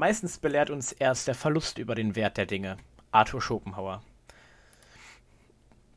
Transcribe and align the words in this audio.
Meistens 0.00 0.38
belehrt 0.38 0.70
uns 0.70 0.92
erst 0.92 1.28
der 1.28 1.34
Verlust 1.34 1.76
über 1.76 1.94
den 1.94 2.16
Wert 2.16 2.38
der 2.38 2.46
Dinge. 2.46 2.78
Arthur 3.12 3.42
Schopenhauer. 3.42 4.00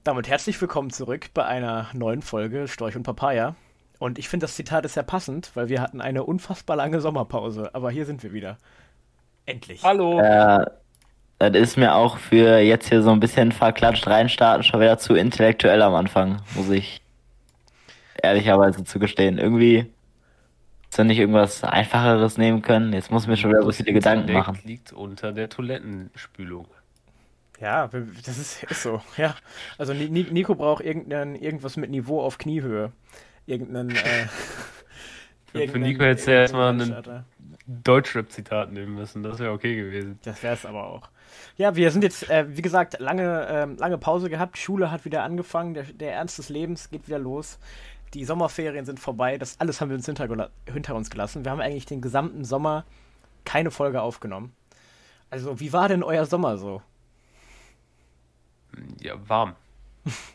Damit 0.03 0.27
herzlich 0.27 0.59
willkommen 0.59 0.89
zurück 0.89 1.27
bei 1.33 1.45
einer 1.45 1.87
neuen 1.93 2.21
Folge 2.21 2.67
Storch 2.67 2.97
und 2.97 3.03
Papaya. 3.03 3.55
Und 3.99 4.19
ich 4.19 4.27
finde, 4.27 4.43
das 4.43 4.57
Zitat 4.57 4.83
ist 4.83 4.95
sehr 4.95 5.03
passend, 5.03 5.51
weil 5.53 5.69
wir 5.69 5.79
hatten 5.79 6.01
eine 6.01 6.25
unfassbar 6.25 6.75
lange 6.75 6.99
Sommerpause. 6.99 7.73
Aber 7.73 7.91
hier 7.91 8.05
sind 8.05 8.23
wir 8.23 8.33
wieder. 8.33 8.57
Endlich. 9.45 9.83
Hallo. 9.83 10.19
Äh, 10.19 10.65
das 11.39 11.55
ist 11.55 11.77
mir 11.77 11.95
auch 11.95 12.17
für 12.17 12.57
jetzt 12.59 12.89
hier 12.89 13.03
so 13.03 13.11
ein 13.11 13.21
bisschen 13.21 13.53
verklatscht 13.53 14.05
reinstarten 14.05 14.65
schon 14.65 14.81
wieder 14.81 14.97
zu 14.97 15.15
intellektuell 15.15 15.81
am 15.81 15.95
Anfang, 15.95 16.41
muss 16.55 16.69
ich 16.69 17.01
ehrlicherweise 18.21 18.83
zugestehen. 18.83 19.37
Irgendwie 19.37 19.93
Hast 20.93 20.99
du 20.99 21.05
nicht 21.05 21.17
irgendwas 21.17 21.63
Einfacheres 21.63 22.37
nehmen 22.37 22.61
können? 22.61 22.93
Jetzt 22.93 23.09
muss 23.09 23.23
ich 23.23 23.27
mir 23.27 23.35
schon 23.35 23.49
wieder 23.49 23.63
so 23.63 23.71
viele 23.71 23.93
Gedanken 23.93 24.31
machen. 24.31 24.59
liegt 24.63 24.93
unter 24.93 25.31
der 25.31 25.49
Toilettenspülung. 25.49 26.67
Ja, 27.59 27.89
das 28.23 28.37
ist, 28.37 28.61
ist 28.61 28.83
so. 28.83 29.01
Ja. 29.17 29.33
Also 29.79 29.91
Nico 29.95 30.53
braucht 30.53 30.85
irgendein, 30.85 31.33
irgendwas 31.33 31.77
mit 31.77 31.89
Niveau 31.89 32.21
auf 32.21 32.37
Kniehöhe. 32.37 32.91
Irgendeinen. 33.47 33.89
Äh, 33.89 34.27
Für 35.67 35.79
Nico 35.79 36.03
hätte 36.03 36.31
er 36.31 36.41
erstmal 36.41 36.79
ein 36.79 37.25
Deutschrap-Zitat 37.65 38.71
nehmen 38.71 38.93
müssen. 38.93 39.23
Das 39.23 39.39
wäre 39.39 39.51
okay 39.51 39.75
gewesen. 39.75 40.19
Das 40.23 40.43
wäre 40.43 40.53
es 40.53 40.63
aber 40.63 40.85
auch. 40.85 41.09
Ja, 41.57 41.75
wir 41.75 41.89
sind 41.89 42.03
jetzt, 42.03 42.29
äh, 42.29 42.45
wie 42.55 42.61
gesagt, 42.61 42.99
lange, 42.99 43.47
äh, 43.47 43.79
lange 43.79 43.97
Pause 43.97 44.29
gehabt. 44.29 44.59
Schule 44.59 44.91
hat 44.91 45.05
wieder 45.05 45.23
angefangen. 45.23 45.73
Der, 45.73 45.85
der 45.85 46.13
Ernst 46.13 46.37
des 46.37 46.49
Lebens 46.49 46.91
geht 46.91 47.07
wieder 47.07 47.17
los 47.17 47.57
die 48.13 48.25
Sommerferien 48.25 48.85
sind 48.85 48.99
vorbei, 48.99 49.37
das 49.37 49.59
alles 49.59 49.81
haben 49.81 49.89
wir 49.89 49.95
uns 49.95 50.05
hinter, 50.05 50.49
hinter 50.71 50.95
uns 50.95 51.09
gelassen. 51.09 51.43
Wir 51.43 51.51
haben 51.51 51.61
eigentlich 51.61 51.85
den 51.85 52.01
gesamten 52.01 52.45
Sommer 52.45 52.85
keine 53.45 53.71
Folge 53.71 54.01
aufgenommen. 54.01 54.53
Also, 55.29 55.59
wie 55.59 55.73
war 55.73 55.87
denn 55.89 56.03
euer 56.03 56.25
Sommer 56.25 56.57
so? 56.57 56.81
Ja, 59.01 59.15
warm. 59.27 59.55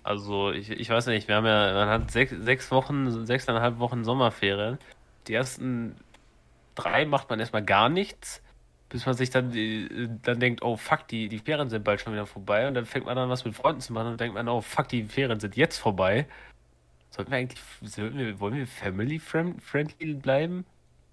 Also, 0.03 0.51
ich, 0.51 0.71
ich 0.71 0.91
weiß 0.91 1.07
nicht, 1.07 1.29
wir 1.29 1.37
haben 1.37 1.47
ja, 1.47 1.73
man 1.73 1.89
hat 1.89 2.11
sechs, 2.11 2.35
sechs 2.41 2.71
Wochen, 2.71 3.27
sechseinhalb 3.27 3.79
Wochen 3.79 4.05
Sommerferien. 4.05 4.79
Die 5.27 5.35
ersten 5.35 5.95
drei 6.75 7.05
macht 7.05 7.29
man 7.31 7.39
erstmal 7.39 7.65
gar 7.65 7.89
nichts, 7.89 8.43
bis 8.89 9.05
man 9.05 9.15
sich 9.15 9.31
dann, 9.31 9.53
dann 10.23 10.41
denkt, 10.41 10.63
oh 10.63 10.77
fuck, 10.77 11.07
die, 11.09 11.29
die 11.29 11.39
Ferien 11.39 11.69
sind 11.69 11.85
bald 11.85 12.01
schon 12.01 12.13
wieder 12.13 12.27
vorbei. 12.27 12.67
Und 12.67 12.75
dann 12.75 12.87
fängt 12.87 13.05
man 13.07 13.19
an, 13.19 13.29
was 13.29 13.45
mit 13.45 13.55
Freunden 13.55 13.81
zu 13.81 13.93
machen 13.93 14.13
und 14.13 14.21
denkt 14.21 14.35
man, 14.35 14.49
oh 14.49 14.63
fuck, 14.63 14.89
die 14.89 15.05
Ferien 15.05 15.39
sind 15.39 15.57
jetzt 15.57 15.79
vorbei. 15.79 16.27
Sollten 17.11 17.31
wir 17.31 17.39
eigentlich, 17.39 17.61
sollten 17.83 18.19
wir, 18.19 18.41
wollen 18.41 18.55
wir 18.55 18.67
family-friendly 18.67 20.15
bleiben? 20.15 20.65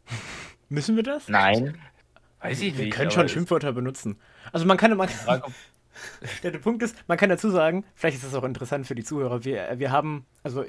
Müssen 0.69 0.95
wir 0.95 1.03
das? 1.03 1.27
Nein. 1.27 1.77
Weiß 2.39 2.59
ich 2.59 2.77
wir 2.77 2.85
nicht. 2.85 2.85
Wir 2.85 2.89
können 2.89 3.11
schon 3.11 3.29
Schimpfwörter 3.29 3.71
benutzen. 3.71 4.17
Also 4.51 4.65
man 4.65 4.77
kann, 4.77 4.95
man, 4.97 5.07
der, 6.43 6.51
der 6.51 6.59
Punkt 6.59 6.83
ist, 6.83 6.95
man 7.07 7.17
kann 7.17 7.29
dazu 7.29 7.49
sagen, 7.49 7.85
vielleicht 7.95 8.17
ist 8.17 8.25
das 8.25 8.35
auch 8.35 8.43
interessant 8.43 8.87
für 8.87 8.95
die 8.95 9.03
Zuhörer, 9.03 9.43
wir, 9.45 9.79
wir 9.79 9.91
haben, 9.91 10.25
also 10.43 10.65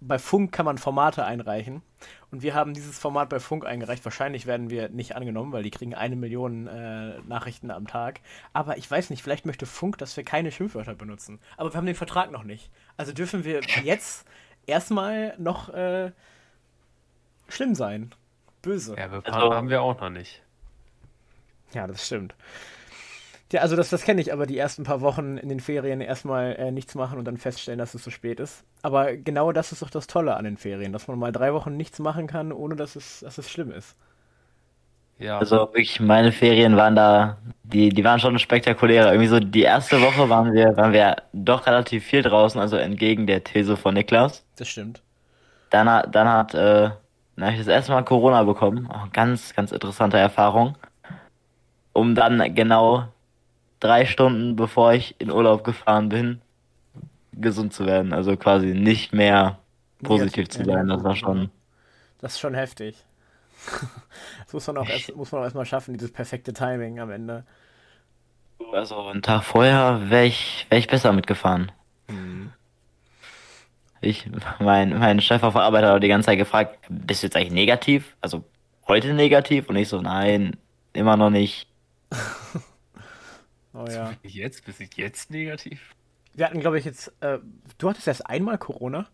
bei 0.00 0.18
Funk 0.18 0.52
kann 0.52 0.64
man 0.64 0.78
Formate 0.78 1.24
einreichen 1.24 1.82
und 2.30 2.42
wir 2.42 2.54
haben 2.54 2.72
dieses 2.72 2.98
Format 2.98 3.28
bei 3.28 3.40
Funk 3.40 3.66
eingereicht. 3.66 4.04
Wahrscheinlich 4.04 4.46
werden 4.46 4.70
wir 4.70 4.88
nicht 4.90 5.16
angenommen, 5.16 5.52
weil 5.52 5.62
die 5.64 5.70
kriegen 5.70 5.94
eine 5.94 6.14
Million 6.14 6.68
äh, 6.68 7.18
Nachrichten 7.26 7.70
am 7.70 7.86
Tag. 7.86 8.20
Aber 8.52 8.78
ich 8.78 8.88
weiß 8.88 9.10
nicht, 9.10 9.22
vielleicht 9.22 9.46
möchte 9.46 9.66
Funk, 9.66 9.98
dass 9.98 10.16
wir 10.16 10.24
keine 10.24 10.52
Schimpfwörter 10.52 10.94
benutzen. 10.94 11.40
Aber 11.56 11.72
wir 11.72 11.76
haben 11.76 11.86
den 11.86 11.96
Vertrag 11.96 12.30
noch 12.30 12.44
nicht. 12.44 12.70
Also 12.96 13.12
dürfen 13.12 13.44
wir 13.44 13.60
jetzt 13.82 14.26
erstmal 14.68 15.34
noch 15.38 15.68
äh, 15.70 16.12
schlimm 17.48 17.74
sein. 17.74 18.14
Böse. 18.62 18.96
Ja, 18.96 19.06
aber 19.06 19.22
also, 19.26 19.54
haben 19.54 19.68
wir 19.68 19.82
auch 19.82 20.00
noch 20.00 20.10
nicht. 20.10 20.42
Ja, 21.72 21.86
das 21.86 22.06
stimmt. 22.06 22.34
Ja, 23.50 23.62
also 23.62 23.76
das, 23.76 23.88
das 23.88 24.02
kenne 24.02 24.20
ich, 24.20 24.32
aber 24.32 24.46
die 24.46 24.58
ersten 24.58 24.84
paar 24.84 25.00
Wochen 25.00 25.38
in 25.38 25.48
den 25.48 25.60
Ferien 25.60 26.02
erstmal 26.02 26.54
äh, 26.56 26.70
nichts 26.70 26.94
machen 26.94 27.18
und 27.18 27.24
dann 27.24 27.38
feststellen, 27.38 27.78
dass 27.78 27.94
es 27.94 28.04
so 28.04 28.10
spät 28.10 28.40
ist. 28.40 28.64
Aber 28.82 29.16
genau 29.16 29.52
das 29.52 29.72
ist 29.72 29.80
doch 29.80 29.88
das 29.88 30.06
Tolle 30.06 30.36
an 30.36 30.44
den 30.44 30.58
Ferien, 30.58 30.92
dass 30.92 31.08
man 31.08 31.18
mal 31.18 31.32
drei 31.32 31.54
Wochen 31.54 31.74
nichts 31.74 31.98
machen 31.98 32.26
kann, 32.26 32.52
ohne 32.52 32.76
dass 32.76 32.94
es, 32.94 33.20
dass 33.20 33.38
es 33.38 33.50
schlimm 33.50 33.70
ist. 33.70 33.96
Ja. 35.18 35.38
Also 35.38 35.56
wirklich, 35.56 36.00
meine 36.00 36.32
Ferien 36.32 36.76
waren 36.76 36.94
da, 36.94 37.38
die, 37.64 37.88
die 37.88 38.04
waren 38.04 38.20
schon 38.20 38.38
spektakulärer. 38.38 39.12
Irgendwie 39.12 39.28
so 39.28 39.40
die 39.40 39.62
erste 39.62 40.00
Woche 40.00 40.28
waren 40.28 40.52
wir, 40.52 40.76
waren 40.76 40.92
wir 40.92 41.16
doch 41.32 41.66
relativ 41.66 42.04
viel 42.04 42.22
draußen, 42.22 42.60
also 42.60 42.76
entgegen 42.76 43.26
der 43.26 43.42
These 43.42 43.76
von 43.76 43.94
Niklas. 43.94 44.44
Das 44.56 44.68
stimmt. 44.68 45.02
Dann, 45.70 45.88
hat, 45.90 46.14
dann 46.14 46.28
hat, 46.28 46.54
äh, 46.54 46.90
dann 47.36 47.44
habe 47.44 47.52
ich 47.52 47.58
das 47.58 47.66
erste 47.66 47.92
Mal 47.92 48.04
Corona 48.04 48.44
bekommen. 48.44 48.88
Auch 48.90 49.10
ganz, 49.12 49.54
ganz 49.54 49.72
interessante 49.72 50.18
Erfahrung. 50.18 50.76
Um 51.92 52.14
dann 52.14 52.54
genau 52.54 53.08
drei 53.80 54.06
Stunden 54.06 54.56
bevor 54.56 54.92
ich 54.92 55.16
in 55.20 55.30
Urlaub 55.30 55.64
gefahren 55.64 56.08
bin, 56.08 56.40
gesund 57.32 57.72
zu 57.72 57.86
werden. 57.86 58.12
Also 58.12 58.36
quasi 58.36 58.68
nicht 58.68 59.12
mehr 59.12 59.58
positiv 60.02 60.48
zu 60.48 60.64
sein. 60.64 60.88
Das 60.88 61.02
war 61.02 61.16
schon. 61.16 61.50
Das 62.20 62.34
ist 62.34 62.40
schon 62.40 62.54
heftig. 62.54 63.04
Das 64.44 64.52
muss 64.52 64.66
man 64.66 64.78
auch 64.78 64.88
erst, 64.88 65.14
muss 65.14 65.32
man 65.32 65.40
auch 65.40 65.44
erstmal 65.44 65.66
schaffen, 65.66 65.94
dieses 65.94 66.12
perfekte 66.12 66.52
Timing 66.52 67.00
am 67.00 67.10
Ende. 67.10 67.44
Also 68.72 69.06
einen 69.06 69.22
Tag 69.22 69.44
vorher 69.44 70.10
wäre 70.10 70.26
ich, 70.26 70.66
wär 70.68 70.78
ich 70.78 70.88
besser 70.88 71.12
mitgefahren. 71.12 71.72
Mhm. 72.08 72.52
Ich, 74.00 74.30
mein, 74.60 74.96
mein 74.98 75.20
Chef 75.20 75.42
auf 75.42 75.54
der 75.54 75.62
Arbeit 75.62 75.84
hat 75.84 75.96
auch 75.96 75.98
die 75.98 76.08
ganze 76.08 76.26
Zeit 76.26 76.38
gefragt, 76.38 76.78
bist 76.88 77.22
du 77.22 77.26
jetzt 77.26 77.36
eigentlich 77.36 77.52
negativ? 77.52 78.16
Also 78.20 78.44
heute 78.86 79.12
negativ? 79.12 79.68
Und 79.68 79.76
ich 79.76 79.88
so, 79.88 80.00
nein, 80.00 80.56
immer 80.92 81.16
noch 81.16 81.30
nicht. 81.30 81.68
oh 83.74 83.86
ja. 83.88 84.12
Bist 84.22 84.34
jetzt? 84.34 84.64
Bist 84.64 84.80
du 84.80 84.84
jetzt 84.94 85.30
negativ? 85.30 85.94
Wir 86.34 86.46
hatten, 86.46 86.60
glaube 86.60 86.78
ich, 86.78 86.84
jetzt, 86.84 87.12
äh, 87.20 87.38
du 87.78 87.88
hattest 87.88 88.06
erst 88.06 88.26
einmal 88.26 88.58
Corona? 88.58 89.08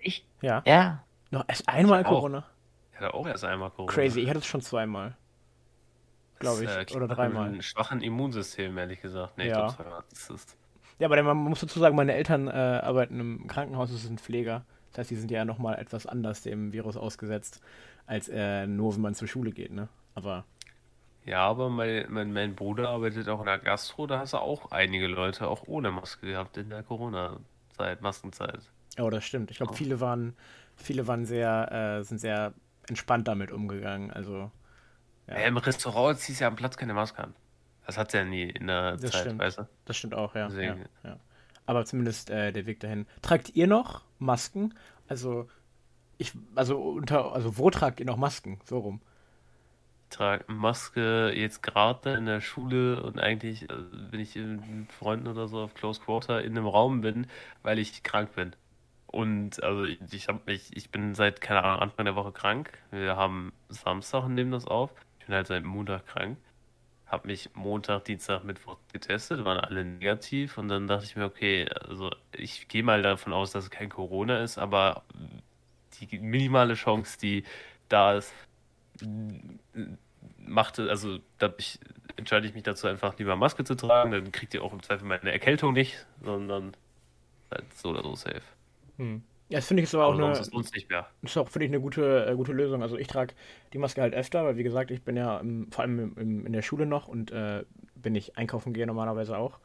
Ich? 0.00 0.26
Ja. 0.42 0.62
Ja. 0.66 1.04
Noch 1.30 1.44
erst 1.46 1.68
einmal 1.68 2.02
Corona? 2.02 2.44
Hatte 2.98 3.14
auch 3.14 3.26
erst 3.26 3.44
einmal 3.44 3.70
Corona. 3.70 3.92
Crazy, 3.92 4.20
ich 4.20 4.28
hatte 4.28 4.40
es 4.40 4.46
schon 4.46 4.60
zweimal. 4.60 5.16
Glaube 6.40 6.64
ich. 6.64 6.70
Das, 6.70 6.90
äh, 6.90 6.96
oder 6.96 7.06
dreimal. 7.06 7.48
Ein 7.48 7.62
schwachen 7.62 8.00
Immunsystem, 8.00 8.76
ehrlich 8.76 9.00
gesagt. 9.00 9.38
Nee, 9.38 9.48
ja. 9.48 9.68
ich 9.68 9.76
glaube, 9.76 10.04
das 10.10 10.30
ist. 10.30 10.56
Ja, 10.98 11.06
aber 11.06 11.22
man 11.22 11.36
muss 11.36 11.60
dazu 11.60 11.78
sagen, 11.78 11.94
meine 11.94 12.14
Eltern 12.14 12.48
äh, 12.48 12.50
arbeiten 12.50 13.20
im 13.20 13.46
Krankenhaus, 13.46 13.90
sie 13.90 13.96
sind 13.96 14.20
Pfleger. 14.20 14.64
Das 14.90 14.98
heißt, 14.98 15.10
die 15.10 15.16
sind 15.16 15.30
ja 15.30 15.44
nochmal 15.44 15.78
etwas 15.78 16.06
anders 16.06 16.42
dem 16.42 16.72
Virus 16.72 16.96
ausgesetzt, 16.96 17.60
als 18.06 18.28
äh, 18.28 18.66
nur, 18.66 18.94
wenn 18.94 19.02
man 19.02 19.14
zur 19.14 19.28
Schule 19.28 19.52
geht, 19.52 19.72
ne? 19.72 19.88
Aber. 20.14 20.44
Ja, 21.24 21.46
aber 21.46 21.68
mein, 21.68 22.06
mein, 22.08 22.32
mein 22.32 22.56
Bruder 22.56 22.88
arbeitet 22.88 23.28
auch 23.28 23.40
in 23.40 23.46
der 23.46 23.58
Gastro, 23.58 24.06
da 24.06 24.18
hast 24.18 24.32
du 24.32 24.38
auch 24.38 24.72
einige 24.72 25.06
Leute 25.06 25.46
auch 25.46 25.68
ohne 25.68 25.92
Maske 25.92 26.26
gehabt 26.26 26.56
in 26.56 26.70
der 26.70 26.82
Corona-Zeit, 26.82 28.00
Maskenzeit. 28.00 28.60
Oh, 28.98 29.10
das 29.10 29.24
stimmt. 29.24 29.50
Ich 29.50 29.58
glaube, 29.58 29.74
viele 29.74 30.00
waren, 30.00 30.34
viele 30.74 31.06
waren 31.06 31.26
sehr, 31.26 31.98
äh, 32.00 32.02
sind 32.02 32.18
sehr 32.18 32.54
entspannt 32.88 33.28
damit 33.28 33.50
umgegangen. 33.50 34.10
Also. 34.10 34.50
Ja. 35.26 35.40
Ja, 35.40 35.46
Im 35.46 35.56
Restaurant 35.58 36.18
ziehst 36.18 36.40
du 36.40 36.44
ja 36.44 36.48
am 36.48 36.56
Platz 36.56 36.76
keine 36.76 36.94
Maske 36.94 37.22
an. 37.22 37.34
Das 37.86 37.96
hat 37.96 38.12
ja 38.12 38.24
nie 38.24 38.42
in 38.42 38.66
der 38.66 38.96
das 38.96 39.12
Zeit, 39.12 39.22
stimmt. 39.22 39.40
weißt 39.40 39.58
du? 39.58 39.68
Das 39.86 39.96
stimmt 39.96 40.14
auch, 40.14 40.34
ja. 40.34 40.48
ja, 40.48 40.76
ja. 41.04 41.18
Aber 41.64 41.84
zumindest 41.84 42.30
äh, 42.30 42.52
der 42.52 42.66
Weg 42.66 42.80
dahin. 42.80 43.06
Tragt 43.22 43.56
ihr 43.56 43.66
noch 43.66 44.04
Masken? 44.18 44.74
Also, 45.06 45.48
ich, 46.18 46.32
also 46.54 46.78
unter, 46.78 47.32
also 47.32 47.56
wo 47.58 47.70
tragt 47.70 48.00
ihr 48.00 48.06
noch 48.06 48.16
Masken? 48.16 48.60
So 48.64 48.78
rum. 48.78 49.00
Ich 50.10 50.16
trage 50.16 50.44
Maske 50.48 51.32
jetzt 51.34 51.62
gerade 51.62 52.14
in 52.14 52.26
der 52.26 52.40
Schule 52.40 53.02
und 53.02 53.18
eigentlich, 53.18 53.70
also, 53.70 53.84
wenn 54.10 54.20
ich 54.20 54.34
mit 54.34 54.92
Freunden 54.92 55.26
oder 55.26 55.48
so 55.48 55.60
auf 55.60 55.74
Close 55.74 56.00
Quarter 56.00 56.42
in 56.42 56.56
einem 56.56 56.66
Raum 56.66 57.02
bin, 57.02 57.26
weil 57.62 57.78
ich 57.78 58.02
krank 58.02 58.34
bin. 58.34 58.54
Und 59.10 59.62
also 59.62 59.84
ich 59.84 60.28
habe 60.28 60.40
mich, 60.46 60.76
ich 60.76 60.90
bin 60.90 61.14
seit, 61.14 61.40
keine 61.40 61.64
Ahnung, 61.64 61.80
Anfang 61.80 62.04
der 62.04 62.14
Woche 62.14 62.30
krank. 62.30 62.78
Wir 62.90 63.16
haben 63.16 63.52
Samstag 63.70 64.24
und 64.24 64.34
nehmen 64.34 64.52
das 64.52 64.66
auf. 64.66 64.90
Ich 65.18 65.26
bin 65.26 65.34
halt 65.34 65.46
seit 65.46 65.64
Montag 65.64 66.06
krank. 66.06 66.36
Habe 67.06 67.28
mich 67.28 67.48
Montag, 67.54 68.04
Dienstag, 68.04 68.44
Mittwoch 68.44 68.76
getestet, 68.92 69.42
waren 69.46 69.58
alle 69.58 69.82
negativ 69.82 70.58
und 70.58 70.68
dann 70.68 70.86
dachte 70.86 71.06
ich 71.06 71.16
mir, 71.16 71.24
okay, 71.24 71.66
also 71.88 72.10
ich 72.32 72.68
gehe 72.68 72.82
mal 72.82 73.00
davon 73.00 73.32
aus, 73.32 73.50
dass 73.50 73.64
es 73.64 73.70
kein 73.70 73.88
Corona 73.88 74.42
ist, 74.42 74.58
aber 74.58 75.04
die 76.00 76.18
minimale 76.18 76.74
Chance, 76.74 77.18
die 77.18 77.44
da 77.88 78.12
ist, 78.18 78.34
machte, 80.36 80.90
also 80.90 81.18
da 81.38 81.50
ich, 81.56 81.80
entscheide 82.16 82.46
ich 82.46 82.52
mich 82.52 82.64
dazu 82.64 82.86
einfach 82.86 83.18
lieber 83.18 83.36
Maske 83.36 83.64
zu 83.64 83.74
tragen, 83.74 84.10
dann 84.12 84.30
kriegt 84.30 84.52
ihr 84.52 84.62
auch 84.62 84.74
im 84.74 84.82
Zweifel 84.82 85.06
meine 85.06 85.32
Erkältung 85.32 85.72
nicht, 85.72 86.06
sondern 86.22 86.76
halt 87.50 87.72
so 87.72 87.88
oder 87.88 88.02
so 88.02 88.14
safe. 88.16 88.42
Hm. 88.98 89.22
Ja, 89.48 89.58
das 89.58 89.66
finde 89.66 89.82
ich 89.82 89.88
ist 89.88 89.94
aber 89.94 90.06
auch 90.06 90.14
eine, 90.14 90.32
ist 90.32 90.52
uns 90.52 90.72
nicht 90.72 90.90
mehr. 90.90 91.06
ist 91.22 91.36
auch, 91.38 91.48
finde 91.48 91.66
ich, 91.66 91.70
eine 91.70 91.80
gute, 91.80 92.26
äh, 92.26 92.34
gute 92.34 92.52
Lösung. 92.52 92.82
Also 92.82 92.98
ich 92.98 93.06
trage 93.06 93.34
die 93.72 93.78
Maske 93.78 94.02
halt 94.02 94.14
öfter, 94.14 94.44
weil 94.44 94.58
wie 94.58 94.62
gesagt, 94.62 94.90
ich 94.90 95.02
bin 95.02 95.16
ja 95.16 95.38
im, 95.38 95.72
vor 95.72 95.84
allem 95.84 96.12
im, 96.16 96.44
in 96.44 96.52
der 96.52 96.60
Schule 96.60 96.84
noch 96.84 97.08
und 97.08 97.30
äh, 97.32 97.64
wenn 97.94 98.14
ich 98.14 98.36
einkaufen 98.36 98.74
gehe 98.74 98.86
normalerweise 98.86 99.38
auch. 99.38 99.58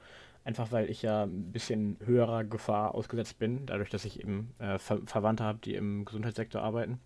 Einfach 0.46 0.72
weil 0.72 0.90
ich 0.90 1.02
ja 1.02 1.24
ein 1.24 1.52
bisschen 1.52 1.98
höherer 2.04 2.44
Gefahr 2.44 2.96
ausgesetzt 2.96 3.40
bin, 3.40 3.66
dadurch, 3.66 3.90
dass 3.90 4.06
ich 4.06 4.20
eben 4.20 4.54
äh, 4.60 4.78
Ver 4.78 5.00
Verwandte 5.06 5.44
habe, 5.44 5.60
die 5.64 5.76
im 5.76 6.06
Gesundheitssektor 6.06 6.62
arbeiten. 6.62 7.00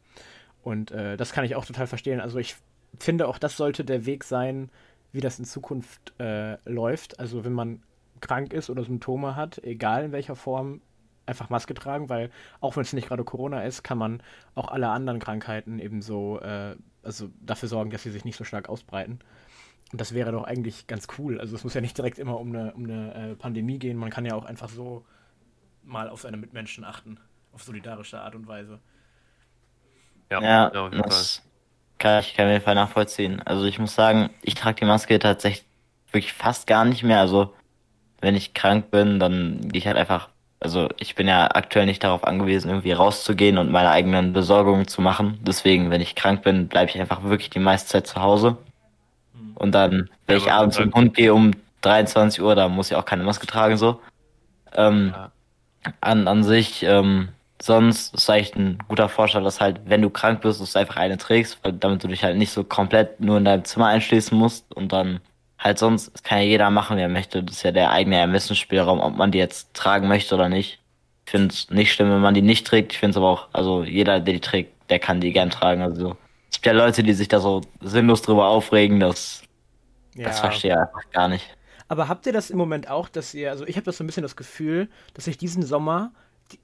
Und 0.64 0.92
äh, 0.92 1.18
das 1.18 1.34
kann 1.34 1.46
ich 1.46 1.56
auch 1.56 1.66
total 1.66 1.88
verstehen. 1.88 2.20
Also 2.20 2.38
ich 2.38 2.56
finde 3.00 3.28
auch, 3.28 3.38
das 3.38 3.58
sollte 3.58 3.86
der 3.86 4.06
Weg 4.06 4.24
sein, 4.24 4.70
wie 5.12 5.22
das 5.22 5.40
in 5.40 5.46
Zukunft 5.46 6.14
äh, 6.20 6.58
läuft. 6.70 7.20
Also 7.20 7.44
wenn 7.44 7.54
man 7.54 7.82
krank 8.22 8.54
ist 8.54 8.70
oder 8.70 8.84
Symptome 8.84 9.36
hat, 9.36 9.64
egal 9.64 10.06
in 10.06 10.12
welcher 10.12 10.36
Form, 10.36 10.82
einfach 11.28 11.50
Maske 11.50 11.74
tragen, 11.74 12.10
weil 12.10 12.32
auch 12.62 12.76
wenn 12.76 12.84
es 12.84 12.94
nicht 12.94 13.08
gerade 13.08 13.24
Corona 13.24 13.64
ist, 13.64 13.84
kann 13.84 13.98
man 13.98 14.22
auch 14.56 14.70
alle 14.70 14.90
anderen 14.90 15.20
Krankheiten 15.20 15.80
ebenso, 15.80 16.40
äh, 16.40 16.76
also 17.04 17.30
dafür 17.42 17.70
sorgen, 17.70 17.92
dass 17.92 18.04
sie 18.04 18.12
sich 18.12 18.26
nicht 18.26 18.38
so 18.38 18.44
stark 18.44 18.70
ausbreiten. 18.70 19.20
Und 19.92 20.02
das 20.02 20.14
wäre 20.14 20.32
doch 20.32 20.44
eigentlich 20.44 20.88
ganz 20.88 21.08
cool. 21.18 21.40
Also 21.40 21.56
es 21.56 21.64
muss 21.64 21.74
ja 21.74 21.82
nicht 21.82 21.98
direkt 21.98 22.20
immer 22.20 22.40
um 22.40 22.50
eine, 22.50 22.74
um 22.74 22.84
eine 22.84 23.14
äh, 23.14 23.36
Pandemie 23.36 23.80
gehen, 23.80 23.98
man 23.98 24.10
kann 24.10 24.26
ja 24.26 24.36
auch 24.36 24.46
einfach 24.46 24.70
so 24.70 25.06
mal 25.84 26.10
auf 26.10 26.22
seine 26.22 26.38
Mitmenschen 26.38 26.84
achten, 26.84 27.20
auf 27.54 27.64
solidarische 27.64 28.20
Art 28.20 28.36
und 28.36 28.48
Weise. 28.48 28.80
Ja, 30.30 30.42
ja 30.42 30.90
das 30.90 31.42
kann 31.98 32.20
ich 32.20 32.36
kann 32.36 32.48
auf 32.48 32.52
jeden 32.52 32.64
Fall 32.64 32.76
nachvollziehen. 32.76 33.42
Also 33.42 33.66
ich 33.66 33.80
muss 33.80 33.96
sagen, 33.96 34.30
ich 34.42 34.56
trage 34.56 34.82
die 34.82 34.86
Maske 34.86 35.18
tatsächlich 35.20 35.66
wirklich 36.12 36.34
fast 36.34 36.68
gar 36.68 36.86
nicht 36.86 37.04
mehr. 37.04 37.20
Also 37.20 37.54
wenn 38.20 38.36
ich 38.36 38.54
krank 38.54 38.92
bin, 38.92 39.20
dann 39.20 39.70
gehe 39.70 39.80
ich 39.80 39.88
halt 39.88 39.98
einfach 39.98 40.30
also 40.60 40.90
ich 40.98 41.16
bin 41.16 41.28
ja 41.28 41.50
aktuell 41.54 41.86
nicht 41.86 42.04
darauf 42.04 42.24
angewiesen, 42.24 42.70
irgendwie 42.70 42.92
rauszugehen 42.92 43.58
und 43.58 43.72
meine 43.72 43.92
eigenen 43.92 44.34
Besorgungen 44.34 44.88
zu 44.88 45.02
machen. 45.02 45.40
Deswegen, 45.42 45.92
wenn 45.92 46.02
ich 46.02 46.16
krank 46.16 46.42
bin, 46.42 46.68
bleibe 46.68 46.90
ich 46.90 47.00
einfach 47.00 47.24
wirklich 47.24 47.50
die 47.50 47.60
meiste 47.60 47.90
Zeit 47.90 48.08
zu 48.08 48.22
Hause. 48.22 48.58
Hm. 49.34 49.56
Und 49.56 49.72
dann, 49.74 50.10
wenn 50.26 50.38
ja, 50.38 50.44
ich 50.44 50.52
abends 50.52 50.78
zum 50.78 50.94
Hund 50.94 51.14
gehe 51.14 51.34
um 51.34 51.52
23 51.82 52.42
Uhr, 52.42 52.56
da 52.56 52.70
muss 52.70 52.90
ich 52.90 52.98
auch 52.98 53.06
keine 53.06 53.24
Maske 53.24 53.46
tragen, 53.46 53.78
so. 53.78 54.02
Ähm, 54.76 55.14
ja. 55.16 55.32
an, 56.02 56.28
an 56.28 56.44
sich, 56.44 56.84
ähm, 56.84 57.30
sonst 57.62 58.16
ist 58.16 58.30
eigentlich 58.30 58.56
ein 58.56 58.80
guter 58.88 59.10
Vorschlag, 59.10 59.44
dass 59.44 59.62
halt, 59.62 59.82
wenn 59.86 60.02
du 60.02 60.10
krank 60.10 60.42
bist, 60.42 60.60
dass 60.60 60.74
du 60.74 60.80
einfach 60.80 60.98
eine 60.98 61.18
trägst, 61.18 61.60
weil 61.64 61.74
damit 61.74 62.04
du 62.04 62.08
dich 62.08 62.24
halt 62.24 62.38
nicht 62.38 62.52
so 62.52 62.64
komplett 62.64 63.20
nur 63.20 63.38
in 63.38 63.46
deinem 63.46 63.66
Zimmer 63.66 63.88
einschließen 63.88 64.38
musst 64.38 64.72
und 64.76 64.92
dann 64.92 65.20
halt 65.68 65.80
sonst, 65.80 66.14
das 66.14 66.24
kann 66.24 66.40
ja 66.40 66.44
jeder 66.46 66.70
machen, 66.70 66.98
wer 66.98 67.10
möchte. 67.10 67.44
Das 67.44 67.58
ist 67.58 67.64
ja 67.64 67.72
der 67.72 67.92
eigene 67.92 68.18
Ermessensspielraum, 68.18 69.00
ob 69.00 69.16
man 69.16 69.32
die 69.32 69.38
jetzt 69.38 69.74
tragen 69.74 70.08
möchte 70.08 70.36
oder 70.36 70.50
nicht. 70.50 70.80
Ich 71.26 71.32
finde 71.32 71.54
es 71.54 71.70
nicht 71.70 71.94
schlimm, 71.94 72.10
wenn 72.10 72.22
man 72.22 72.34
die 72.34 72.42
nicht 72.42 72.66
trägt. 72.66 72.94
Ich 72.94 73.00
finde 73.00 73.12
es 73.12 73.18
aber 73.18 73.30
auch, 73.30 73.48
also 73.54 73.84
jeder, 73.84 74.20
der 74.20 74.34
die 74.34 74.40
trägt, 74.40 74.90
der 74.90 75.00
kann 75.00 75.22
die 75.22 75.32
gern 75.32 75.50
tragen. 75.50 75.82
Also 75.82 76.16
es 76.50 76.56
gibt 76.56 76.66
ja 76.66 76.72
Leute, 76.72 77.04
die 77.04 77.14
sich 77.14 77.28
da 77.28 77.40
so 77.40 77.62
sinnlos 77.82 78.22
drüber 78.22 78.48
aufregen, 78.48 79.00
das, 79.00 79.44
ja. 80.16 80.26
das 80.26 80.40
verstehe 80.40 80.72
ich 80.72 80.78
einfach 80.78 81.10
gar 81.12 81.28
nicht. 81.28 81.56
Aber 81.90 82.08
habt 82.08 82.26
ihr 82.26 82.34
das 82.34 82.50
im 82.50 82.58
Moment 82.58 82.90
auch, 82.90 83.10
dass 83.10 83.34
ihr, 83.34 83.52
also 83.52 83.66
ich 83.66 83.76
habe 83.76 83.86
das 83.86 83.98
so 83.98 84.04
ein 84.04 84.08
bisschen 84.08 84.24
das 84.24 84.36
Gefühl, 84.36 84.90
dass 85.14 85.28
ich 85.28 85.38
diesen 85.38 85.64
Sommer 85.64 86.12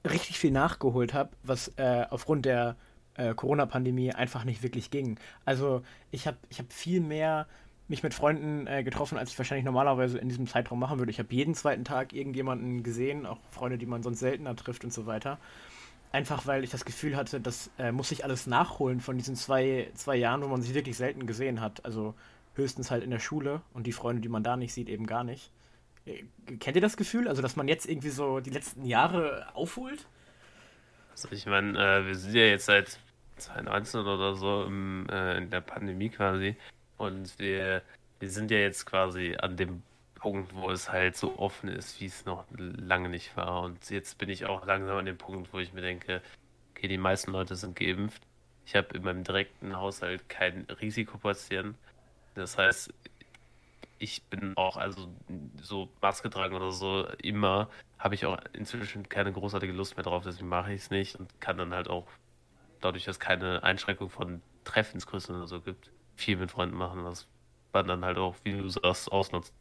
richtig 0.09 0.39
viel 0.39 0.51
nachgeholt 0.51 1.13
habe, 1.13 1.31
was 1.43 1.69
äh, 1.77 2.05
aufgrund 2.09 2.45
der 2.45 2.75
äh, 3.15 3.33
Corona-Pandemie 3.33 4.13
einfach 4.13 4.43
nicht 4.43 4.63
wirklich 4.63 4.91
ging. 4.91 5.19
Also 5.45 5.81
ich 6.11 6.27
habe 6.27 6.37
ich 6.49 6.59
hab 6.59 6.71
viel 6.71 7.01
mehr 7.01 7.47
mich 7.87 8.03
mit 8.03 8.13
Freunden 8.13 8.65
äh, 8.67 8.83
getroffen, 8.83 9.17
als 9.17 9.31
ich 9.31 9.37
wahrscheinlich 9.37 9.65
normalerweise 9.65 10.17
in 10.17 10.29
diesem 10.29 10.47
Zeitraum 10.47 10.79
machen 10.79 10.99
würde. 10.99 11.11
Ich 11.11 11.19
habe 11.19 11.33
jeden 11.33 11.53
zweiten 11.53 11.83
Tag 11.83 12.13
irgendjemanden 12.13 12.83
gesehen, 12.83 13.25
auch 13.25 13.39
Freunde, 13.51 13.77
die 13.77 13.85
man 13.85 14.03
sonst 14.03 14.19
seltener 14.19 14.55
trifft 14.55 14.83
und 14.83 14.93
so 14.93 15.05
weiter. 15.05 15.37
Einfach 16.11 16.45
weil 16.45 16.63
ich 16.63 16.69
das 16.69 16.85
Gefühl 16.85 17.15
hatte, 17.15 17.41
das 17.41 17.71
äh, 17.77 17.91
muss 17.91 18.11
ich 18.11 18.23
alles 18.23 18.47
nachholen 18.47 19.01
von 19.01 19.17
diesen 19.17 19.35
zwei, 19.35 19.89
zwei 19.95 20.15
Jahren, 20.15 20.43
wo 20.43 20.47
man 20.47 20.61
sich 20.61 20.73
wirklich 20.73 20.95
selten 20.95 21.25
gesehen 21.25 21.59
hat. 21.59 21.83
Also 21.85 22.13
höchstens 22.55 22.91
halt 22.91 23.03
in 23.03 23.09
der 23.09 23.19
Schule 23.19 23.61
und 23.73 23.87
die 23.87 23.91
Freunde, 23.91 24.21
die 24.21 24.29
man 24.29 24.43
da 24.43 24.55
nicht 24.55 24.73
sieht, 24.73 24.89
eben 24.89 25.07
gar 25.07 25.23
nicht. 25.23 25.51
Äh, 26.05 26.23
kennt 26.59 26.75
ihr 26.75 26.81
das 26.81 26.97
Gefühl? 26.97 27.27
Also, 27.27 27.41
dass 27.41 27.55
man 27.55 27.67
jetzt 27.67 27.87
irgendwie 27.87 28.09
so 28.09 28.39
die 28.39 28.49
letzten 28.49 28.85
Jahre 28.85 29.47
aufholt? 29.53 30.05
Also, 31.11 31.29
ich 31.31 31.45
meine, 31.45 31.77
äh, 31.77 32.05
wir 32.05 32.15
sind 32.15 32.33
ja 32.35 32.45
jetzt 32.45 32.65
seit 32.65 32.99
2019 33.37 34.01
oder 34.01 34.35
so 34.35 34.63
im, 34.63 35.07
äh, 35.09 35.37
in 35.37 35.49
der 35.49 35.61
Pandemie 35.61 36.09
quasi. 36.09 36.55
Und 37.03 37.37
wir, 37.39 37.81
wir 38.19 38.29
sind 38.29 38.51
ja 38.51 38.57
jetzt 38.57 38.85
quasi 38.85 39.35
an 39.39 39.57
dem 39.57 39.83
Punkt, 40.15 40.53
wo 40.55 40.69
es 40.71 40.91
halt 40.91 41.15
so 41.17 41.37
offen 41.37 41.69
ist, 41.69 41.99
wie 41.99 42.05
es 42.05 42.25
noch 42.25 42.45
lange 42.57 43.09
nicht 43.09 43.35
war. 43.35 43.61
Und 43.63 43.89
jetzt 43.89 44.17
bin 44.17 44.29
ich 44.29 44.45
auch 44.45 44.65
langsam 44.65 44.97
an 44.97 45.05
dem 45.05 45.17
Punkt, 45.17 45.51
wo 45.53 45.59
ich 45.59 45.73
mir 45.73 45.81
denke, 45.81 46.21
okay, 46.71 46.87
die 46.87 46.97
meisten 46.97 47.31
Leute 47.31 47.55
sind 47.55 47.75
geimpft. 47.75 48.23
Ich 48.65 48.75
habe 48.75 48.95
in 48.95 49.03
meinem 49.03 49.23
direkten 49.23 49.75
Haushalt 49.75 50.29
keinen 50.29 50.65
Risikopatienten. 50.65 51.75
Das 52.35 52.57
heißt, 52.57 52.93
ich 53.99 54.23
bin 54.23 54.53
auch, 54.57 54.77
also 54.77 55.07
so 55.61 55.89
Maske 56.01 56.29
tragen 56.29 56.55
oder 56.55 56.71
so, 56.71 57.07
immer, 57.21 57.69
habe 57.99 58.15
ich 58.15 58.25
auch 58.25 58.37
inzwischen 58.53 59.07
keine 59.07 59.31
großartige 59.31 59.71
Lust 59.73 59.95
mehr 59.95 60.03
drauf, 60.03 60.23
deswegen 60.25 60.49
mache 60.49 60.73
ich 60.73 60.81
es 60.81 60.89
nicht 60.89 61.15
und 61.15 61.39
kann 61.39 61.57
dann 61.57 61.73
halt 61.73 61.89
auch, 61.89 62.07
dadurch, 62.81 63.05
dass 63.05 63.19
keine 63.19 63.63
Einschränkung 63.63 64.09
von 64.09 64.41
Treffensgrößen 64.65 65.35
oder 65.35 65.47
so 65.47 65.61
gibt, 65.61 65.91
viel 66.15 66.37
mit 66.37 66.51
Freunden 66.51 66.75
machen, 66.75 67.03
was 67.03 67.27
man 67.71 67.87
dann 67.87 68.05
halt 68.05 68.17
auch, 68.17 68.35
wie 68.43 68.53
du 68.53 68.69
sagst, 68.69 69.11
ausnutzt. 69.11 69.53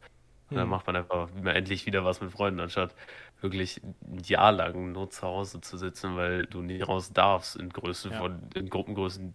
Und 0.49 0.57
dann 0.57 0.65
hm. 0.65 0.69
macht 0.69 0.87
man 0.87 0.95
einfach 0.95 1.29
endlich 1.45 1.85
wieder 1.85 2.05
was 2.05 2.21
mit 2.21 2.31
Freunden, 2.31 2.59
anstatt 2.59 2.93
wirklich 3.41 3.81
ein 3.83 4.19
Jahr 4.23 4.51
lang 4.51 4.91
nur 4.91 5.09
zu 5.09 5.23
Hause 5.23 5.61
zu 5.61 5.77
sitzen, 5.77 6.15
weil 6.15 6.45
du 6.45 6.61
nie 6.61 6.81
raus 6.81 7.11
darfst 7.11 7.55
in 7.55 7.69
Größe 7.69 8.09
ja. 8.09 8.17
von, 8.17 8.39
in 8.53 8.69
Gruppengrößen 8.69 9.33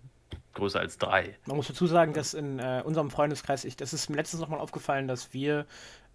größer 0.55 0.81
als 0.81 0.99
drei. 0.99 1.37
Man 1.47 1.56
muss 1.56 1.69
dazu 1.69 1.87
sagen, 1.87 2.12
dass 2.12 2.35
in 2.35 2.59
äh, 2.59 2.82
unserem 2.85 3.11
Freundeskreis, 3.11 3.65
ich, 3.65 3.76
das 3.76 3.93
ist 3.93 4.11
mir 4.11 4.17
letztens 4.17 4.41
nochmal 4.41 4.61
aufgefallen, 4.61 5.09
dass 5.09 5.32
wir 5.32 5.67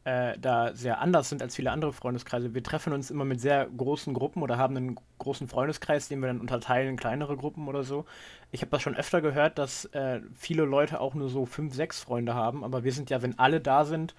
äh, 0.05 0.37
da 0.37 0.75
sehr 0.75 0.99
anders 0.99 1.29
sind 1.29 1.41
als 1.41 1.55
viele 1.55 1.71
andere 1.71 1.93
Freundeskreise. 1.93 2.53
Wir 2.53 2.63
treffen 2.63 2.93
uns 2.93 3.09
immer 3.09 3.25
mit 3.25 3.39
sehr 3.39 3.67
großen 3.77 4.13
Gruppen 4.13 4.43
oder 4.43 4.57
haben 4.57 4.75
einen 4.75 4.99
großen 5.19 5.47
Freundeskreis, 5.47 6.09
den 6.09 6.19
wir 6.19 6.27
dann 6.27 6.41
unterteilen 6.41 6.89
in 6.89 6.97
kleinere 6.97 7.37
Gruppen 7.37 7.67
oder 7.67 7.83
so. 7.83 8.05
Ich 8.51 8.61
habe 8.61 8.71
das 8.71 8.81
schon 8.81 8.95
öfter 8.95 9.21
gehört, 9.21 9.57
dass 9.57 9.85
äh, 9.85 10.19
viele 10.35 10.63
Leute 10.63 10.99
auch 10.99 11.13
nur 11.13 11.29
so 11.29 11.45
fünf, 11.45 11.73
sechs 11.73 12.01
Freunde 12.01 12.33
haben, 12.33 12.63
aber 12.63 12.83
wir 12.83 12.91
sind 12.91 13.09
ja, 13.09 13.21
wenn 13.21 13.39
alle 13.39 13.61
da 13.61 13.85
sind, 13.85 14.13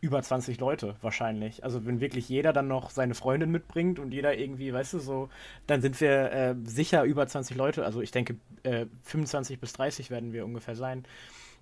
über 0.00 0.22
20 0.22 0.58
Leute 0.60 0.96
wahrscheinlich. 1.00 1.64
Also 1.64 1.86
wenn 1.86 2.00
wirklich 2.00 2.28
jeder 2.28 2.52
dann 2.52 2.68
noch 2.68 2.90
seine 2.90 3.14
Freundin 3.14 3.50
mitbringt 3.50 3.98
und 3.98 4.12
jeder 4.12 4.36
irgendwie, 4.36 4.72
weißt 4.72 4.94
du, 4.94 4.98
so, 4.98 5.28
dann 5.66 5.80
sind 5.80 6.00
wir 6.00 6.32
äh, 6.32 6.54
sicher 6.64 7.02
über 7.04 7.26
20 7.26 7.56
Leute. 7.56 7.84
Also 7.84 8.00
ich 8.02 8.10
denke, 8.10 8.36
äh, 8.62 8.86
25 9.02 9.58
bis 9.58 9.72
30 9.72 10.10
werden 10.10 10.32
wir 10.32 10.44
ungefähr 10.44 10.76
sein. 10.76 11.04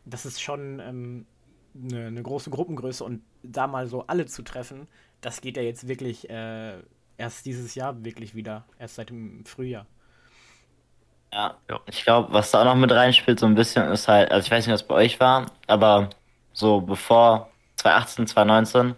Das 0.05 0.27
ist 0.27 0.43
schon 0.43 0.81
ähm, 0.81 1.27
eine, 1.75 2.07
eine, 2.07 2.23
große 2.23 2.51
Gruppengröße 2.51 3.05
und 3.05 3.23
da 3.43 3.67
mal 3.67 3.87
so 3.87 4.07
alle 4.07 4.27
zu 4.27 4.43
treffen, 4.43 4.87
das 5.21 5.41
geht 5.41 5.57
ja 5.57 5.63
jetzt 5.63 5.89
wirklich 5.89 6.29
äh, 6.31 6.75
erst 7.17 7.47
dieses 7.47 7.75
Jahr 7.75 8.05
wirklich 8.05 8.35
wieder, 8.35 8.65
erst 8.79 8.97
seit 8.97 9.11
dem 9.11 9.45
Frühjahr. 9.45 9.87
Ja, 11.33 11.57
ich 11.87 12.05
glaube, 12.05 12.33
was 12.33 12.53
da 12.53 12.61
auch 12.61 12.65
noch 12.65 12.77
mit 12.77 12.93
reinspielt, 12.93 13.41
so 13.41 13.47
ein 13.47 13.57
bisschen 13.57 13.91
ist 13.91 14.07
halt, 14.07 14.31
also 14.31 14.45
ich 14.47 14.51
weiß 14.53 14.67
nicht, 14.67 14.75
was 14.75 14.87
bei 14.87 14.95
euch 14.95 15.19
war, 15.19 15.47
aber 15.67 16.11
so 16.53 16.81
bevor 16.81 17.51
2018, 17.77 18.27
2019 18.29 18.95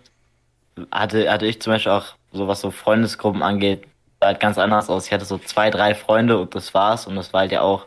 hatte, 0.90 1.30
hatte 1.30 1.46
ich 1.46 1.60
zum 1.62 1.72
Beispiel 1.72 1.92
auch 1.92 2.14
so 2.32 2.46
was 2.46 2.60
so 2.60 2.70
Freundesgruppen 2.70 3.42
angeht, 3.42 3.86
halt 4.20 4.40
ganz 4.40 4.58
anders 4.58 4.90
aus. 4.90 5.06
Ich 5.06 5.12
hatte 5.12 5.24
so 5.24 5.38
zwei, 5.38 5.70
drei 5.70 5.94
Freunde 5.94 6.38
und 6.38 6.54
das 6.54 6.74
war's 6.74 7.06
und 7.06 7.16
das 7.16 7.32
war 7.32 7.40
halt 7.40 7.52
ja 7.52 7.62
auch 7.62 7.86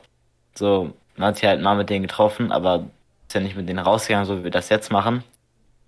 so, 0.55 0.93
man 1.15 1.29
hat 1.29 1.35
sich 1.35 1.45
halt 1.45 1.61
mal 1.61 1.75
mit 1.75 1.89
denen 1.89 2.03
getroffen, 2.03 2.51
aber 2.51 2.85
ist 3.29 3.35
ja 3.35 3.41
nicht 3.41 3.55
mit 3.55 3.69
denen 3.69 3.79
rausgegangen, 3.79 4.25
so 4.25 4.39
wie 4.39 4.43
wir 4.45 4.51
das 4.51 4.69
jetzt 4.69 4.91
machen. 4.91 5.23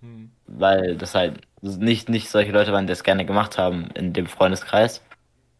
Hm. 0.01 0.31
Weil 0.45 0.95
das 0.95 1.15
halt 1.15 1.41
nicht, 1.61 2.07
nicht 2.07 2.29
solche 2.29 2.51
Leute 2.51 2.71
waren, 2.71 2.85
die 2.85 2.91
das 2.91 3.03
gerne 3.03 3.25
gemacht 3.25 3.57
haben 3.57 3.89
in 3.95 4.13
dem 4.13 4.27
Freundeskreis. 4.27 5.01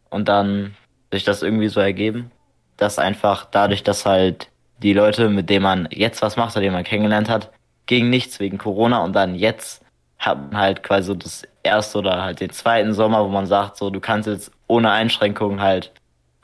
Und 0.10 0.30
dann 0.30 0.76
sich 1.12 1.24
das 1.24 1.42
irgendwie 1.42 1.70
so 1.70 1.80
ergeben, 1.80 2.32
dass 2.78 3.00
einfach 3.00 3.46
dadurch, 3.46 3.84
dass 3.84 4.06
halt 4.06 4.50
die 4.84 4.94
Leute, 4.94 5.30
mit 5.30 5.50
denen 5.50 5.64
man 5.64 5.88
jetzt 5.92 6.22
was 6.22 6.38
macht, 6.38 6.56
oder 6.56 6.64
die 6.64 6.70
man 6.70 6.84
kennengelernt 6.84 7.30
hat, 7.30 7.52
ging 7.88 8.10
nichts 8.10 8.40
wegen 8.40 8.58
Corona 8.58 9.04
und 9.04 9.14
dann 9.14 9.36
jetzt 9.36 9.84
hat 10.20 10.52
man 10.52 10.62
halt 10.62 10.84
quasi 10.84 11.08
so 11.08 11.16
das 11.16 11.44
erste 11.64 11.98
oder 11.98 12.22
halt 12.22 12.40
den 12.42 12.52
zweiten 12.52 12.94
Sommer, 12.94 13.24
wo 13.24 13.30
man 13.30 13.48
sagt, 13.48 13.78
so 13.78 13.90
du 13.90 14.00
kannst 14.00 14.28
jetzt 14.28 14.52
ohne 14.68 14.92
Einschränkungen 14.92 15.62
halt 15.62 15.92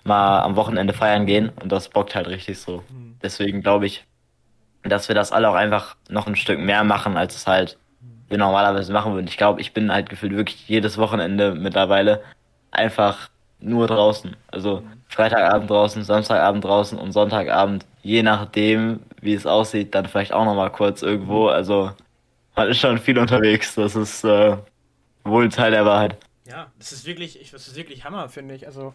mal 0.04 0.42
am 0.42 0.56
Wochenende 0.56 0.94
feiern 0.94 1.26
gehen 1.28 1.52
und 1.62 1.72
das 1.72 1.90
bockt 1.90 2.16
halt 2.16 2.28
richtig 2.28 2.60
so. 2.60 2.84
Hm. 2.90 3.18
Deswegen 3.22 3.62
glaube 3.62 3.86
ich, 3.86 4.07
dass 4.90 5.08
wir 5.08 5.16
das 5.16 5.32
alle 5.32 5.50
auch 5.50 5.56
einfach 5.56 5.96
noch 6.10 6.28
ein 6.28 6.36
Stück 6.36 6.60
mehr 6.60 6.84
machen, 6.84 7.18
als 7.18 7.36
es 7.36 7.48
halt 7.48 7.78
wir 8.30 8.38
normalerweise 8.38 8.92
machen 8.92 9.14
würden. 9.14 9.28
Ich 9.28 9.38
glaube, 9.38 9.62
ich 9.62 9.74
bin 9.74 9.92
halt 9.92 10.10
gefühlt 10.10 10.36
wirklich 10.36 10.68
jedes 10.68 10.98
Wochenende 10.98 11.56
mittlerweile 11.56 12.22
einfach 12.72 13.30
nur 13.60 13.88
draußen. 13.88 14.36
Also 14.52 14.84
Freitagabend 15.08 15.70
draußen, 15.70 16.04
Samstagabend 16.04 16.64
draußen 16.64 16.98
und 16.98 17.12
Sonntagabend, 17.12 17.86
je 18.04 18.24
nachdem, 18.24 19.00
wie 19.22 19.34
es 19.34 19.46
aussieht, 19.46 19.96
dann 19.96 20.06
vielleicht 20.06 20.34
auch 20.34 20.46
nochmal 20.46 20.72
kurz 20.72 21.02
irgendwo. 21.02 21.48
Also 21.48 21.92
man 22.56 22.70
ist 22.70 22.80
schon 22.80 22.98
viel 22.98 23.18
unterwegs. 23.18 23.76
Das 23.76 23.96
ist 23.96 24.24
äh, 24.24 24.58
wohl 25.24 25.50
Teil 25.50 25.72
der 25.72 25.86
Wahrheit. 25.86 26.18
Ja, 26.46 26.68
das 26.78 26.92
ist 26.92 27.06
wirklich, 27.06 27.40
das 27.52 27.68
ist 27.68 27.76
wirklich 27.76 28.04
Hammer, 28.04 28.30
finde 28.30 28.56
ich. 28.56 28.68
Also 28.68 28.94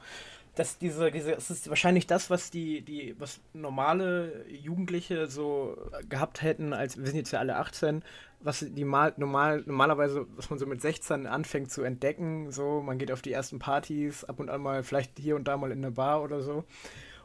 dass 0.54 0.76
diese, 0.78 1.10
diese, 1.10 1.32
es 1.32 1.50
ist 1.50 1.68
wahrscheinlich 1.68 2.06
das, 2.06 2.28
was 2.28 2.50
die, 2.50 2.82
die, 2.82 3.14
was 3.18 3.40
normale 3.54 4.44
Jugendliche 4.48 5.26
so 5.26 5.78
gehabt 6.08 6.42
hätten, 6.42 6.74
als 6.74 6.98
wir 6.98 7.06
sind 7.06 7.16
jetzt 7.16 7.32
ja 7.32 7.38
alle 7.38 7.56
18, 7.56 8.02
was 8.40 8.66
die 8.68 8.84
mal, 8.84 9.14
normal, 9.16 9.62
normalerweise, 9.66 10.26
was 10.36 10.50
man 10.50 10.58
so 10.58 10.66
mit 10.66 10.82
16 10.82 11.26
anfängt 11.26 11.70
zu 11.70 11.82
entdecken, 11.82 12.50
so, 12.50 12.82
man 12.82 12.98
geht 12.98 13.12
auf 13.12 13.22
die 13.22 13.32
ersten 13.32 13.58
Partys, 13.58 14.24
ab 14.24 14.40
und 14.40 14.50
an 14.50 14.60
mal 14.60 14.82
vielleicht 14.82 15.18
hier 15.18 15.36
und 15.36 15.48
da 15.48 15.56
mal 15.56 15.70
in 15.70 15.78
eine 15.78 15.90
Bar 15.90 16.22
oder 16.22 16.42
so. 16.42 16.64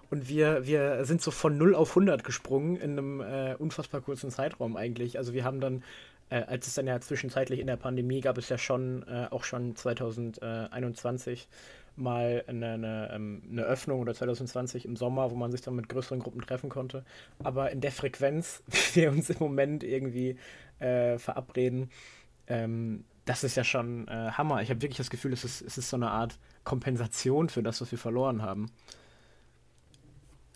Und 0.10 0.30
wir, 0.30 0.66
wir 0.66 1.04
sind 1.04 1.22
so 1.22 1.32
von 1.32 1.58
0 1.58 1.76
auf 1.76 1.90
100 1.90 2.24
gesprungen 2.24 2.78
in 2.78 2.92
einem 2.92 3.20
äh, 3.20 3.56
unfassbar 3.56 4.00
kurzen 4.00 4.32
Zeitraum 4.32 4.78
eigentlich. 4.78 5.18
Also 5.18 5.34
wir 5.34 5.44
haben 5.44 5.60
dann, 5.60 5.84
äh, 6.30 6.44
als 6.44 6.68
es 6.68 6.76
dann 6.76 6.88
ja 6.88 7.02
zwischenzeitlich 7.02 7.60
in 7.60 7.68
der 7.68 7.76
Pandemie 7.76 8.22
gab, 8.22 8.38
es 8.38 8.48
ja 8.48 8.58
schon, 8.58 9.04
äh, 9.04 9.28
auch 9.32 9.44
schon 9.44 9.76
2021 9.76 11.50
mal 11.98 12.44
eine, 12.48 12.74
eine, 12.74 13.12
ähm, 13.14 13.44
eine, 13.50 13.64
Öffnung 13.64 14.00
oder 14.00 14.14
2020 14.14 14.86
im 14.86 14.96
Sommer, 14.96 15.32
wo 15.32 15.36
man 15.36 15.52
sich 15.52 15.62
dann 15.62 15.76
mit 15.76 15.90
größeren 15.90 16.20
Gruppen 16.20 16.42
treffen 16.42 16.70
konnte. 16.70 17.04
Aber 17.44 17.72
in 17.72 17.82
der 17.82 17.92
Frequenz, 17.92 18.64
wie 18.68 19.02
wir 19.02 19.12
uns 19.12 19.30
im 19.30 19.38
Moment 19.40 19.84
irgendwie 19.84 20.38
äh, 20.80 21.18
verabreden, 21.18 21.90
ähm, 22.48 23.04
das 23.26 23.44
ist 23.44 23.56
ja 23.56 23.64
schon 23.64 24.08
äh, 24.08 24.32
Hammer. 24.32 24.62
Ich 24.62 24.70
habe 24.70 24.82
wirklich 24.82 24.98
das 24.98 25.10
Gefühl, 25.10 25.34
es 25.34 25.44
ist, 25.44 25.62
es 25.62 25.78
ist 25.78 25.90
so 25.90 25.98
eine 25.98 26.12
Art 26.12 26.38
Kompensation 26.64 27.50
für 27.50 27.62
das, 27.62 27.82
was 27.82 27.92
wir 27.92 28.00
verloren 28.00 28.42
haben. 28.42 28.72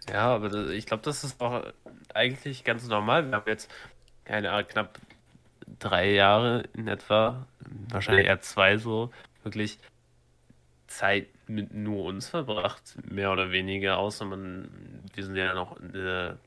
Ja, 0.10 0.36
aber 0.36 0.70
ich 0.70 0.86
glaube, 0.86 1.04
das 1.04 1.24
ist 1.24 1.40
auch 1.42 1.64
eigentlich 2.14 2.64
ganz 2.64 2.88
normal. 2.88 3.28
Wir 3.28 3.36
haben 3.38 3.48
jetzt, 3.48 3.70
keine 4.26 4.52
Ahnung, 4.52 4.68
knapp 4.68 5.00
drei 5.80 6.12
Jahre 6.12 6.64
in 6.74 6.88
etwa, 6.88 7.46
wahrscheinlich 7.90 8.28
eher 8.28 8.42
zwei 8.42 8.78
so, 8.78 9.12
wirklich 9.44 9.80
Zeit 10.98 11.28
mit 11.48 11.74
nur 11.74 12.06
uns 12.06 12.30
verbracht, 12.30 12.96
mehr 13.10 13.32
oder 13.32 13.52
weniger, 13.52 13.98
außer 13.98 14.26
man, 14.26 14.70
wir 15.14 15.24
sind 15.24 15.36
ja 15.36 15.54
noch 15.54 15.80
eine 15.80 16.38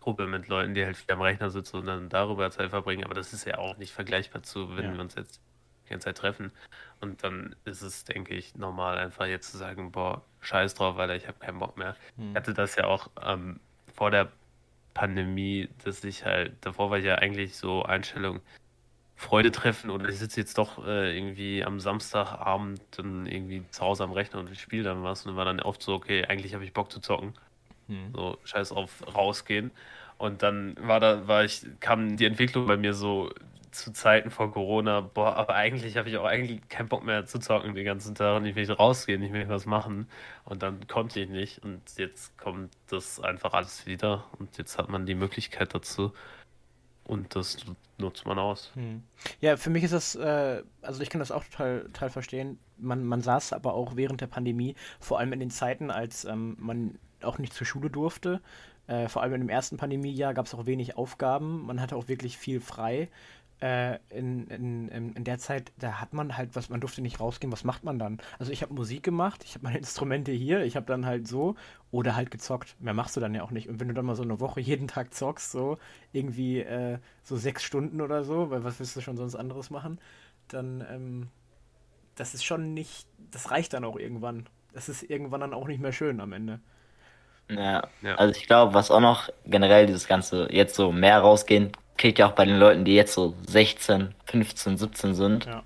Gruppe 0.00 0.26
mit 0.26 0.48
Leuten, 0.48 0.74
die 0.74 0.84
halt 0.84 0.96
viel 0.96 1.12
am 1.12 1.20
Rechner 1.20 1.50
sitzen 1.50 1.76
und 1.76 1.86
dann 1.86 2.08
darüber 2.08 2.50
Zeit 2.50 2.70
verbringen, 2.70 3.04
aber 3.04 3.14
das 3.14 3.32
ist 3.32 3.44
ja 3.44 3.58
auch 3.58 3.76
nicht 3.76 3.92
vergleichbar 3.92 4.42
zu, 4.42 4.76
wenn 4.76 4.84
ja. 4.84 4.94
wir 4.94 5.00
uns 5.00 5.14
jetzt 5.14 5.40
die 5.84 5.90
ganze 5.90 6.06
Zeit 6.06 6.18
treffen. 6.18 6.52
Und 7.00 7.22
dann 7.24 7.54
ist 7.64 7.82
es, 7.82 8.04
denke 8.04 8.34
ich, 8.34 8.54
normal 8.54 8.98
einfach 8.98 9.26
jetzt 9.26 9.50
zu 9.50 9.58
sagen, 9.58 9.92
boah, 9.92 10.22
scheiß 10.40 10.74
drauf, 10.74 10.96
weil 10.96 11.10
ich 11.12 11.26
habe 11.26 11.38
keinen 11.38 11.58
Bock 11.58 11.76
mehr. 11.76 11.96
Hm. 12.16 12.30
Ich 12.30 12.36
hatte 12.36 12.54
das 12.54 12.76
ja 12.76 12.84
auch 12.84 13.10
ähm, 13.22 13.60
vor 13.94 14.10
der 14.10 14.30
Pandemie, 14.94 15.68
dass 15.84 16.02
ich 16.04 16.24
halt, 16.24 16.54
davor 16.60 16.90
war 16.90 16.98
ich 16.98 17.04
ja 17.04 17.16
eigentlich 17.16 17.56
so 17.56 17.82
Einstellung, 17.82 18.40
Freude 19.20 19.52
treffen 19.52 19.90
oder 19.90 20.08
ich 20.08 20.18
sitze 20.18 20.40
jetzt 20.40 20.56
doch 20.56 20.86
äh, 20.86 21.14
irgendwie 21.14 21.62
am 21.62 21.78
Samstagabend 21.78 22.80
dann 22.92 23.26
irgendwie 23.26 23.62
zu 23.70 23.82
Hause 23.82 24.04
am 24.04 24.12
Rechner 24.12 24.40
und 24.40 24.56
spiele 24.56 24.82
dann 24.82 25.02
was 25.04 25.26
und 25.26 25.32
dann 25.32 25.36
war 25.36 25.44
dann 25.44 25.60
oft 25.60 25.82
so, 25.82 25.92
okay, 25.92 26.24
eigentlich 26.24 26.54
habe 26.54 26.64
ich 26.64 26.72
Bock 26.72 26.90
zu 26.90 27.00
zocken. 27.00 27.34
Hm. 27.88 28.12
So, 28.14 28.38
scheiß 28.44 28.72
auf 28.72 29.04
rausgehen. 29.14 29.72
Und 30.16 30.42
dann 30.42 30.74
war 30.80 31.00
da, 31.00 31.28
war 31.28 31.44
ich, 31.44 31.66
kam 31.80 32.16
die 32.16 32.24
Entwicklung 32.24 32.66
bei 32.66 32.78
mir 32.78 32.94
so 32.94 33.30
zu 33.72 33.92
Zeiten 33.92 34.30
vor 34.30 34.52
Corona, 34.52 35.02
boah, 35.02 35.36
aber 35.36 35.54
eigentlich 35.54 35.98
habe 35.98 36.08
ich 36.08 36.16
auch 36.16 36.24
eigentlich 36.24 36.66
keinen 36.70 36.88
Bock 36.88 37.04
mehr 37.04 37.26
zu 37.26 37.38
zocken 37.40 37.74
den 37.74 37.84
ganzen 37.84 38.14
Tag 38.14 38.36
und 38.36 38.46
ich 38.46 38.56
will 38.56 38.72
rausgehen, 38.72 39.22
ich 39.22 39.34
will 39.34 39.48
was 39.50 39.66
machen. 39.66 40.08
Und 40.46 40.62
dann 40.62 40.86
konnte 40.88 41.20
ich 41.20 41.28
nicht. 41.28 41.62
Und 41.62 41.82
jetzt 41.98 42.38
kommt 42.38 42.72
das 42.88 43.20
einfach 43.20 43.52
alles 43.52 43.86
wieder 43.86 44.24
und 44.38 44.56
jetzt 44.56 44.78
hat 44.78 44.88
man 44.88 45.04
die 45.04 45.14
Möglichkeit 45.14 45.74
dazu. 45.74 46.14
Und 47.10 47.34
das 47.34 47.56
nutzt 47.98 48.24
man 48.24 48.38
aus. 48.38 48.70
Hm. 48.74 49.02
Ja, 49.40 49.56
für 49.56 49.68
mich 49.70 49.82
ist 49.82 49.92
das, 49.92 50.14
äh, 50.14 50.62
also 50.80 51.02
ich 51.02 51.10
kann 51.10 51.18
das 51.18 51.32
auch 51.32 51.42
total, 51.44 51.82
total 51.86 52.10
verstehen. 52.10 52.58
Man, 52.78 53.04
man 53.04 53.20
saß 53.20 53.52
aber 53.52 53.74
auch 53.74 53.96
während 53.96 54.20
der 54.20 54.28
Pandemie, 54.28 54.76
vor 55.00 55.18
allem 55.18 55.32
in 55.32 55.40
den 55.40 55.50
Zeiten, 55.50 55.90
als 55.90 56.24
ähm, 56.24 56.56
man 56.60 56.98
auch 57.22 57.38
nicht 57.38 57.52
zur 57.52 57.66
Schule 57.66 57.90
durfte. 57.90 58.40
Äh, 58.86 59.08
vor 59.08 59.22
allem 59.22 59.34
in 59.34 59.40
dem 59.40 59.48
ersten 59.48 59.76
Pandemiejahr 59.76 60.34
gab 60.34 60.46
es 60.46 60.54
auch 60.54 60.66
wenig 60.66 60.96
Aufgaben. 60.96 61.66
Man 61.66 61.80
hatte 61.80 61.96
auch 61.96 62.06
wirklich 62.06 62.38
viel 62.38 62.60
frei 62.60 63.08
äh, 63.60 63.98
in, 64.08 64.46
in, 64.48 64.88
in, 65.14 65.24
der 65.24 65.38
Zeit, 65.38 65.72
da 65.78 66.00
hat 66.00 66.14
man 66.14 66.36
halt 66.36 66.56
was, 66.56 66.70
man 66.70 66.80
durfte 66.80 67.02
nicht 67.02 67.20
rausgehen, 67.20 67.52
was 67.52 67.64
macht 67.64 67.84
man 67.84 67.98
dann? 67.98 68.18
Also 68.38 68.52
ich 68.52 68.62
habe 68.62 68.72
Musik 68.72 69.02
gemacht, 69.02 69.44
ich 69.44 69.54
habe 69.54 69.64
meine 69.64 69.78
Instrumente 69.78 70.32
hier, 70.32 70.64
ich 70.64 70.76
habe 70.76 70.86
dann 70.86 71.04
halt 71.04 71.28
so 71.28 71.56
oder 71.90 72.16
halt 72.16 72.30
gezockt. 72.30 72.76
Mehr 72.80 72.94
machst 72.94 73.16
du 73.16 73.20
dann 73.20 73.34
ja 73.34 73.42
auch 73.42 73.50
nicht. 73.50 73.68
Und 73.68 73.78
wenn 73.80 73.88
du 73.88 73.94
dann 73.94 74.06
mal 74.06 74.16
so 74.16 74.22
eine 74.22 74.40
Woche 74.40 74.60
jeden 74.60 74.88
Tag 74.88 75.14
zockst, 75.14 75.52
so 75.52 75.78
irgendwie 76.12 76.60
äh, 76.60 76.98
so 77.22 77.36
sechs 77.36 77.62
Stunden 77.62 78.00
oder 78.00 78.24
so, 78.24 78.50
weil 78.50 78.64
was 78.64 78.80
willst 78.80 78.96
du 78.96 79.00
schon 79.00 79.16
sonst 79.16 79.34
anderes 79.34 79.70
machen, 79.70 80.00
dann 80.48 80.84
ähm, 80.90 81.28
das 82.16 82.34
ist 82.34 82.44
schon 82.44 82.74
nicht, 82.74 83.06
das 83.30 83.50
reicht 83.50 83.72
dann 83.72 83.84
auch 83.84 83.96
irgendwann. 83.96 84.46
Das 84.72 84.88
ist 84.88 85.02
irgendwann 85.02 85.40
dann 85.40 85.54
auch 85.54 85.66
nicht 85.66 85.80
mehr 85.80 85.92
schön 85.92 86.20
am 86.20 86.32
Ende. 86.32 86.60
Ja, 87.48 87.88
ja. 88.02 88.14
also 88.14 88.34
ich 88.34 88.46
glaube, 88.46 88.74
was 88.74 88.90
auch 88.90 89.00
noch 89.00 89.28
generell 89.44 89.86
dieses 89.86 90.06
Ganze 90.06 90.48
jetzt 90.50 90.76
so 90.76 90.92
mehr 90.92 91.18
rausgehen 91.18 91.72
kriegt 92.00 92.18
ja 92.18 92.26
auch 92.26 92.32
bei 92.32 92.46
den 92.46 92.58
Leuten, 92.58 92.84
die 92.84 92.94
jetzt 92.94 93.12
so 93.12 93.34
16, 93.46 94.14
15, 94.24 94.78
17 94.78 95.14
sind, 95.14 95.44
ja. 95.44 95.62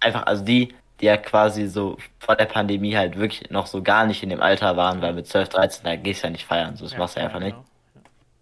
einfach, 0.00 0.26
also 0.26 0.44
die, 0.44 0.74
die 1.00 1.06
ja 1.06 1.16
quasi 1.16 1.66
so 1.66 1.96
vor 2.20 2.36
der 2.36 2.46
Pandemie 2.46 2.96
halt 2.96 3.18
wirklich 3.18 3.50
noch 3.50 3.66
so 3.66 3.82
gar 3.82 4.06
nicht 4.06 4.22
in 4.22 4.30
dem 4.30 4.40
Alter 4.40 4.76
waren, 4.76 5.02
weil 5.02 5.12
mit 5.12 5.26
12, 5.26 5.48
13, 5.48 5.84
da 5.84 5.96
gehst 5.96 6.22
du 6.22 6.28
ja 6.28 6.30
nicht 6.30 6.46
feiern, 6.46 6.76
so 6.76 6.84
das 6.84 6.92
ja, 6.92 6.98
machst 6.98 7.16
du 7.16 7.20
einfach 7.20 7.40
nicht. 7.40 7.56
Genau. 7.56 7.64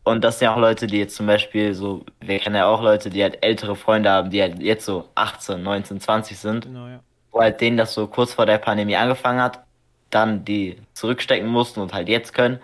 Und 0.04 0.22
das 0.22 0.38
sind 0.38 0.46
ja 0.46 0.54
auch 0.54 0.58
Leute, 0.58 0.86
die 0.86 0.98
jetzt 0.98 1.16
zum 1.16 1.26
Beispiel 1.26 1.72
so, 1.72 2.04
wir 2.20 2.38
kennen 2.38 2.56
ja 2.56 2.66
auch 2.66 2.82
Leute, 2.82 3.08
die 3.08 3.22
halt 3.22 3.42
ältere 3.42 3.74
Freunde 3.74 4.10
haben, 4.10 4.30
die 4.30 4.42
halt 4.42 4.60
jetzt 4.60 4.84
so 4.84 5.08
18, 5.14 5.62
19, 5.62 6.00
20 6.00 6.38
sind, 6.38 6.64
genau, 6.66 6.88
ja. 6.88 7.00
wo 7.32 7.40
halt 7.40 7.60
denen 7.60 7.78
das 7.78 7.94
so 7.94 8.06
kurz 8.06 8.34
vor 8.34 8.44
der 8.44 8.58
Pandemie 8.58 8.96
angefangen 8.96 9.40
hat, 9.40 9.60
dann 10.10 10.44
die 10.44 10.76
zurückstecken 10.92 11.48
mussten 11.48 11.80
und 11.80 11.94
halt 11.94 12.08
jetzt 12.08 12.34
können. 12.34 12.60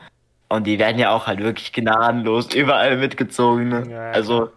Und 0.49 0.67
die 0.67 0.79
werden 0.79 0.99
ja 0.99 1.11
auch 1.11 1.27
halt 1.27 1.41
wirklich 1.41 1.73
gnadenlos 1.73 2.55
überall 2.55 2.99
mitgezogen. 2.99 3.69
Ne? 3.69 3.87
Ja, 3.91 4.11
also 4.11 4.51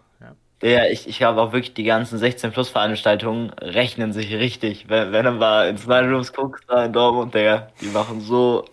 ja, 0.62 0.84
ich, 0.86 1.08
ich 1.08 1.18
glaube 1.18 1.40
auch 1.40 1.52
wirklich, 1.52 1.74
die 1.74 1.84
ganzen 1.84 2.18
16 2.18 2.52
Plus 2.52 2.68
Veranstaltungen 2.68 3.50
rechnen 3.50 4.12
sich 4.12 4.32
richtig. 4.34 4.88
Wenn, 4.88 5.12
wenn 5.12 5.24
du 5.24 5.32
mal 5.32 5.68
ins 5.68 5.86
Nine 5.86 6.10
Rooms 6.12 6.32
guckst, 6.32 6.64
da 6.68 6.84
in 6.84 6.92
Dortmund, 6.92 7.34
der, 7.34 7.72
die 7.80 7.86
machen 7.86 8.20
so, 8.20 8.66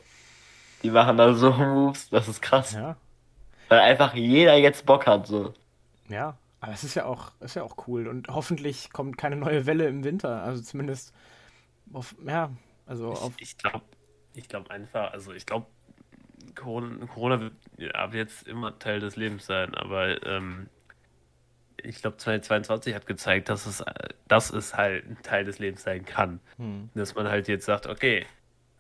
die 0.84 0.92
machen 0.92 1.18
da 1.18 1.34
so 1.34 1.52
Moves, 1.52 2.10
das 2.10 2.28
ist 2.28 2.42
krass. 2.42 2.74
Ja. 2.74 2.98
Weil 3.70 3.80
einfach 3.80 4.14
jeder 4.16 4.56
jetzt 4.56 4.86
Bock 4.86 5.08
hat, 5.08 5.28
so. 5.28 5.54
Ja, 6.10 6.38
aber 6.60 6.74
es 6.74 6.84
ist 6.84 6.96
ja 6.96 7.06
auch, 7.06 7.32
ist 7.40 7.56
ja 7.56 7.64
auch 7.64 7.88
cool 7.88 8.08
und 8.08 8.28
hoffentlich 8.28 8.92
kommt 8.92 9.18
keine 9.18 9.38
neue 9.38 9.66
Welle 9.66 9.88
im 9.88 10.04
Winter. 10.04 10.44
Also 10.44 10.62
zumindest 10.62 11.14
auf, 11.94 12.16
ja, 12.26 12.52
also 12.86 13.12
auf. 13.12 13.34
Ich, 13.38 13.52
ich 13.52 13.58
glaube, 13.58 13.86
ich 14.34 14.50
glaube 14.50 14.72
einfach, 14.72 15.14
also 15.14 15.32
ich 15.32 15.46
glaube, 15.46 15.68
Corona, 16.56 17.06
Corona 17.06 17.40
wird 17.40 17.54
ab 17.96 18.14
jetzt 18.14 18.48
immer 18.48 18.78
Teil 18.78 19.00
des 19.00 19.16
Lebens 19.16 19.46
sein, 19.46 19.74
aber 19.76 20.26
ähm, 20.26 20.68
ich 21.84 22.02
glaube, 22.02 22.18
2022 22.18 22.96
hat 22.96 23.06
gezeigt, 23.06 23.50
dass 23.50 23.66
es, 23.66 23.84
dass 24.28 24.52
es 24.52 24.76
halt 24.76 25.06
ein 25.06 25.18
Teil 25.24 25.46
des 25.46 25.60
Lebens 25.60 25.84
sein 25.84 26.06
kann. 26.06 26.40
Hm. 26.58 26.90
Dass 26.96 27.16
man 27.16 27.28
halt 27.28 27.48
jetzt 27.48 27.66
sagt, 27.66 27.88
okay, 27.88 28.26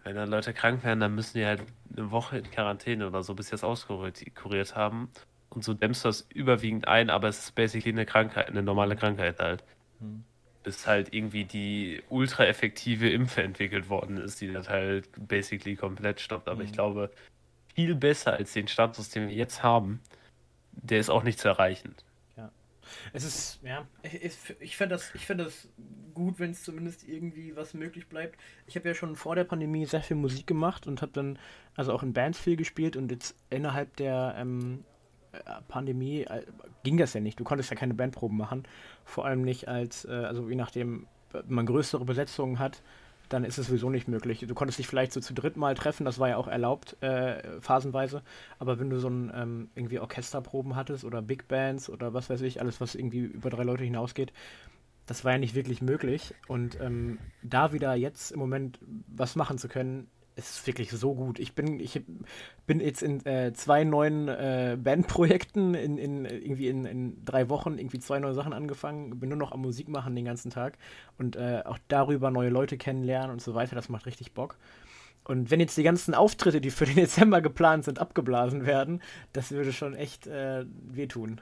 wenn 0.04 0.16
dann 0.16 0.30
Leute 0.30 0.54
krank 0.54 0.84
werden, 0.84 1.00
dann 1.00 1.16
müssen 1.16 1.38
die 1.38 1.46
halt 1.46 1.62
eine 1.96 2.12
Woche 2.12 2.38
in 2.38 2.50
Quarantäne 2.50 3.08
oder 3.08 3.24
so, 3.24 3.36
bis 3.36 3.48
sie 3.48 3.52
das 3.52 3.64
auskuriert 3.64 4.76
haben. 4.76 5.10
Und 5.50 5.64
so 5.64 5.74
dämmst 5.74 6.04
du 6.04 6.10
das 6.10 6.28
überwiegend 6.34 6.88
ein, 6.88 7.10
aber 7.10 7.28
es 7.28 7.40
ist 7.40 7.56
basically 7.56 7.92
eine 7.92 8.06
Krankheit, 8.06 8.48
eine 8.48 8.64
normale 8.64 8.96
Krankheit 8.96 9.40
halt. 9.40 9.64
Hm. 10.00 10.24
Bis 10.64 10.86
halt 10.86 11.14
irgendwie 11.14 11.46
die 11.46 12.04
ultra 12.10 12.46
effektive 12.46 13.10
Impfe 13.10 13.42
entwickelt 13.42 13.90
worden 13.90 14.18
ist, 14.18 14.42
die 14.42 14.52
das 14.52 14.70
halt 14.70 15.08
basically 15.16 15.76
komplett 15.76 16.20
stoppt. 16.20 16.48
Aber 16.50 16.60
hm. 16.60 16.66
ich 16.66 16.74
glaube, 16.74 17.12
viel 17.76 17.96
besser 17.96 18.34
als 18.34 18.54
den 18.54 18.68
Status, 18.68 19.10
den 19.10 19.30
wir 19.30 19.36
jetzt 19.36 19.62
haben, 19.64 20.02
der 20.72 21.00
ist 21.00 21.10
auch 21.10 21.24
nicht 21.24 21.40
zu 21.40 21.48
erreichen. 21.48 21.96
Es 23.14 23.24
ist, 23.24 23.60
ja, 23.64 23.88
ich, 24.04 24.38
ich 24.60 24.78
finde 24.78 24.96
das, 24.96 25.06
find 25.10 25.40
das 25.40 25.68
gut, 26.14 26.40
wenn 26.40 26.52
es 26.52 26.64
zumindest 26.64 27.08
irgendwie 27.08 27.56
was 27.56 27.74
möglich 27.74 28.08
bleibt. 28.08 28.40
Ich 28.66 28.76
habe 28.76 28.88
ja 28.88 28.94
schon 28.94 29.16
vor 29.16 29.36
der 29.36 29.44
Pandemie 29.44 29.86
sehr 29.86 30.02
viel 30.02 30.18
Musik 30.18 30.48
gemacht 30.48 30.88
und 30.88 31.02
habe 31.02 31.12
dann 31.12 31.40
also 31.76 31.94
auch 31.94 32.04
in 32.04 32.14
Bands 32.14 32.40
viel 32.40 32.56
gespielt 32.56 32.96
und 32.96 33.12
jetzt 33.12 33.36
innerhalb 33.50 33.96
der 33.98 34.36
ähm, 34.38 34.84
äh, 35.32 35.40
Pandemie 35.68 36.22
äh, 36.22 36.44
ging 36.84 36.98
das 36.98 37.14
ja 37.14 37.22
nicht. 37.22 37.40
Du 37.40 37.44
konntest 37.44 37.70
ja 37.70 37.76
keine 37.76 37.94
Bandproben 37.94 38.38
machen. 38.38 38.64
Vor 39.06 39.26
allem 39.26 39.42
nicht 39.42 39.68
als, 39.68 40.06
äh, 40.06 40.12
also 40.12 40.50
je 40.50 40.56
nachdem 40.56 41.08
man 41.48 41.66
größere 41.66 42.06
Besetzungen 42.06 42.60
hat, 42.60 42.82
dann 43.30 43.44
ist 43.44 43.58
es 43.58 43.68
sowieso 43.68 43.90
nicht 43.90 44.08
möglich. 44.08 44.46
Du 44.48 44.54
konntest 44.54 44.80
dich 44.80 44.88
vielleicht 44.88 45.12
so 45.12 45.20
zu 45.20 45.34
dritt 45.34 45.58
mal 45.58 45.76
treffen, 45.76 46.06
das 46.06 46.20
war 46.20 46.30
ja 46.30 46.38
auch 46.38 46.48
erlaubt, 46.48 47.02
äh, 47.02 47.60
phasenweise. 47.62 48.22
Aber 48.60 48.80
wenn 48.80 48.90
du 48.90 49.00
so 49.00 49.10
ein 49.10 49.32
ähm, 49.36 49.70
irgendwie 49.76 50.00
Orchesterproben 50.00 50.76
hattest 50.76 51.04
oder 51.04 51.22
Big 51.22 51.48
Bands 51.48 51.90
oder 51.90 52.14
was 52.14 52.30
weiß 52.30 52.42
ich, 52.42 52.62
alles, 52.62 52.80
was 52.82 52.96
irgendwie 52.96 53.20
über 53.20 53.50
drei 53.50 53.64
Leute 53.64 53.84
hinausgeht, 53.84 54.34
das 55.06 55.24
war 55.24 55.34
ja 55.34 55.38
nicht 55.38 55.56
wirklich 55.56 55.82
möglich. 55.82 56.36
Und 56.48 56.80
ähm, 56.80 57.18
da 57.42 57.74
wieder 57.74 57.96
jetzt 57.96 58.32
im 58.32 58.40
Moment 58.40 58.80
was 59.08 59.36
machen 59.36 59.58
zu 59.58 59.68
können, 59.68 60.08
es 60.38 60.52
ist 60.52 60.68
wirklich 60.68 60.92
so 60.92 61.16
gut. 61.16 61.40
Ich 61.40 61.56
bin, 61.56 61.80
ich 61.80 62.00
bin 62.68 62.80
jetzt 62.80 63.02
in 63.02 63.26
äh, 63.26 63.54
zwei 63.54 63.84
neuen 63.84 64.28
äh, 64.28 64.78
Bandprojekten 64.80 65.74
in, 65.74 65.98
in, 65.98 66.26
irgendwie 66.26 66.68
in, 66.68 66.86
in 66.86 67.26
drei 67.26 67.50
Wochen 67.50 67.80
irgendwie 67.80 67.98
zwei 67.98 68.20
neue 68.20 68.36
Sachen 68.36 68.54
angefangen, 68.54 69.20
bin 69.20 69.30
nur 69.30 69.38
noch 69.38 69.52
am 69.52 69.62
Musik 69.62 69.88
machen 69.88 70.16
den 70.16 70.26
ganzen 70.26 70.52
Tag 70.52 70.78
und 71.18 71.36
äh, 71.36 71.64
auch 71.66 71.80
darüber 71.88 72.30
neue 72.30 72.50
Leute 72.50 72.78
kennenlernen 72.78 73.32
und 73.32 73.42
so 73.42 73.56
weiter. 73.56 73.76
Das 73.76 73.90
macht 73.90 74.06
richtig 74.06 74.34
Bock. 74.34 74.58
Und 75.24 75.50
wenn 75.50 75.60
jetzt 75.60 75.76
die 75.76 75.84
ganzen 75.84 76.14
Auftritte, 76.14 76.62
die 76.62 76.70
für 76.70 76.86
den 76.86 76.96
Dezember 76.98 77.42
geplant 77.42 77.86
sind, 77.86 77.98
abgeblasen 77.98 78.68
werden, 78.68 79.02
das 79.34 79.50
würde 79.52 79.74
schon 79.74 79.96
echt 79.96 80.28
äh, 80.28 80.66
wehtun. 80.84 81.42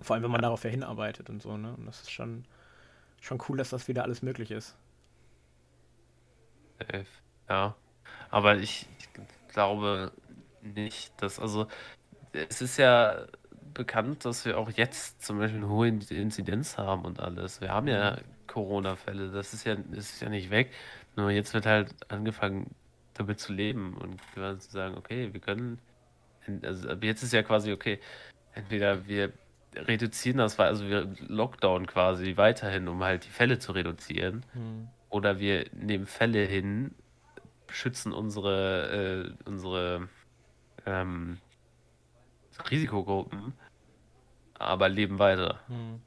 Vor 0.00 0.14
allem, 0.14 0.22
wenn 0.22 0.30
man 0.30 0.42
darauf 0.42 0.62
ja 0.62 0.70
hinarbeitet 0.70 1.28
und 1.28 1.42
so, 1.42 1.56
ne? 1.56 1.74
Und 1.76 1.86
das 1.86 2.02
ist 2.02 2.12
schon, 2.12 2.44
schon 3.20 3.42
cool, 3.48 3.56
dass 3.56 3.70
das 3.70 3.88
wieder 3.88 4.04
alles 4.04 4.22
möglich 4.22 4.52
ist. 4.52 4.76
Elf. 6.78 7.08
Ja, 7.48 7.74
aber 8.30 8.56
ich, 8.56 8.86
glaube 9.52 10.12
nicht, 10.62 11.12
dass, 11.22 11.40
also, 11.40 11.66
es 12.32 12.60
ist 12.60 12.76
ja 12.76 13.26
bekannt, 13.74 14.24
dass 14.24 14.44
wir 14.44 14.58
auch 14.58 14.70
jetzt 14.70 15.24
zum 15.24 15.38
Beispiel 15.38 15.58
eine 15.58 15.68
hohe 15.68 15.88
Inzidenz 15.88 16.78
haben 16.78 17.04
und 17.04 17.20
alles. 17.20 17.60
Wir 17.60 17.70
haben 17.70 17.88
ja 17.88 18.18
Corona-Fälle, 18.46 19.30
das 19.30 19.54
ist 19.54 19.64
ja, 19.64 19.76
das 19.76 20.10
ist 20.10 20.22
ja 20.22 20.28
nicht 20.28 20.50
weg. 20.50 20.72
Nur 21.16 21.30
jetzt 21.30 21.54
wird 21.54 21.66
halt 21.66 21.94
angefangen, 22.08 22.74
damit 23.14 23.40
zu 23.40 23.52
leben 23.52 23.96
und 23.96 24.20
zu 24.34 24.70
sagen, 24.70 24.96
okay, 24.96 25.32
wir 25.32 25.40
können, 25.40 25.78
also 26.62 26.88
jetzt 27.00 27.22
ist 27.22 27.32
ja 27.32 27.42
quasi 27.42 27.72
okay, 27.72 27.98
entweder 28.54 29.06
wir 29.06 29.32
reduzieren 29.74 30.38
das, 30.38 30.58
also 30.58 30.86
wir 30.88 31.08
Lockdown 31.26 31.86
quasi 31.86 32.36
weiterhin, 32.36 32.88
um 32.88 33.02
halt 33.02 33.26
die 33.26 33.30
Fälle 33.30 33.58
zu 33.58 33.72
reduzieren, 33.72 34.44
hm. 34.52 34.88
oder 35.08 35.38
wir 35.38 35.66
nehmen 35.72 36.06
Fälle 36.06 36.44
hin, 36.44 36.94
schützen 37.70 38.12
unsere, 38.12 39.34
äh, 39.44 39.48
unsere 39.48 40.08
ähm, 40.86 41.38
Risikogruppen, 42.70 43.52
aber 44.54 44.88
leben 44.88 45.18
weiter. 45.18 45.60
Hm. 45.68 46.00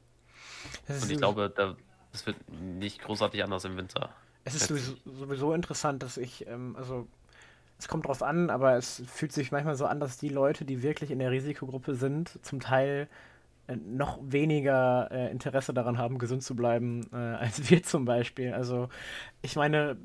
Und 0.88 1.10
ich 1.10 1.18
glaube, 1.18 1.52
da, 1.54 1.76
das 2.12 2.26
wird 2.26 2.36
nicht 2.50 3.00
großartig 3.00 3.42
anders 3.42 3.64
im 3.64 3.76
Winter. 3.76 4.10
Es 4.44 4.54
ist 4.54 4.68
sowieso, 4.68 4.96
sowieso 5.04 5.54
interessant, 5.54 6.02
dass 6.02 6.16
ich, 6.16 6.46
ähm, 6.46 6.76
also 6.76 7.06
es 7.78 7.88
kommt 7.88 8.06
drauf 8.06 8.22
an, 8.22 8.50
aber 8.50 8.76
es 8.76 9.02
fühlt 9.06 9.32
sich 9.32 9.52
manchmal 9.52 9.76
so 9.76 9.86
an, 9.86 10.00
dass 10.00 10.18
die 10.18 10.28
Leute, 10.28 10.64
die 10.64 10.82
wirklich 10.82 11.10
in 11.10 11.18
der 11.18 11.30
Risikogruppe 11.30 11.94
sind, 11.94 12.38
zum 12.42 12.60
Teil 12.60 13.08
äh, 13.66 13.76
noch 13.76 14.18
weniger 14.22 15.08
äh, 15.10 15.30
Interesse 15.30 15.72
daran 15.72 15.98
haben, 15.98 16.18
gesund 16.18 16.42
zu 16.42 16.56
bleiben, 16.56 17.06
äh, 17.12 17.16
als 17.16 17.70
wir 17.70 17.82
zum 17.82 18.04
Beispiel. 18.04 18.52
Also 18.52 18.88
ich 19.42 19.56
meine, 19.56 19.96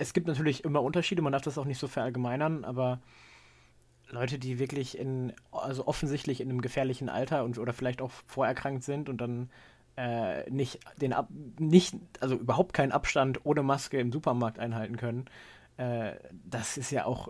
es 0.00 0.14
gibt 0.14 0.26
natürlich 0.26 0.64
immer 0.64 0.82
Unterschiede, 0.82 1.20
man 1.20 1.32
darf 1.32 1.42
das 1.42 1.58
auch 1.58 1.66
nicht 1.66 1.78
so 1.78 1.86
verallgemeinern, 1.86 2.64
aber 2.64 3.00
Leute, 4.08 4.38
die 4.38 4.58
wirklich 4.58 4.98
in, 4.98 5.34
also 5.52 5.86
offensichtlich 5.86 6.40
in 6.40 6.48
einem 6.48 6.62
gefährlichen 6.62 7.10
Alter 7.10 7.44
und 7.44 7.58
oder 7.58 7.74
vielleicht 7.74 8.00
auch 8.00 8.10
vorerkrankt 8.26 8.82
sind 8.82 9.10
und 9.10 9.20
dann 9.20 9.50
äh, 9.96 10.48
nicht 10.50 10.80
den 10.96 11.12
Ab 11.12 11.28
nicht, 11.58 11.94
also 12.20 12.34
überhaupt 12.36 12.72
keinen 12.72 12.92
Abstand 12.92 13.44
ohne 13.44 13.62
Maske 13.62 14.00
im 14.00 14.10
Supermarkt 14.10 14.58
einhalten 14.58 14.96
können, 14.96 15.26
äh, 15.76 16.12
das 16.44 16.78
ist 16.78 16.90
ja 16.90 17.04
auch, 17.04 17.28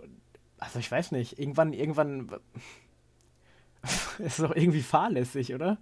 also 0.57 0.79
ich 0.79 0.89
weiß 0.89 1.11
nicht, 1.11 1.39
irgendwann, 1.39 1.73
irgendwann 1.73 2.31
ist 4.19 4.39
doch 4.39 4.55
irgendwie 4.55 4.81
fahrlässig, 4.81 5.53
oder? 5.53 5.77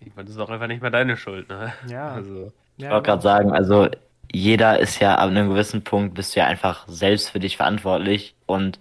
Irgendwann 0.00 0.26
ist 0.26 0.32
es 0.32 0.38
auch 0.38 0.50
einfach 0.50 0.66
nicht 0.66 0.82
mehr 0.82 0.90
deine 0.90 1.16
Schuld, 1.16 1.48
ne? 1.48 1.72
Ja. 1.86 2.08
Also. 2.10 2.52
Ich 2.76 2.88
wollte 2.88 3.06
gerade 3.06 3.22
sagen, 3.22 3.52
also 3.52 3.88
jeder 4.32 4.78
ist 4.78 5.00
ja 5.00 5.16
ab 5.16 5.28
einem 5.28 5.48
gewissen 5.48 5.82
Punkt 5.82 6.14
bist 6.14 6.34
du 6.34 6.40
ja 6.40 6.46
einfach 6.46 6.86
selbst 6.88 7.30
für 7.30 7.40
dich 7.40 7.56
verantwortlich 7.56 8.34
und 8.46 8.78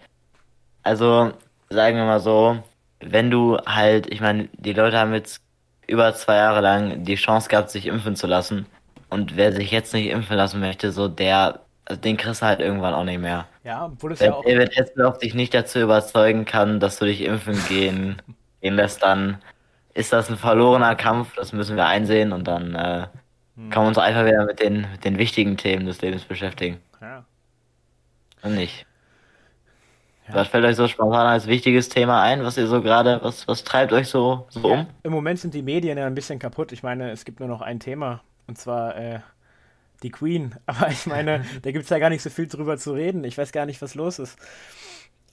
also 0.84 1.34
sagen 1.70 1.98
wir 1.98 2.06
mal 2.06 2.20
so, 2.20 2.58
wenn 3.00 3.30
du 3.30 3.58
halt, 3.66 4.12
ich 4.12 4.22
meine, 4.22 4.50
die 4.54 4.74
Leute 4.74 4.98
haben 4.98 5.14
jetzt 5.14 5.42
über 5.86 6.14
zwei 6.16 6.36
Jahre 6.36 6.62
lang 6.62 7.04
die 7.04 7.16
Chance 7.16 7.50
gehabt, 7.50 7.70
sich 7.70 7.88
impfen 7.88 8.16
zu 8.16 8.28
lassen. 8.28 8.66
Und 9.10 9.38
wer 9.38 9.54
sich 9.54 9.72
jetzt 9.72 9.94
nicht 9.94 10.10
impfen 10.10 10.36
lassen 10.36 10.60
möchte, 10.60 10.92
so 10.92 11.08
der, 11.08 11.62
also 11.86 12.02
den 12.02 12.18
kriegst 12.18 12.42
du 12.42 12.46
halt 12.46 12.60
irgendwann 12.60 12.94
auch 12.94 13.06
nicht 13.06 13.22
mehr. 13.22 13.48
Ja, 13.64 13.86
obwohl 13.86 14.12
es 14.12 14.20
wenn 14.20 14.28
ja 14.28 14.34
auch. 14.34 14.44
David 14.44 14.78
Hasselhoff 14.78 15.18
dich 15.20 15.34
nicht 15.34 15.54
dazu 15.54 15.80
überzeugen 15.80 16.46
kann, 16.46 16.80
dass 16.80 17.00
du 17.00 17.06
dich 17.06 17.22
impfen 17.22 17.58
gehen, 17.70 18.22
gehen 18.62 18.76
lässt, 18.76 19.04
dann 19.04 19.38
ist 19.94 20.14
das 20.14 20.30
ein 20.30 20.38
verlorener 20.38 20.96
Kampf, 20.96 21.34
das 21.36 21.54
müssen 21.54 21.76
wir 21.76 21.86
einsehen 21.86 22.32
und 22.32 22.48
dann 22.48 22.76
äh, 22.76 23.08
hm. 23.58 23.70
wir 23.70 23.82
uns 23.82 23.98
einfach 23.98 24.26
wieder 24.26 24.46
mit 24.46 24.60
den, 24.60 24.88
mit 24.92 25.04
den 25.04 25.18
wichtigen 25.18 25.58
Themen 25.58 25.86
des 25.86 26.02
Lebens 26.02 26.24
beschäftigen. 26.24 26.80
Ja. 27.02 27.26
Und 28.44 28.56
nicht. 28.56 28.86
Ja. 30.28 30.36
Was 30.36 30.48
fällt 30.50 30.66
euch 30.66 30.76
so 30.76 30.88
spontan 30.88 31.26
als 31.26 31.48
wichtiges 31.48 31.90
Thema 31.90 32.22
ein, 32.22 32.44
was 32.44 32.58
ihr 32.58 32.68
so 32.68 32.82
gerade, 32.82 33.20
was, 33.24 33.48
was 33.48 33.64
treibt 33.64 33.94
euch 33.94 34.08
so, 34.08 34.46
so 34.50 34.60
ja, 34.68 34.74
um? 34.82 34.88
Im 35.04 35.12
Moment 35.12 35.40
sind 35.40 35.54
die 35.54 35.62
Medien 35.62 35.98
ja 35.98 36.06
ein 36.06 36.16
bisschen 36.16 36.40
kaputt. 36.40 36.72
Ich 36.72 36.84
meine, 36.84 37.12
es 37.12 37.26
gibt 37.26 37.40
nur 37.40 37.50
noch 37.50 37.62
ein 37.62 37.80
Thema 37.80 38.22
und 38.46 38.58
zwar 38.58 38.96
äh, 38.96 39.20
die 40.04 40.12
Queen. 40.12 40.56
Aber 40.66 40.90
ich 40.90 41.06
meine, 41.06 41.46
da 41.62 41.72
gibt 41.72 41.86
es 41.86 41.90
ja 41.90 42.00
gar 42.00 42.10
nicht 42.10 42.22
so 42.22 42.30
viel 42.30 42.48
drüber 42.48 42.78
zu 42.78 42.94
reden. 42.94 43.24
Ich 43.24 43.38
weiß 43.38 43.52
gar 43.52 43.66
nicht, 43.66 43.82
was 43.82 43.96
los 43.96 44.20
ist. 44.20 44.38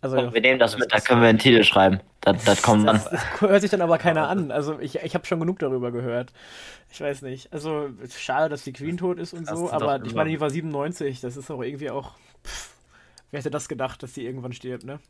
Also, 0.04 0.18
oh, 0.18 0.34
wir 0.34 0.40
nehmen 0.42 0.58
das, 0.58 0.76
mit, 0.76 0.92
da 0.92 1.00
können 1.00 1.22
wir 1.22 1.28
einen 1.28 1.38
Titel 1.38 1.64
schreiben. 1.64 1.98
Das, 2.20 2.44
das 2.44 2.60
kommt 2.60 2.86
dann. 2.86 3.00
Hört 3.40 3.62
sich 3.62 3.70
dann 3.70 3.80
aber 3.80 3.96
keiner 3.96 4.28
an. 4.28 4.50
Also 4.50 4.78
ich, 4.78 4.96
ich 4.96 5.14
habe 5.14 5.24
schon 5.24 5.40
genug 5.40 5.60
darüber 5.60 5.92
gehört. 5.92 6.30
Ich 6.92 7.00
weiß 7.00 7.22
nicht. 7.22 7.50
Also 7.54 7.88
schade, 8.14 8.50
dass 8.50 8.64
die 8.64 8.74
Queen 8.74 8.98
tot 8.98 9.18
ist 9.18 9.32
und 9.32 9.48
so, 9.48 9.70
aber 9.70 10.04
ich 10.04 10.14
meine, 10.14 10.28
die 10.28 10.40
war 10.40 10.50
97. 10.50 11.22
Das 11.22 11.38
ist 11.38 11.50
auch 11.50 11.62
irgendwie 11.62 11.88
auch. 11.88 12.12
Pff, 12.44 12.74
Wer 13.30 13.38
hätte 13.38 13.50
das 13.50 13.66
gedacht, 13.66 14.02
dass 14.02 14.12
die 14.12 14.26
irgendwann 14.26 14.52
stirbt, 14.52 14.84
ne? 14.84 15.00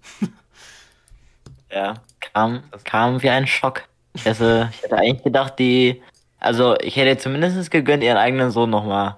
ja, 1.73 1.95
kam, 2.21 2.63
kam 2.85 3.21
wie 3.21 3.31
ein 3.31 3.49
Schock. 3.49 3.83
Hätte, 4.23 4.71
ich 4.73 4.83
hätte 4.83 4.97
eigentlich 4.97 5.25
gedacht, 5.25 5.59
die. 5.59 6.01
Also, 6.39 6.77
ich 6.79 6.95
hätte 6.95 7.19
zumindest 7.19 7.71
gegönnt, 7.73 8.05
ihren 8.05 8.17
eigenen 8.17 8.53
Sohn 8.53 8.71
nochmal. 8.71 9.17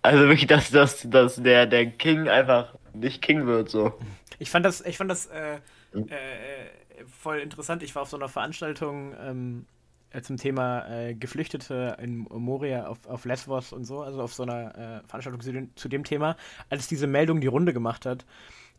Also 0.00 0.20
wirklich, 0.28 0.46
dass, 0.46 0.70
dass, 0.70 1.08
dass 1.10 1.36
der, 1.36 1.66
der 1.66 1.86
King 1.90 2.26
einfach 2.26 2.74
nicht 2.94 3.20
King 3.20 3.46
wird, 3.46 3.68
so. 3.68 3.92
Ich 4.38 4.50
fand 4.50 4.64
das, 4.64 4.80
ich 4.80 4.96
fand 4.96 5.10
das 5.10 5.26
äh, 5.26 5.60
hm? 5.92 6.08
äh, 6.08 7.04
voll 7.06 7.38
interessant. 7.38 7.82
Ich 7.82 7.94
war 7.94 8.02
auf 8.02 8.08
so 8.08 8.16
einer 8.16 8.28
Veranstaltung 8.28 9.14
ähm, 9.20 9.66
äh, 10.10 10.22
zum 10.22 10.36
Thema 10.36 10.88
äh, 10.88 11.14
Geflüchtete 11.14 11.96
in 12.00 12.18
Moria 12.30 12.86
auf, 12.86 13.06
auf 13.06 13.24
Lesbos 13.24 13.72
und 13.72 13.84
so, 13.84 14.02
also 14.02 14.22
auf 14.22 14.32
so 14.32 14.42
einer 14.44 14.74
äh, 14.74 15.08
Veranstaltung 15.08 15.40
zu 15.40 15.52
dem, 15.52 15.76
zu 15.76 15.88
dem 15.88 16.04
Thema, 16.04 16.36
als 16.70 16.88
diese 16.88 17.06
Meldung 17.06 17.40
die 17.40 17.46
Runde 17.46 17.72
gemacht 17.72 18.06
hat. 18.06 18.24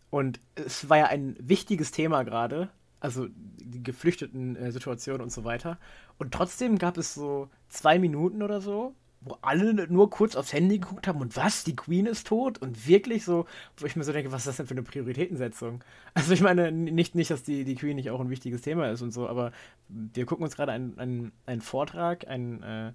Und 0.10 0.40
es 0.56 0.90
war 0.90 0.98
ja 0.98 1.06
ein 1.06 1.36
wichtiges 1.40 1.92
Thema 1.92 2.24
gerade, 2.24 2.70
also 3.00 3.28
die 3.30 3.84
geflüchteten 3.84 4.56
äh, 4.56 4.72
Situation 4.72 5.22
und 5.22 5.32
so 5.32 5.44
weiter. 5.44 5.78
Und 6.18 6.34
trotzdem 6.34 6.78
gab 6.78 6.98
es 6.98 7.14
so 7.14 7.50
zwei 7.68 8.00
Minuten 8.00 8.42
oder 8.42 8.60
so, 8.60 8.96
wo 9.22 9.38
alle 9.42 9.74
nur 9.92 10.10
kurz 10.10 10.36
aufs 10.36 10.54
Handy 10.54 10.80
geguckt 10.80 11.08
haben 11.08 11.20
und 11.20 11.36
was, 11.36 11.64
die 11.64 11.76
Queen 11.76 12.06
ist 12.06 12.28
tot 12.28 12.58
und 12.58 12.88
wirklich 12.88 13.26
so, 13.26 13.46
wo 13.78 13.86
ich 13.86 13.96
mir 13.96 14.04
so 14.04 14.14
denke, 14.14 14.32
was 14.32 14.42
ist 14.42 14.48
das 14.48 14.58
denn 14.58 14.68
für 14.68 14.74
eine 14.74 14.84
Prioritätensetzung? 14.84 15.84
Also 16.14 16.34
ich 16.34 16.42
meine, 16.42 16.72
nicht, 16.72 17.16
nicht 17.16 17.32
dass 17.32 17.44
die, 17.44 17.64
die 17.64 17.76
Queen 17.76 17.96
nicht 17.96 18.10
auch 18.10 18.20
ein 18.20 18.30
wichtiges 18.30 18.62
Thema 18.62 18.90
ist 18.90 19.02
und 19.02 19.12
so, 19.12 19.28
aber 19.28 19.52
wir 19.88 20.26
gucken 20.26 20.44
uns 20.44 20.56
gerade 20.56 20.72
einen, 20.72 21.32
einen, 21.46 21.62
Vortrag, 21.62 22.28
einen, 22.28 22.64
äh, 22.64 22.94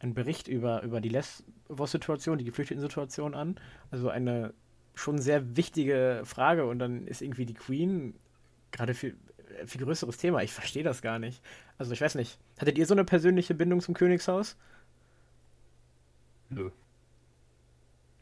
einen 0.00 0.14
Bericht 0.14 0.48
über, 0.48 0.82
über 0.82 1.00
die 1.00 1.08
Lesbos-Situation, 1.08 2.38
die 2.38 2.44
Geflüchteten-Situation 2.44 3.34
an, 3.34 3.56
also 3.90 4.08
eine 4.08 4.52
schon 4.94 5.18
sehr 5.18 5.56
wichtige 5.56 6.22
Frage 6.24 6.66
und 6.66 6.78
dann 6.78 7.06
ist 7.06 7.22
irgendwie 7.22 7.46
die 7.46 7.54
Queen 7.54 8.14
gerade 8.72 8.94
viel, 8.94 9.16
viel 9.66 9.82
größeres 9.82 10.16
Thema. 10.16 10.42
Ich 10.42 10.52
verstehe 10.52 10.82
das 10.82 11.02
gar 11.02 11.18
nicht. 11.18 11.42
Also 11.78 11.92
ich 11.92 12.00
weiß 12.00 12.14
nicht. 12.14 12.38
Hattet 12.58 12.78
ihr 12.78 12.86
so 12.86 12.94
eine 12.94 13.04
persönliche 13.04 13.54
Bindung 13.54 13.80
zum 13.80 13.94
Königshaus? 13.94 14.56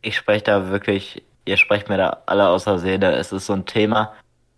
Ich 0.02 0.16
spreche 0.16 0.44
da 0.44 0.70
wirklich, 0.70 1.22
ihr 1.44 1.56
sprecht 1.56 1.88
mir 1.88 1.96
da 1.96 2.22
alle 2.26 2.48
außer 2.48 2.78
Seele. 2.78 3.12
Es 3.12 3.32
ist 3.32 3.46
so 3.46 3.54
ein 3.54 3.66
Thema, 3.66 4.14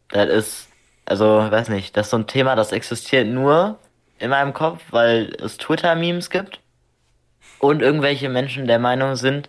das 0.08 0.28
ist, 0.28 0.68
also, 1.04 1.26
weiß 1.50 1.68
nicht, 1.68 1.96
das 1.96 2.06
ist 2.06 2.10
so 2.10 2.18
ein 2.18 2.26
Thema, 2.26 2.56
das 2.56 2.72
existiert 2.72 3.28
nur 3.28 3.78
in 4.18 4.30
meinem 4.30 4.52
Kopf, 4.52 4.82
weil 4.90 5.36
es 5.40 5.58
Twitter-Memes 5.58 6.30
gibt 6.30 6.60
und 7.58 7.82
irgendwelche 7.82 8.28
Menschen 8.28 8.66
der 8.66 8.78
Meinung 8.78 9.16
sind, 9.16 9.48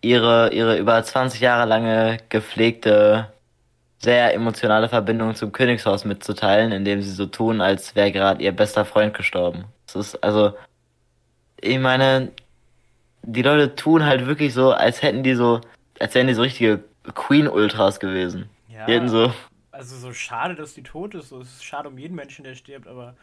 ihre, 0.00 0.52
ihre 0.52 0.78
über 0.78 1.02
20 1.02 1.40
Jahre 1.40 1.68
lange 1.68 2.18
gepflegte, 2.28 3.32
sehr 3.98 4.34
emotionale 4.34 4.88
Verbindung 4.88 5.34
zum 5.34 5.52
Königshaus 5.52 6.04
mitzuteilen, 6.04 6.72
indem 6.72 7.02
sie 7.02 7.10
so 7.10 7.26
tun, 7.26 7.60
als 7.60 7.94
wäre 7.94 8.12
gerade 8.12 8.42
ihr 8.42 8.52
bester 8.52 8.84
Freund 8.84 9.14
gestorben. 9.14 9.66
Das 9.86 9.96
ist, 9.96 10.24
also, 10.24 10.54
ich 11.60 11.78
meine, 11.78 12.32
die 13.22 13.42
Leute 13.42 13.74
tun 13.74 14.04
halt 14.04 14.26
wirklich 14.26 14.54
so, 14.54 14.72
als 14.72 15.02
hätten 15.02 15.22
die 15.22 15.34
so, 15.34 15.60
als 15.98 16.14
wären 16.14 16.26
die 16.26 16.34
so 16.34 16.42
richtige 16.42 16.84
Queen-Ultras 17.14 18.00
gewesen. 18.00 18.48
Ja. 18.68 18.88
Jeden 18.88 19.08
so. 19.08 19.32
Also 19.70 19.96
so 19.96 20.12
schade, 20.12 20.54
dass 20.54 20.74
die 20.74 20.82
tot 20.82 21.14
ist. 21.14 21.28
So, 21.28 21.40
es 21.40 21.48
ist 21.48 21.64
schade 21.64 21.88
um 21.88 21.98
jeden 21.98 22.14
Menschen, 22.14 22.44
der 22.44 22.54
stirbt, 22.54 22.86
aber 22.86 23.14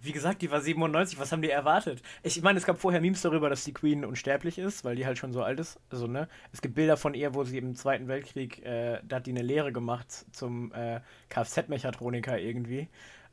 wie 0.00 0.12
gesagt, 0.12 0.42
die 0.42 0.50
war 0.50 0.60
97, 0.60 1.18
was 1.18 1.32
haben 1.32 1.42
die 1.42 1.50
erwartet? 1.50 2.02
Ich 2.22 2.40
meine, 2.42 2.58
es 2.58 2.64
gab 2.64 2.78
vorher 2.78 3.00
Memes 3.00 3.22
darüber, 3.22 3.50
dass 3.50 3.64
die 3.64 3.72
Queen 3.72 4.04
unsterblich 4.04 4.58
ist, 4.58 4.84
weil 4.84 4.94
die 4.94 5.06
halt 5.06 5.18
schon 5.18 5.32
so 5.32 5.42
alt 5.42 5.58
ist. 5.58 5.80
Also, 5.90 6.06
ne? 6.06 6.28
Es 6.52 6.62
gibt 6.62 6.76
Bilder 6.76 6.96
von 6.96 7.14
ihr, 7.14 7.34
wo 7.34 7.42
sie 7.42 7.58
im 7.58 7.74
Zweiten 7.74 8.06
Weltkrieg, 8.06 8.64
äh, 8.64 9.00
da 9.02 9.16
hat 9.16 9.26
die 9.26 9.32
eine 9.32 9.42
Lehre 9.42 9.72
gemacht 9.72 10.26
zum 10.32 10.72
äh, 10.72 11.00
Kfz-Mechatroniker 11.30 12.38
irgendwie. 12.38 12.88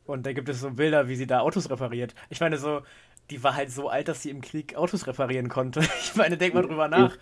Und 0.06 0.26
da 0.26 0.34
gibt 0.34 0.50
es 0.50 0.60
so 0.60 0.72
Bilder, 0.72 1.08
wie 1.08 1.16
sie 1.16 1.28
da 1.28 1.40
Autos 1.40 1.70
repariert. 1.70 2.16
Ich 2.30 2.40
meine, 2.40 2.58
so, 2.58 2.82
die 3.30 3.44
war 3.44 3.56
halt 3.56 3.72
so 3.72 3.90
alt, 3.90 4.08
dass 4.08 4.22
sie 4.22 4.30
im 4.30 4.42
Krieg 4.42 4.76
Autos 4.76 5.08
reparieren 5.08 5.50
konnte. 5.50 5.82
Ich 6.00 6.16
meine, 6.16 6.38
denk 6.38 6.54
mal 6.54 6.64
drüber 6.64 6.88
nach. 6.88 7.18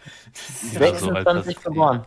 Ich 0.71 0.79
war 0.79 0.95
so 0.95 1.11
alt, 1.11 1.27
dass 1.27 1.63
geboren. 1.63 2.05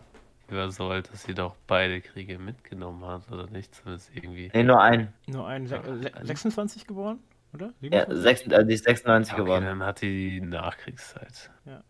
Ich 0.49 0.55
war 0.55 0.71
so 0.71 0.85
alt, 0.85 1.11
dass 1.11 1.23
sie 1.23 1.33
doch 1.33 1.55
beide 1.67 1.99
Kriege 1.99 2.39
mitgenommen 2.39 3.03
hat, 3.05 3.29
oder 3.31 3.47
nicht? 3.47 3.75
Zumindest 3.75 4.11
irgendwie. 4.13 4.49
Nee, 4.53 4.63
nur 4.63 4.81
einen. 4.81 5.13
Nur 5.27 5.45
einen. 5.45 5.67
Se 5.67 5.81
26 6.23 6.87
geboren, 6.87 7.19
oder? 7.53 7.73
27? 7.81 7.91
Ja, 7.91 8.21
6, 8.21 8.53
also 8.53 8.67
die 8.67 8.73
ist 8.73 8.85
96 8.85 9.33
okay, 9.33 9.41
geboren. 9.41 9.65
Dann 9.65 9.83
hat 9.83 10.01
die 10.01 10.39
Nachkriegszeit. 10.39 11.51
Ja. 11.65 11.83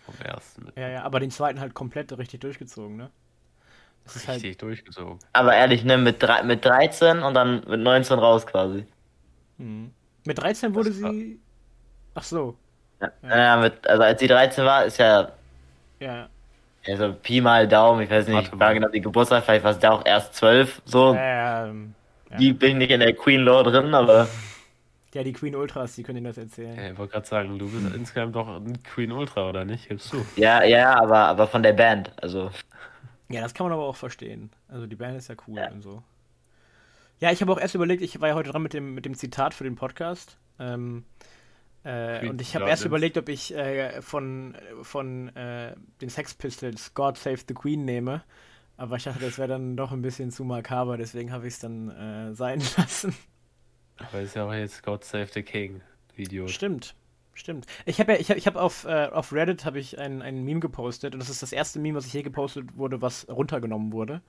Vom 0.00 0.14
ersten. 0.22 0.66
Ja, 0.76 0.88
ja, 0.88 1.02
aber 1.04 1.20
den 1.20 1.30
zweiten 1.30 1.60
halt 1.60 1.74
komplett 1.74 2.16
richtig 2.18 2.40
durchgezogen, 2.40 2.96
ne? 2.96 3.10
Das 4.04 4.16
ist 4.16 4.28
Richtig 4.28 4.50
halt... 4.50 4.62
durchgezogen. 4.62 5.18
Aber 5.32 5.54
ehrlich, 5.54 5.84
ne, 5.84 5.96
mit, 5.96 6.26
mit 6.44 6.64
13 6.64 7.20
und 7.20 7.34
dann 7.34 7.62
mit 7.68 7.80
19 7.80 8.18
raus 8.18 8.46
quasi. 8.46 8.84
Hm. 9.58 9.92
Mit 10.24 10.38
13 10.38 10.74
wurde 10.74 10.90
das 10.90 10.98
sie. 10.98 11.40
Ach 12.14 12.22
so. 12.22 12.56
Ja, 13.00 13.10
ja. 13.22 13.38
ja 13.38 13.56
mit, 13.56 13.86
also 13.86 14.02
als 14.02 14.20
sie 14.20 14.26
13 14.26 14.64
war, 14.64 14.84
ist 14.84 14.98
ja. 14.98 15.32
Ja. 16.00 16.28
Also 16.86 17.14
Pi 17.22 17.40
mal 17.40 17.68
Daumen, 17.68 18.02
ich 18.02 18.10
weiß 18.10 18.26
nicht, 18.26 18.58
war 18.58 18.74
genau 18.74 18.88
die 18.88 19.00
Geburtstag, 19.00 19.44
vielleicht 19.44 19.64
war 19.64 19.70
es 19.70 19.78
da 19.78 19.90
auch 19.92 20.04
erst 20.04 20.34
12, 20.34 20.82
so. 20.84 21.14
Ja, 21.14 21.66
ähm, 21.66 21.94
ja. 22.30 22.36
Die 22.38 22.52
bin 22.52 22.72
ich 22.72 22.76
nicht 22.76 22.90
in 22.90 23.00
der 23.00 23.14
Queen 23.14 23.40
Lore 23.40 23.70
drin, 23.70 23.94
aber. 23.94 24.28
Ja, 25.14 25.22
die 25.22 25.32
Queen 25.32 25.54
Ultras, 25.54 25.94
die 25.94 26.02
können 26.02 26.18
Ihnen 26.18 26.26
das 26.26 26.38
erzählen. 26.38 26.74
Ja, 26.74 26.90
ich 26.90 26.98
wollte 26.98 27.12
gerade 27.12 27.26
sagen, 27.26 27.58
du 27.58 27.70
bist 27.70 27.94
insgesamt 27.94 28.34
doch 28.34 28.48
ein 28.48 28.82
Queen 28.82 29.12
Ultra, 29.12 29.48
oder 29.48 29.64
nicht? 29.64 29.88
Gibst 29.88 30.12
du? 30.12 30.24
Ja, 30.36 30.64
ja, 30.64 30.98
aber, 30.98 31.18
aber 31.18 31.46
von 31.46 31.62
der 31.62 31.74
Band, 31.74 32.10
also. 32.20 32.50
Ja, 33.28 33.42
das 33.42 33.54
kann 33.54 33.66
man 33.66 33.74
aber 33.74 33.84
auch 33.84 33.96
verstehen. 33.96 34.50
Also 34.68 34.86
die 34.86 34.96
Band 34.96 35.16
ist 35.16 35.28
ja 35.28 35.34
cool 35.46 35.58
ja. 35.58 35.70
und 35.70 35.82
so. 35.82 36.02
Ja, 37.20 37.30
ich 37.30 37.40
habe 37.40 37.52
auch 37.52 37.60
erst 37.60 37.74
überlegt, 37.74 38.02
ich 38.02 38.20
war 38.20 38.28
ja 38.28 38.34
heute 38.34 38.50
dran 38.50 38.62
mit 38.62 38.72
dem, 38.72 38.94
mit 38.94 39.04
dem 39.04 39.14
Zitat 39.14 39.54
für 39.54 39.64
den 39.64 39.76
Podcast. 39.76 40.38
Ähm, 40.58 41.04
äh, 41.84 42.28
und 42.28 42.40
ich 42.40 42.54
habe 42.54 42.68
erst 42.68 42.84
überlegt, 42.84 43.18
ob 43.18 43.28
ich 43.28 43.54
äh, 43.54 44.00
von, 44.02 44.56
von 44.82 45.34
äh, 45.36 45.74
den 46.00 46.08
Sex 46.08 46.34
Pistols 46.34 46.94
God 46.94 47.18
Save 47.18 47.38
the 47.48 47.54
Queen 47.54 47.84
nehme. 47.84 48.22
Aber 48.76 48.96
ich 48.96 49.04
dachte, 49.04 49.20
das 49.20 49.38
wäre 49.38 49.48
dann 49.48 49.76
doch 49.76 49.92
ein 49.92 50.02
bisschen 50.02 50.30
zu 50.30 50.44
makaber, 50.44 50.96
deswegen 50.96 51.32
habe 51.32 51.46
ich 51.46 51.54
es 51.54 51.60
dann 51.60 51.90
äh, 51.90 52.34
sein 52.34 52.60
lassen. 52.76 53.14
Aber 53.96 54.20
ist 54.20 54.34
ja 54.34 54.46
auch 54.46 54.52
jetzt 54.52 54.82
God 54.82 55.04
Save 55.04 55.28
the 55.32 55.42
King 55.42 55.82
Video. 56.14 56.48
Stimmt. 56.48 56.94
Stimmt. 57.34 57.66
Ich 57.86 57.98
habe 57.98 58.12
ja, 58.12 58.18
ich 58.18 58.28
habe 58.28 58.38
ich 58.38 58.46
hab 58.46 58.56
auf, 58.56 58.84
äh, 58.84 59.06
auf 59.06 59.32
Reddit 59.32 59.64
habe 59.64 59.78
ich 59.78 59.98
ein, 59.98 60.20
ein 60.20 60.44
Meme 60.44 60.60
gepostet 60.60 61.14
und 61.14 61.20
das 61.20 61.30
ist 61.30 61.42
das 61.42 61.52
erste 61.52 61.78
Meme, 61.78 61.96
was 61.96 62.06
ich 62.06 62.12
je 62.12 62.22
gepostet 62.22 62.76
wurde, 62.76 63.00
was 63.00 63.26
runtergenommen 63.28 63.92
wurde. 63.92 64.20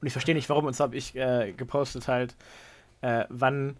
Und 0.00 0.06
ich 0.06 0.12
verstehe 0.12 0.34
nicht 0.34 0.48
warum, 0.48 0.64
und 0.64 0.74
zwar 0.74 0.88
habe 0.88 0.96
ich 0.96 1.14
äh, 1.14 1.52
gepostet 1.52 2.08
halt, 2.08 2.34
äh, 3.02 3.24
wann, 3.28 3.76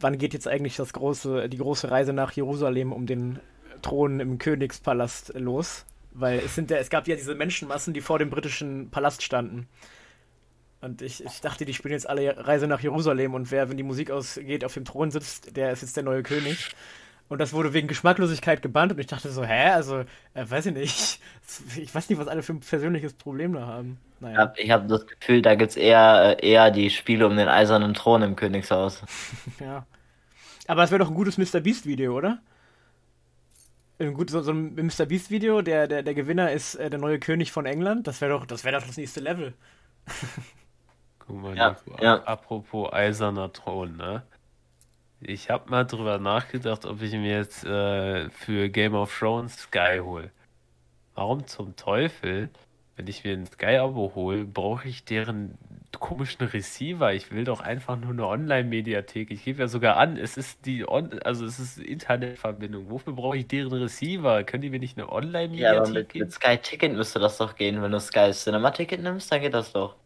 wann 0.00 0.18
geht 0.18 0.34
jetzt 0.34 0.48
eigentlich 0.48 0.76
das 0.76 0.92
große, 0.92 1.48
die 1.48 1.58
große 1.58 1.90
Reise 1.90 2.12
nach 2.12 2.32
Jerusalem 2.32 2.92
um 2.92 3.06
den 3.06 3.38
Thron 3.82 4.20
im 4.20 4.38
Königspalast 4.38 5.34
los? 5.34 5.84
Weil 6.12 6.40
es 6.40 6.54
sind 6.54 6.70
ja, 6.70 6.78
es 6.78 6.90
gab 6.90 7.06
ja 7.06 7.16
diese 7.16 7.34
Menschenmassen, 7.34 7.94
die 7.94 8.00
vor 8.00 8.18
dem 8.18 8.30
britischen 8.30 8.90
Palast 8.90 9.22
standen. 9.22 9.68
Und 10.80 11.02
ich, 11.02 11.24
ich 11.24 11.40
dachte, 11.40 11.64
die 11.64 11.74
spielen 11.74 11.92
jetzt 11.92 12.08
alle 12.08 12.46
Reise 12.46 12.66
nach 12.66 12.80
Jerusalem 12.80 13.34
und 13.34 13.50
wer, 13.50 13.68
wenn 13.68 13.76
die 13.76 13.82
Musik 13.82 14.10
ausgeht, 14.10 14.64
auf 14.64 14.74
dem 14.74 14.84
Thron 14.84 15.10
sitzt, 15.10 15.56
der 15.56 15.72
ist 15.72 15.82
jetzt 15.82 15.96
der 15.96 16.04
neue 16.04 16.22
König. 16.22 16.70
Und 17.28 17.38
das 17.38 17.52
wurde 17.52 17.72
wegen 17.72 17.86
Geschmacklosigkeit 17.86 18.60
gebannt 18.60 18.90
und 18.92 18.98
ich 18.98 19.06
dachte 19.06 19.30
so, 19.30 19.44
hä? 19.44 19.70
Also, 19.70 20.00
äh, 20.34 20.44
weiß 20.48 20.66
ich 20.66 20.74
nicht. 20.74 21.20
Ich 21.76 21.92
weiß 21.92 22.08
nicht, 22.08 22.18
was 22.20 22.28
alle 22.28 22.44
für 22.44 22.52
ein 22.52 22.60
persönliches 22.60 23.12
Problem 23.12 23.54
da 23.54 23.66
haben. 23.66 23.98
Naja. 24.20 24.54
Ich 24.56 24.70
habe 24.70 24.82
hab 24.84 24.88
das 24.88 25.06
Gefühl, 25.08 25.42
da 25.42 25.56
gibt 25.56 25.70
es 25.72 25.76
eher, 25.76 26.38
äh, 26.38 26.48
eher 26.48 26.70
die 26.70 26.90
Spiele 26.90 27.26
um 27.26 27.36
den 27.36 27.48
eisernen 27.48 27.92
Thron 27.92 28.22
im 28.22 28.36
Königshaus. 28.36 29.02
ja. 29.58 29.84
Aber 30.70 30.82
das 30.82 30.92
wäre 30.92 31.00
doch 31.00 31.08
ein 31.08 31.16
gutes 31.16 31.36
Mr. 31.36 31.58
Beast-Video, 31.58 32.16
oder? 32.16 32.38
Ein 33.98 34.14
gut, 34.14 34.30
so, 34.30 34.40
so 34.40 34.52
ein 34.52 34.76
Mr. 34.76 35.04
Beast-Video, 35.04 35.62
der, 35.62 35.88
der, 35.88 36.04
der 36.04 36.14
Gewinner 36.14 36.52
ist 36.52 36.76
äh, 36.76 36.88
der 36.88 37.00
neue 37.00 37.18
König 37.18 37.50
von 37.50 37.66
England. 37.66 38.06
Das 38.06 38.20
wäre 38.20 38.30
doch, 38.30 38.46
das 38.46 38.62
wäre 38.62 38.78
doch 38.78 38.86
das 38.86 38.96
nächste 38.96 39.18
Level. 39.18 39.52
Guck 41.18 41.42
mal, 41.42 41.56
ja, 41.56 41.76
ja. 42.00 42.22
apropos 42.22 42.92
eiserner 42.92 43.52
Thron, 43.52 43.96
ne? 43.96 44.22
Ich 45.20 45.50
habe 45.50 45.68
mal 45.68 45.84
drüber 45.84 46.20
nachgedacht, 46.20 46.86
ob 46.86 47.02
ich 47.02 47.14
mir 47.14 47.36
jetzt 47.36 47.64
äh, 47.64 48.30
für 48.30 48.68
Game 48.68 48.94
of 48.94 49.12
Thrones 49.18 49.56
Sky 49.56 49.98
hole. 50.00 50.30
Warum 51.16 51.48
zum 51.48 51.74
Teufel, 51.74 52.48
wenn 52.94 53.08
ich 53.08 53.24
mir 53.24 53.32
ein 53.32 53.46
Sky-Abo 53.46 54.12
hole, 54.14 54.44
brauche 54.44 54.86
ich 54.88 55.04
deren 55.04 55.58
komischen 55.98 56.46
Receiver? 56.46 57.12
Ich 57.12 57.30
will 57.32 57.44
doch 57.44 57.60
einfach 57.60 57.96
nur 57.96 58.10
eine 58.10 58.26
Online-Mediathek. 58.26 59.30
Ich 59.30 59.44
gebe 59.44 59.60
ja 59.60 59.68
sogar 59.68 59.96
an, 59.96 60.16
es 60.16 60.36
ist 60.36 60.64
die 60.66 60.88
On 60.88 61.18
also 61.24 61.44
es 61.44 61.58
ist 61.58 61.78
Internetverbindung. 61.78 62.90
Wofür 62.90 63.14
brauche 63.14 63.36
ich 63.36 63.48
deren 63.48 63.72
Receiver? 63.72 64.44
Können 64.44 64.62
die 64.62 64.70
mir 64.70 64.78
nicht 64.78 64.98
eine 64.98 65.10
Online-Mediathek 65.10 65.74
Ja, 65.74 65.80
aber 65.80 65.90
mit, 65.90 66.14
mit 66.14 66.32
Sky 66.32 66.58
Ticket 66.58 66.92
müsste 66.92 67.18
das 67.18 67.38
doch 67.38 67.56
gehen. 67.56 67.82
Wenn 67.82 67.92
du 67.92 68.00
Sky 68.00 68.30
Cinema 68.32 68.70
Ticket 68.70 69.02
nimmst, 69.02 69.32
dann 69.32 69.40
geht 69.40 69.54
das 69.54 69.72
doch. 69.72 69.96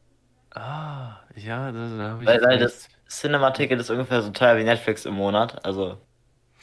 Ah, 0.55 1.20
ja, 1.35 1.73
da, 1.73 1.88
da 1.97 2.11
habe 2.11 2.23
ich. 2.23 2.29
Weil, 2.29 2.42
weil 2.42 2.59
das 2.59 2.88
Cinema-Ticket 3.09 3.81
ist 3.81 3.90
ungefähr 3.90 4.23
so 4.23 4.31
teuer 4.31 4.57
wie 4.57 4.64
Netflix 4.64 5.05
im 5.05 5.14
Monat, 5.14 5.64
also 5.64 5.99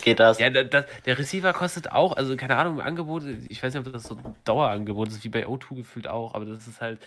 geht 0.02 0.20
das. 0.20 0.40
Ja, 0.40 0.50
da, 0.50 0.64
da, 0.64 0.86
der 1.06 1.18
Receiver 1.18 1.54
kostet 1.54 1.92
auch, 1.92 2.14
also 2.14 2.36
keine 2.36 2.58
Ahnung, 2.58 2.82
Angebot, 2.82 3.24
ich 3.50 3.62
weiß 3.62 3.74
nicht, 3.74 3.86
ob 3.86 3.94
das 3.94 4.04
so 4.04 4.16
ein 4.16 4.36
Dauerangebot 4.44 5.10
ist, 5.10 5.24
wie 5.24 5.30
bei 5.30 5.46
O2 5.46 5.76
gefühlt 5.76 6.08
auch, 6.08 6.34
aber 6.34 6.46
das 6.46 6.68
ist 6.68 6.82
halt, 6.82 7.00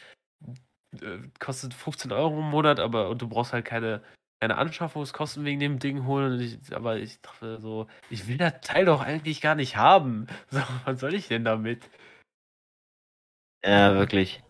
äh, 1.02 1.18
kostet 1.38 1.74
15 1.74 2.12
Euro 2.12 2.38
im 2.38 2.50
Monat, 2.50 2.80
aber 2.80 3.09
und 3.09 3.22
du 3.22 3.28
brauchst 3.28 3.52
halt 3.52 3.64
keine, 3.64 4.02
keine 4.40 4.57
Anschaffungskosten 4.57 5.44
wegen 5.44 5.61
dem 5.61 5.78
Ding 5.78 6.07
holen. 6.07 6.40
Ich, 6.40 6.59
aber 6.74 6.98
ich 6.98 7.20
dachte 7.20 7.61
so, 7.61 7.87
ich 8.11 8.28
will 8.28 8.38
das 8.38 8.61
Teil 8.62 8.85
doch 8.85 9.00
eigentlich 9.00 9.40
gar 9.40 9.54
nicht 9.54 9.76
haben. 9.76 10.26
So, 10.50 10.61
was 10.85 11.00
soll 11.00 11.14
ich 11.14 11.28
denn 11.28 11.44
damit? 11.44 11.88
Ja, 13.64 13.94
wirklich. 13.94 14.42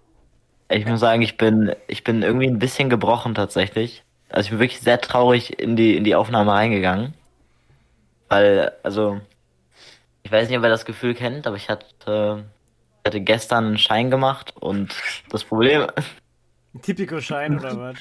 Ich 0.69 0.87
muss 0.87 1.01
sagen, 1.01 1.23
ich 1.23 1.37
bin, 1.37 1.75
ich 1.87 2.05
bin 2.05 2.23
irgendwie 2.23 2.49
ein 2.49 2.59
bisschen 2.59 2.91
gebrochen 2.91 3.35
tatsächlich. 3.35 4.03
Also 4.29 4.47
ich 4.47 4.51
bin 4.51 4.59
wirklich 4.61 4.81
sehr 4.81 5.01
traurig 5.01 5.61
in 5.61 5.77
die, 5.77 5.97
in 5.97 6.05
die 6.05 6.17
Aufnahme 6.17 6.53
reingegangen. 6.53 7.15
Weil, 8.29 8.73
also, 8.83 9.21
ich 10.25 10.33
weiß 10.33 10.49
nicht, 10.49 10.59
ob 10.59 10.65
ihr 10.65 10.71
das 10.71 10.85
Gefühl 10.87 11.15
kennt, 11.15 11.47
aber 11.47 11.57
ich 11.57 11.69
hatte, 11.69 12.45
hatte 13.07 13.21
gestern 13.21 13.67
einen 13.67 13.79
Schein 13.79 14.11
gemacht 14.11 14.55
und 14.57 14.95
das 15.31 15.45
Problem. 15.45 15.87
Ein 16.75 16.83
Typico-Schein 16.83 17.59
oder 17.59 17.79
was? 17.79 17.97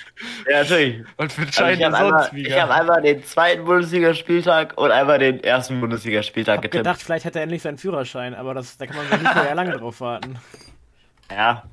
ja, 0.49 0.63
natürlich. 0.63 1.05
Und 1.17 1.31
für 1.31 1.41
den 1.41 1.47
also 1.47 1.59
Schein 1.59 1.83
also 1.83 2.35
ich 2.35 2.51
habe 2.51 2.53
einmal, 2.53 2.61
hab 2.61 2.69
einmal 2.69 3.01
den 3.01 3.23
zweiten 3.23 3.65
Bundesligaspieltag 3.65 4.77
und 4.77 4.91
einmal 4.91 5.19
den 5.19 5.43
ersten 5.43 5.79
Bundesligaspieltag 5.79 6.61
getippt. 6.61 6.75
Ich 6.75 6.79
gedacht, 6.79 7.01
vielleicht 7.01 7.25
hätte 7.25 7.39
er 7.39 7.43
endlich 7.43 7.61
seinen 7.61 7.77
Führerschein, 7.77 8.33
aber 8.33 8.53
das, 8.53 8.77
da 8.77 8.87
kann 8.87 8.97
man 8.97 9.21
nicht 9.21 9.35
mehr 9.35 9.55
lange 9.55 9.77
drauf 9.77 10.01
warten. 10.01 10.37
Ja, 11.31 11.63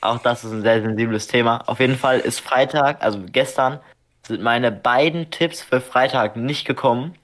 auch 0.00 0.18
das 0.18 0.44
ist 0.44 0.52
ein 0.52 0.62
sehr 0.62 0.82
sensibles 0.82 1.26
Thema. 1.26 1.62
Auf 1.66 1.80
jeden 1.80 1.96
Fall 1.96 2.20
ist 2.20 2.40
Freitag, 2.40 3.02
also 3.02 3.20
gestern, 3.32 3.80
sind 4.26 4.42
meine 4.42 4.70
beiden 4.70 5.30
Tipps 5.30 5.62
für 5.62 5.80
Freitag 5.80 6.36
nicht 6.36 6.66
gekommen. 6.66 7.14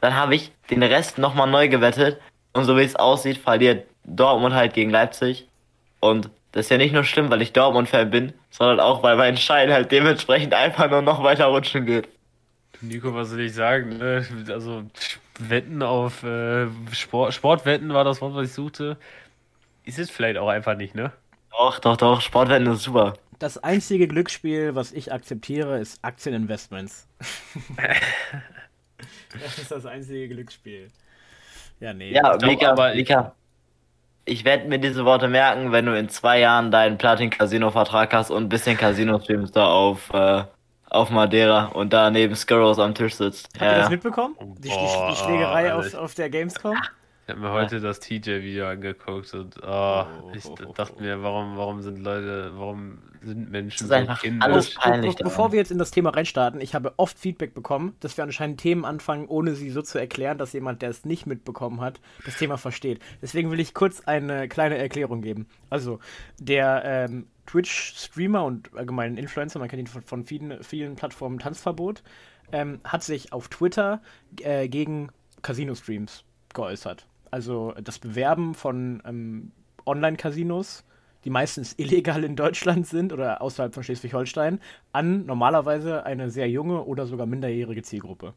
Dann 0.00 0.14
habe 0.14 0.34
ich 0.34 0.52
den 0.70 0.82
Rest 0.82 1.18
nochmal 1.18 1.48
neu 1.48 1.68
gewettet. 1.68 2.20
Und 2.52 2.64
so 2.64 2.76
wie 2.76 2.82
es 2.82 2.96
aussieht, 2.96 3.38
verliert 3.38 3.86
Dortmund 4.04 4.54
halt 4.54 4.74
gegen 4.74 4.90
Leipzig. 4.90 5.48
Und 6.00 6.30
das 6.52 6.66
ist 6.66 6.70
ja 6.70 6.78
nicht 6.78 6.92
nur 6.92 7.04
schlimm, 7.04 7.30
weil 7.30 7.42
ich 7.42 7.52
Dortmund-Fan 7.52 8.10
bin, 8.10 8.32
sondern 8.50 8.80
auch, 8.80 9.02
weil 9.02 9.16
mein 9.16 9.36
Schein 9.36 9.72
halt 9.72 9.92
dementsprechend 9.92 10.54
einfach 10.54 10.90
nur 10.90 11.02
noch 11.02 11.22
weiter 11.22 11.46
rutschen 11.46 11.86
geht. 11.86 12.08
Nico, 12.80 13.14
was 13.14 13.30
soll 13.30 13.40
ich 13.40 13.54
sagen? 13.54 13.98
Ne? 13.98 14.26
Also, 14.48 14.84
Wetten 15.38 15.82
auf 15.82 16.22
äh, 16.22 16.68
Sport, 16.92 17.34
Sportwetten 17.34 17.92
war 17.92 18.04
das 18.04 18.20
Wort, 18.20 18.34
was 18.34 18.48
ich 18.48 18.52
suchte. 18.54 18.96
Ist 19.84 19.98
es 19.98 20.10
vielleicht 20.10 20.38
auch 20.38 20.48
einfach 20.48 20.76
nicht, 20.76 20.94
ne? 20.94 21.12
Doch, 21.50 21.78
doch, 21.80 21.96
doch, 21.96 22.20
Sportwetten 22.20 22.66
ist 22.72 22.82
super. 22.82 23.14
Das 23.38 23.58
einzige 23.58 24.08
Glücksspiel, 24.08 24.74
was 24.74 24.92
ich 24.92 25.12
akzeptiere, 25.12 25.78
ist 25.78 26.02
Aktieninvestments. 26.02 27.06
das 29.40 29.58
ist 29.58 29.70
das 29.70 29.86
einzige 29.86 30.28
Glücksspiel. 30.28 30.88
Ja, 31.80 31.92
nee. 31.92 32.12
Ja, 32.12 32.36
Mika, 32.42 32.72
aber 32.72 32.94
Mika, 32.94 33.34
ich 34.28 34.44
werde 34.44 34.68
mir 34.68 34.78
diese 34.78 35.04
Worte 35.04 35.28
merken, 35.28 35.72
wenn 35.72 35.86
du 35.86 35.98
in 35.98 36.08
zwei 36.08 36.40
Jahren 36.40 36.70
deinen 36.70 36.98
Platin-Casino-Vertrag 36.98 38.12
hast 38.12 38.30
und 38.30 38.44
ein 38.44 38.48
bisschen 38.48 38.76
Casino 38.76 39.18
streamst 39.18 39.56
da 39.56 39.66
auf, 39.66 40.10
äh, 40.12 40.44
auf 40.90 41.10
Madeira 41.10 41.66
und 41.66 41.92
da 41.92 42.10
neben 42.10 42.34
Skurrows 42.34 42.78
am 42.78 42.94
Tisch 42.94 43.14
sitzt. 43.14 43.48
Habt 43.54 43.62
ja, 43.62 43.72
ihr 43.72 43.78
das 43.78 43.90
mitbekommen? 43.90 44.36
Die, 44.58 44.68
die, 44.68 44.68
die 44.68 45.16
Schlägerei 45.16 45.74
auf, 45.74 45.94
auf 45.94 46.14
der 46.14 46.30
Gamescom? 46.30 46.76
Ich 47.28 47.34
habe 47.34 47.42
mir 47.42 47.52
heute 47.52 47.78
das 47.80 48.00
TJ-Video 48.00 48.68
angeguckt 48.68 49.34
und 49.34 49.60
oh, 49.62 50.06
ich 50.32 50.44
dachte 50.74 51.02
mir, 51.02 51.22
warum, 51.22 51.58
warum 51.58 51.82
sind 51.82 51.98
Leute, 51.98 52.52
warum 52.54 53.00
sind 53.20 53.50
Menschen 53.50 53.86
so 53.86 53.94
kindisch? 53.94 54.42
Alles 54.42 54.74
peinlich 54.74 55.16
Be 55.16 55.24
bevor 55.24 55.52
wir 55.52 55.58
jetzt 55.58 55.70
in 55.70 55.76
das 55.76 55.90
Thema 55.90 56.08
reinstarten, 56.08 56.58
ich 56.62 56.74
habe 56.74 56.94
oft 56.96 57.18
Feedback 57.18 57.52
bekommen, 57.52 57.94
dass 58.00 58.16
wir 58.16 58.24
anscheinend 58.24 58.60
Themen 58.60 58.86
anfangen, 58.86 59.26
ohne 59.26 59.54
sie 59.54 59.68
so 59.68 59.82
zu 59.82 59.98
erklären, 59.98 60.38
dass 60.38 60.54
jemand, 60.54 60.80
der 60.80 60.88
es 60.88 61.04
nicht 61.04 61.26
mitbekommen 61.26 61.82
hat, 61.82 62.00
das 62.24 62.38
Thema 62.38 62.56
versteht. 62.56 62.98
Deswegen 63.20 63.50
will 63.50 63.60
ich 63.60 63.74
kurz 63.74 64.00
eine 64.06 64.48
kleine 64.48 64.78
Erklärung 64.78 65.20
geben. 65.20 65.50
Also, 65.68 65.98
der 66.38 66.82
ähm, 66.86 67.26
Twitch-Streamer 67.44 68.42
und 68.42 68.74
allgemein 68.74 69.18
Influencer, 69.18 69.58
man 69.58 69.68
kennt 69.68 69.80
ihn 69.80 69.86
von, 69.86 70.00
von 70.00 70.24
vielen, 70.24 70.62
vielen 70.62 70.96
Plattformen 70.96 71.38
Tanzverbot, 71.38 72.02
ähm, 72.52 72.80
hat 72.84 73.02
sich 73.02 73.34
auf 73.34 73.48
Twitter 73.48 74.00
äh, 74.40 74.66
gegen 74.68 75.10
Casino-Streams 75.42 76.24
geäußert 76.54 77.06
also 77.30 77.74
das 77.82 77.98
Bewerben 77.98 78.54
von 78.54 79.02
ähm, 79.06 79.52
Online-Casinos, 79.86 80.84
die 81.24 81.30
meistens 81.30 81.74
illegal 81.78 82.24
in 82.24 82.36
Deutschland 82.36 82.86
sind 82.86 83.12
oder 83.12 83.42
außerhalb 83.42 83.74
von 83.74 83.82
Schleswig-Holstein, 83.82 84.60
an 84.92 85.26
normalerweise 85.26 86.04
eine 86.06 86.30
sehr 86.30 86.48
junge 86.48 86.84
oder 86.84 87.06
sogar 87.06 87.26
minderjährige 87.26 87.82
Zielgruppe. 87.82 88.34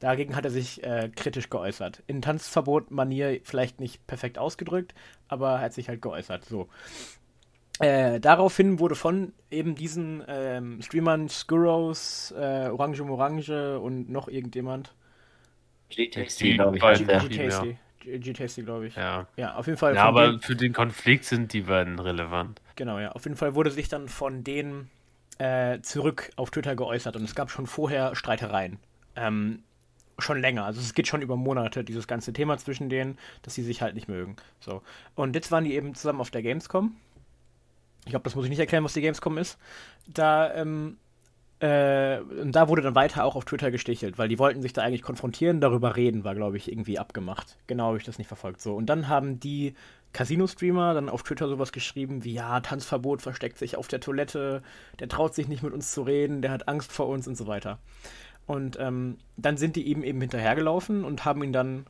Dagegen 0.00 0.36
hat 0.36 0.44
er 0.44 0.50
sich 0.50 0.82
äh, 0.84 1.10
kritisch 1.14 1.50
geäußert. 1.50 2.02
In 2.06 2.22
Tanzverbot-Manier 2.22 3.40
vielleicht 3.42 3.80
nicht 3.80 4.06
perfekt 4.06 4.38
ausgedrückt, 4.38 4.94
aber 5.26 5.54
er 5.54 5.60
hat 5.60 5.72
sich 5.72 5.88
halt 5.88 6.02
geäußert. 6.02 6.44
So. 6.44 6.68
äh, 7.80 8.20
daraufhin 8.20 8.78
wurde 8.78 8.94
von 8.94 9.32
eben 9.50 9.74
diesen 9.74 10.22
ähm, 10.28 10.80
Streamern 10.82 11.28
Skurros, 11.28 12.32
äh, 12.36 12.68
Orange 12.68 13.02
Morange 13.02 13.80
und 13.80 14.08
noch 14.08 14.28
irgendjemand. 14.28 14.94
G-Tasty, 15.90 16.54
glaube 16.54 16.76
ich. 16.76 16.82
G-Tasty, 16.82 17.78
glaube 18.64 18.86
ich. 18.86 18.96
Ja. 18.96 19.26
ja, 19.36 19.54
auf 19.54 19.66
jeden 19.66 19.78
Fall. 19.78 19.94
Ja, 19.94 20.04
aber 20.04 20.28
denen, 20.28 20.40
für 20.40 20.56
den 20.56 20.72
Konflikt 20.72 21.24
sind 21.24 21.52
die 21.52 21.62
beiden 21.62 21.98
relevant. 21.98 22.60
Genau, 22.76 22.98
ja. 22.98 23.12
Auf 23.12 23.24
jeden 23.24 23.36
Fall 23.36 23.54
wurde 23.54 23.70
sich 23.70 23.88
dann 23.88 24.08
von 24.08 24.44
denen 24.44 24.90
äh, 25.38 25.80
zurück 25.80 26.30
auf 26.36 26.50
Twitter 26.50 26.76
geäußert 26.76 27.16
und 27.16 27.24
es 27.24 27.34
gab 27.34 27.50
schon 27.50 27.66
vorher 27.66 28.14
Streitereien. 28.14 28.78
Ähm, 29.16 29.62
schon 30.18 30.40
länger. 30.40 30.64
Also 30.64 30.80
es 30.80 30.94
geht 30.94 31.06
schon 31.06 31.22
über 31.22 31.36
Monate, 31.36 31.84
dieses 31.84 32.06
ganze 32.06 32.32
Thema 32.32 32.58
zwischen 32.58 32.88
denen, 32.88 33.18
dass 33.42 33.54
sie 33.54 33.62
sich 33.62 33.82
halt 33.82 33.94
nicht 33.94 34.08
mögen. 34.08 34.36
So. 34.60 34.82
Und 35.14 35.34
jetzt 35.34 35.50
waren 35.50 35.64
die 35.64 35.74
eben 35.74 35.94
zusammen 35.94 36.20
auf 36.20 36.30
der 36.30 36.42
Gamescom. 36.42 36.96
Ich 38.04 38.10
glaube, 38.10 38.24
das 38.24 38.34
muss 38.34 38.44
ich 38.44 38.50
nicht 38.50 38.58
erklären, 38.58 38.84
was 38.84 38.94
die 38.94 39.00
Gamescom 39.00 39.38
ist. 39.38 39.58
Da, 40.06 40.52
ähm, 40.54 40.98
äh, 41.60 42.20
und 42.20 42.52
da 42.52 42.68
wurde 42.68 42.82
dann 42.82 42.94
weiter 42.94 43.24
auch 43.24 43.34
auf 43.34 43.44
Twitter 43.44 43.70
gestichelt, 43.70 44.18
weil 44.18 44.28
die 44.28 44.38
wollten 44.38 44.62
sich 44.62 44.72
da 44.72 44.82
eigentlich 44.82 45.02
konfrontieren, 45.02 45.60
darüber 45.60 45.96
reden, 45.96 46.22
war, 46.24 46.34
glaube 46.34 46.56
ich, 46.56 46.70
irgendwie 46.70 46.98
abgemacht. 46.98 47.56
Genau 47.66 47.88
habe 47.88 47.98
ich 47.98 48.04
das 48.04 48.18
nicht 48.18 48.28
verfolgt. 48.28 48.60
So. 48.60 48.74
Und 48.76 48.86
dann 48.86 49.08
haben 49.08 49.40
die 49.40 49.74
Casino-Streamer 50.12 50.94
dann 50.94 51.08
auf 51.08 51.22
Twitter 51.22 51.48
sowas 51.48 51.72
geschrieben 51.72 52.24
wie, 52.24 52.32
ja, 52.32 52.60
Tanzverbot 52.60 53.22
versteckt 53.22 53.58
sich 53.58 53.76
auf 53.76 53.88
der 53.88 54.00
Toilette, 54.00 54.62
der 55.00 55.08
traut 55.08 55.34
sich 55.34 55.48
nicht 55.48 55.62
mit 55.62 55.72
uns 55.72 55.92
zu 55.92 56.02
reden, 56.02 56.42
der 56.42 56.52
hat 56.52 56.68
Angst 56.68 56.92
vor 56.92 57.08
uns 57.08 57.26
und 57.26 57.36
so 57.36 57.46
weiter. 57.46 57.78
Und 58.46 58.78
ähm, 58.80 59.18
dann 59.36 59.56
sind 59.56 59.76
die 59.76 59.82
ihm 59.82 60.02
eben 60.02 60.20
hinterhergelaufen 60.20 61.04
und 61.04 61.24
haben 61.24 61.42
ihn 61.42 61.52
dann 61.52 61.86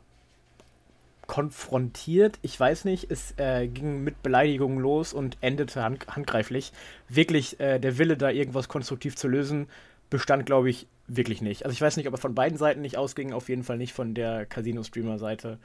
konfrontiert. 1.28 2.40
Ich 2.42 2.58
weiß 2.58 2.84
nicht, 2.86 3.12
es 3.12 3.34
äh, 3.36 3.68
ging 3.68 4.02
mit 4.02 4.22
Beleidigungen 4.24 4.80
los 4.80 5.12
und 5.12 5.36
endete 5.40 5.84
hand 5.84 6.08
handgreiflich. 6.08 6.72
Wirklich, 7.08 7.60
äh, 7.60 7.78
der 7.78 7.98
Wille, 7.98 8.16
da 8.16 8.30
irgendwas 8.30 8.68
konstruktiv 8.68 9.14
zu 9.14 9.28
lösen, 9.28 9.68
bestand, 10.10 10.46
glaube 10.46 10.70
ich, 10.70 10.88
wirklich 11.06 11.40
nicht. 11.42 11.64
Also 11.64 11.74
ich 11.74 11.80
weiß 11.80 11.96
nicht, 11.98 12.08
ob 12.08 12.14
er 12.14 12.18
von 12.18 12.34
beiden 12.34 12.58
Seiten 12.58 12.80
nicht 12.80 12.96
ausging, 12.96 13.32
auf 13.32 13.48
jeden 13.48 13.62
Fall 13.62 13.76
nicht 13.76 13.92
von 13.92 14.14
der 14.14 14.46
Casino-Streamer-Seite 14.46 15.58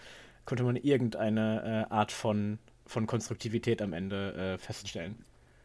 konnte 0.46 0.64
man 0.64 0.76
irgendeine 0.76 1.88
äh, 1.90 1.94
Art 1.94 2.12
von, 2.12 2.60
von 2.86 3.08
Konstruktivität 3.08 3.82
am 3.82 3.94
Ende 3.94 4.34
äh, 4.34 4.58
feststellen. 4.58 5.24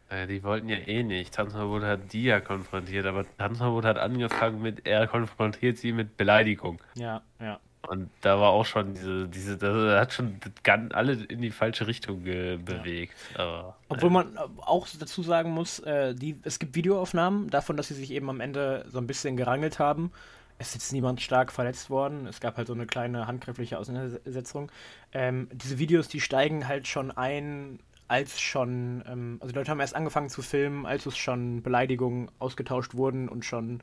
Äh, 0.08 0.26
die 0.26 0.42
wollten 0.44 0.68
ja 0.68 0.76
eh 0.76 1.02
nicht. 1.02 1.34
Tanzverbot 1.34 1.82
hat 1.82 2.12
die 2.12 2.24
ja 2.24 2.40
konfrontiert, 2.40 3.04
aber 3.06 3.26
Tanzverbot 3.36 3.84
hat 3.84 3.98
angefangen 3.98 4.62
mit, 4.62 4.86
er 4.86 5.08
konfrontiert 5.08 5.78
sie 5.78 5.92
mit 5.92 6.16
Beleidigung. 6.16 6.80
Ja, 6.94 7.22
ja. 7.40 7.58
Und 7.88 8.10
da 8.20 8.38
war 8.38 8.50
auch 8.50 8.66
schon 8.66 8.92
diese, 8.92 9.28
diese, 9.28 9.56
das 9.56 10.00
hat 10.00 10.12
schon 10.12 10.38
ganz, 10.62 10.92
alle 10.92 11.14
in 11.14 11.40
die 11.40 11.50
falsche 11.50 11.86
Richtung 11.86 12.22
bewegt. 12.22 13.14
Ja. 13.36 13.44
Aber, 13.44 13.76
Obwohl 13.88 14.10
äh. 14.10 14.12
man 14.12 14.38
auch 14.60 14.86
dazu 14.98 15.22
sagen 15.22 15.50
muss, 15.52 15.78
äh, 15.80 16.14
die, 16.14 16.38
es 16.42 16.58
gibt 16.58 16.74
Videoaufnahmen 16.74 17.48
davon, 17.48 17.78
dass 17.78 17.88
sie 17.88 17.94
sich 17.94 18.10
eben 18.10 18.28
am 18.28 18.40
Ende 18.40 18.84
so 18.90 18.98
ein 18.98 19.06
bisschen 19.06 19.38
gerangelt 19.38 19.78
haben. 19.78 20.12
Es 20.58 20.74
ist 20.74 20.92
niemand 20.92 21.22
stark 21.22 21.50
verletzt 21.50 21.88
worden. 21.88 22.26
Es 22.26 22.40
gab 22.40 22.58
halt 22.58 22.66
so 22.66 22.74
eine 22.74 22.86
kleine 22.86 23.26
handgreifliche 23.26 23.78
Auseinandersetzung. 23.78 24.70
Ähm, 25.12 25.48
diese 25.52 25.78
Videos, 25.78 26.08
die 26.08 26.20
steigen 26.20 26.68
halt 26.68 26.86
schon 26.86 27.10
ein 27.10 27.78
als 28.08 28.40
schon, 28.40 29.04
ähm, 29.06 29.36
also 29.40 29.52
die 29.52 29.58
Leute 29.58 29.70
haben 29.70 29.80
erst 29.80 29.94
angefangen 29.94 30.30
zu 30.30 30.42
filmen, 30.42 30.86
als 30.86 31.06
es 31.06 31.16
schon 31.16 31.62
Beleidigungen 31.62 32.30
ausgetauscht 32.38 32.94
wurden 32.94 33.28
und 33.28 33.44
schon 33.44 33.82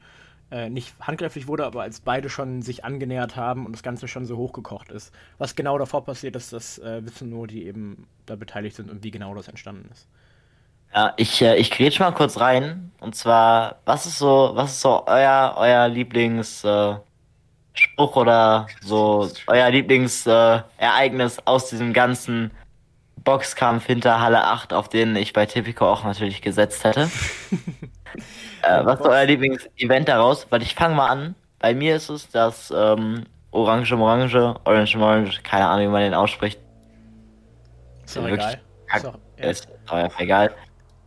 äh, 0.52 0.70
nicht 0.70 0.94
handgreiflich 1.00 1.48
wurde, 1.48 1.66
aber 1.66 1.82
als 1.82 2.00
beide 2.00 2.30
schon 2.30 2.62
sich 2.62 2.86
angenähert 2.86 3.36
haben 3.36 3.66
und 3.66 3.72
das 3.72 3.84
Ganze 3.84 4.08
schon 4.08 4.26
so 4.26 4.38
hochgekocht 4.38 4.92
ist. 4.92 5.14
Was 5.38 5.56
genau 5.56 5.78
davor 5.78 6.06
passiert 6.06 6.36
ist, 6.36 6.54
das 6.54 6.78
äh, 6.80 7.04
wissen 7.06 7.30
nur 7.30 7.48
die 7.48 7.66
eben 7.66 8.08
da 8.26 8.36
beteiligt 8.36 8.76
sind 8.76 8.92
und 8.92 9.04
wie 9.04 9.12
genau 9.12 9.34
das 9.34 9.48
entstanden 9.48 9.90
ist. 9.92 10.08
Ja, 10.94 11.14
ich, 11.18 11.42
äh, 11.42 11.58
ich 11.58 11.72
grätsch 11.72 12.00
mal 12.00 12.12
kurz 12.12 12.40
rein. 12.40 12.92
Und 13.00 13.16
zwar, 13.16 13.80
was 13.86 14.06
ist 14.06 14.20
so, 14.20 14.52
was 14.54 14.72
ist 14.72 14.82
so 14.82 15.04
euer, 15.08 15.56
euer 15.58 15.88
Lieblingsspruch 15.88 17.04
äh, 17.98 18.20
oder 18.20 18.68
so 18.82 19.30
euer 19.48 19.70
Lieblingsereignis 19.72 21.40
aus 21.46 21.70
diesem 21.70 21.92
ganzen 21.92 22.52
Boxkampf 23.24 23.88
hinter 23.88 24.22
Halle 24.22 24.46
8, 24.46 24.72
auf 24.72 24.88
den 24.88 25.16
ich 25.16 25.34
bei 25.34 25.46
Tipico 25.48 25.86
auch 25.86 26.04
natürlich 26.04 26.42
gesetzt 26.42 26.84
hätte. 26.84 27.10
äh, 28.62 28.86
was 28.86 29.00
ist 29.00 29.06
euer 29.06 29.26
Lieblingsevent 29.26 30.08
daraus? 30.08 30.48
Weil 30.50 30.62
ich 30.62 30.76
fange 30.76 30.96
mal 30.96 31.08
an. 31.08 31.36
Bei 31.60 31.74
mir 31.74 31.96
ist 31.96 32.10
es 32.10 32.30
das 32.30 32.72
ähm, 32.76 33.24
Orange 33.52 33.94
Orange, 33.94 34.56
Orange 34.66 34.98
Orange, 34.98 35.42
keine 35.44 35.68
Ahnung, 35.68 35.88
wie 35.88 35.92
man 35.92 36.02
den 36.02 36.14
ausspricht. 36.14 36.60
Ist 38.06 38.18
doch 38.18 38.28
egal. 38.28 38.60
Ist, 38.94 39.06
doch, 39.06 39.18
ja. 39.38 39.50
ist 39.50 39.68
doch 39.88 40.20
egal. 40.20 40.52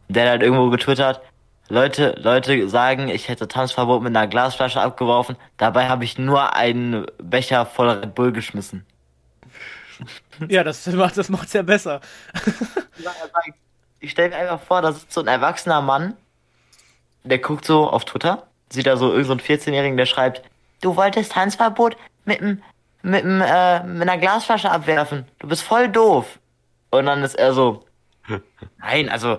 Der 0.08 0.32
hat 0.32 0.42
irgendwo 0.42 0.70
getwittert, 0.70 1.20
Leute, 1.70 2.14
Leute 2.18 2.66
sagen, 2.68 3.08
ich 3.08 3.28
hätte 3.28 3.46
Tanzverbot 3.46 4.02
mit 4.02 4.16
einer 4.16 4.26
Glasflasche 4.26 4.80
abgeworfen. 4.80 5.36
Dabei 5.58 5.88
habe 5.88 6.04
ich 6.04 6.16
nur 6.16 6.56
einen 6.56 7.06
Becher 7.22 7.66
voll 7.66 7.90
Red 7.90 8.14
Bull 8.14 8.32
geschmissen. 8.32 8.86
Ja, 10.48 10.62
das 10.62 10.86
macht 10.86 11.18
das 11.18 11.28
macht's 11.28 11.52
ja 11.52 11.62
besser. 11.62 12.00
ich 13.98 14.12
stelle 14.12 14.28
mir 14.28 14.36
einfach 14.36 14.60
vor, 14.60 14.80
da 14.80 14.92
sitzt 14.92 15.12
so 15.12 15.20
ein 15.20 15.26
erwachsener 15.26 15.82
Mann, 15.82 16.16
der 17.24 17.38
guckt 17.38 17.64
so 17.64 17.88
auf 17.88 18.04
Twitter, 18.04 18.46
sieht 18.70 18.86
da 18.86 18.96
so 18.96 19.12
irgendeinen 19.12 19.40
so 19.40 19.44
14-Jährigen, 19.44 19.96
der 19.96 20.06
schreibt, 20.06 20.42
du 20.80 20.96
wolltest 20.96 21.32
Tanzverbot 21.32 21.96
mit, 22.24 22.40
mit, 22.40 22.60
mit, 23.02 23.24
äh, 23.24 23.82
mit 23.84 24.08
einer 24.08 24.18
Glasflasche 24.18 24.70
abwerfen. 24.70 25.26
Du 25.38 25.48
bist 25.48 25.62
voll 25.62 25.88
doof. 25.88 26.38
Und 26.90 27.06
dann 27.06 27.22
ist 27.22 27.34
er 27.34 27.52
so, 27.52 27.84
nein, 28.78 29.08
also, 29.08 29.38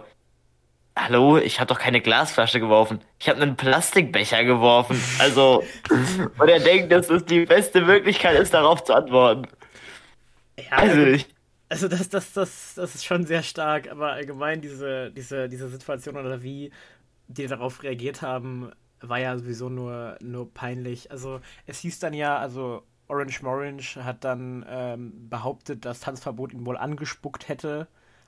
hallo, 0.97 1.37
ich 1.37 1.59
habe 1.59 1.67
doch 1.67 1.79
keine 1.79 2.01
Glasflasche 2.01 2.59
geworfen. 2.59 3.01
Ich 3.19 3.29
habe 3.29 3.41
einen 3.41 3.55
Plastikbecher 3.55 4.43
geworfen. 4.43 5.01
Also, 5.19 5.63
und 6.37 6.49
er 6.49 6.59
denkt, 6.59 6.91
dass 6.91 7.09
es 7.09 7.25
die 7.25 7.45
beste 7.45 7.81
Möglichkeit 7.81 8.37
ist, 8.39 8.53
darauf 8.53 8.83
zu 8.83 8.93
antworten. 8.93 9.47
Ja, 10.57 10.77
also, 10.77 11.05
ich, 11.05 11.27
also 11.69 11.87
das, 11.87 12.09
das, 12.09 12.33
das, 12.33 12.73
das 12.75 12.95
ist 12.95 13.05
schon 13.05 13.25
sehr 13.25 13.43
stark, 13.43 13.89
aber 13.91 14.13
allgemein 14.13 14.59
diese, 14.59 15.11
diese, 15.11 15.47
diese 15.47 15.69
Situation 15.69 16.17
oder 16.17 16.41
wie 16.41 16.71
die 17.29 17.47
darauf 17.47 17.83
reagiert 17.83 18.21
haben, 18.21 18.71
war 18.99 19.19
ja 19.19 19.37
sowieso 19.37 19.69
nur, 19.69 20.17
nur 20.21 20.53
peinlich. 20.53 21.11
Also 21.11 21.39
es 21.65 21.79
hieß 21.79 21.99
dann 21.99 22.13
ja, 22.13 22.37
also 22.37 22.83
Orange 23.07 23.41
Morange 23.41 24.03
hat 24.03 24.23
dann 24.23 24.65
ähm, 24.67 25.29
behauptet, 25.29 25.85
dass 25.85 26.01
Tanzverbot 26.01 26.53
ihn 26.53 26.65
wohl 26.65 26.77
angespuckt 26.77 27.47
hätte, 27.47 27.87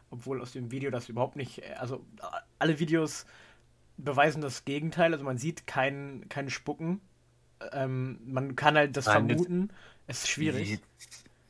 obwohl 0.10 0.42
aus 0.42 0.54
dem 0.54 0.72
Video 0.72 0.92
das 0.92 1.10
überhaupt 1.10 1.36
nicht, 1.36 1.62
also 1.78 2.06
alle 2.60 2.80
Videos 2.80 3.26
beweisen 3.98 4.42
das 4.42 4.66
Gegenteil, 4.66 5.14
also 5.14 5.26
man 5.26 5.38
sieht 5.38 5.68
kein, 5.68 6.26
kein 6.30 6.50
Spucken. 6.50 7.02
Ähm, 7.74 8.20
man 8.26 8.56
kann 8.56 8.76
halt 8.76 8.98
das 8.98 9.06
Nein, 9.06 9.28
vermuten. 9.28 9.70
Es 10.08 10.24
ist 10.24 10.30
schwierig. 10.30 10.80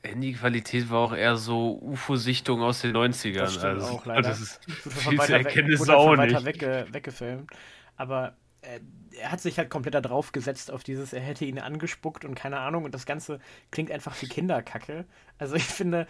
Handyqualität 0.04 0.90
war 0.90 1.00
auch 1.00 1.14
eher 1.14 1.38
so 1.38 1.80
UFO-Sichtung 1.82 2.62
aus 2.62 2.82
den 2.82 2.96
90ern. 2.96 3.40
Das 3.40 3.58
also, 3.60 3.86
auch 3.88 4.06
leider. 4.06 4.30
Das 4.30 4.42
ist 4.42 4.60
viel 4.66 5.20
zu 5.20 5.34
erkennen 5.34 5.72
ist 5.72 5.90
auch 5.90 6.16
nicht. 6.16 6.34
weiter 6.34 6.46
wegge 6.46 6.88
weggefilmt. 6.92 7.52
Aber 7.98 8.36
äh, 8.62 8.80
er 9.20 9.32
hat 9.32 9.42
sich 9.42 9.58
halt 9.58 9.70
komplett 9.70 9.94
da 9.94 10.02
drauf 10.02 10.32
gesetzt 10.32 10.72
auf 10.72 10.84
dieses, 10.84 11.14
er 11.14 11.22
hätte 11.22 11.46
ihn 11.46 11.60
angespuckt 11.60 12.26
und 12.26 12.36
keine 12.36 12.60
Ahnung. 12.60 12.86
Und 12.86 12.96
das 12.96 13.06
Ganze 13.06 13.40
klingt 13.70 13.92
einfach 13.92 14.20
wie 14.22 14.28
Kinderkacke. 14.28 15.06
Also 15.38 15.56
ich 15.56 15.64
finde, 15.64 16.08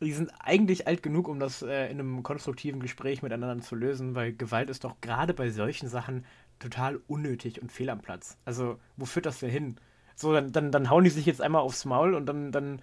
die 0.00 0.12
sind 0.12 0.32
eigentlich 0.40 0.86
alt 0.86 1.02
genug, 1.02 1.28
um 1.28 1.38
das 1.38 1.62
äh, 1.62 1.90
in 1.90 2.00
einem 2.00 2.22
konstruktiven 2.22 2.80
Gespräch 2.80 3.22
miteinander 3.22 3.62
zu 3.62 3.74
lösen, 3.74 4.14
weil 4.14 4.32
Gewalt 4.32 4.70
ist 4.70 4.84
doch 4.84 5.00
gerade 5.00 5.34
bei 5.34 5.50
solchen 5.50 5.88
Sachen 5.88 6.24
total 6.58 7.00
unnötig 7.06 7.60
und 7.60 7.70
fehl 7.70 7.90
am 7.90 8.00
Platz. 8.00 8.38
Also, 8.44 8.78
wo 8.96 9.04
führt 9.04 9.26
das 9.26 9.38
denn 9.40 9.50
hin? 9.50 9.76
So, 10.16 10.32
dann, 10.32 10.52
dann, 10.52 10.72
dann 10.72 10.90
hauen 10.90 11.04
die 11.04 11.10
sich 11.10 11.26
jetzt 11.26 11.40
einmal 11.40 11.62
aufs 11.62 11.84
Maul 11.84 12.14
und 12.14 12.26
dann, 12.26 12.52
dann 12.52 12.82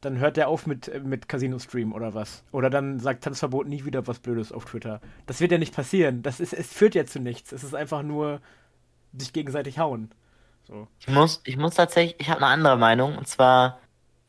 dann 0.00 0.18
hört 0.18 0.36
der 0.36 0.48
auf 0.48 0.66
mit, 0.66 0.88
äh, 0.88 1.00
mit 1.00 1.28
Casino 1.28 1.58
Stream 1.58 1.92
oder 1.92 2.14
was. 2.14 2.44
Oder 2.52 2.70
dann 2.70 3.00
sagt 3.00 3.24
Tanzverbot 3.24 3.66
nie 3.66 3.84
wieder 3.84 4.06
was 4.06 4.20
Blödes 4.20 4.52
auf 4.52 4.64
Twitter. 4.64 5.00
Das 5.26 5.40
wird 5.40 5.52
ja 5.52 5.58
nicht 5.58 5.74
passieren. 5.74 6.22
Das 6.22 6.40
ist, 6.40 6.52
es 6.52 6.72
führt 6.72 6.94
ja 6.94 7.04
zu 7.04 7.18
nichts. 7.18 7.52
Es 7.52 7.64
ist 7.64 7.74
einfach 7.74 8.02
nur 8.02 8.40
sich 9.16 9.32
gegenseitig 9.32 9.78
hauen. 9.78 10.10
So. 10.64 10.86
Ich 11.00 11.08
muss, 11.08 11.40
ich 11.44 11.56
muss 11.56 11.74
tatsächlich, 11.74 12.16
ich 12.18 12.30
habe 12.30 12.42
eine 12.42 12.52
andere 12.52 12.76
Meinung. 12.76 13.16
Und 13.16 13.26
zwar, 13.26 13.80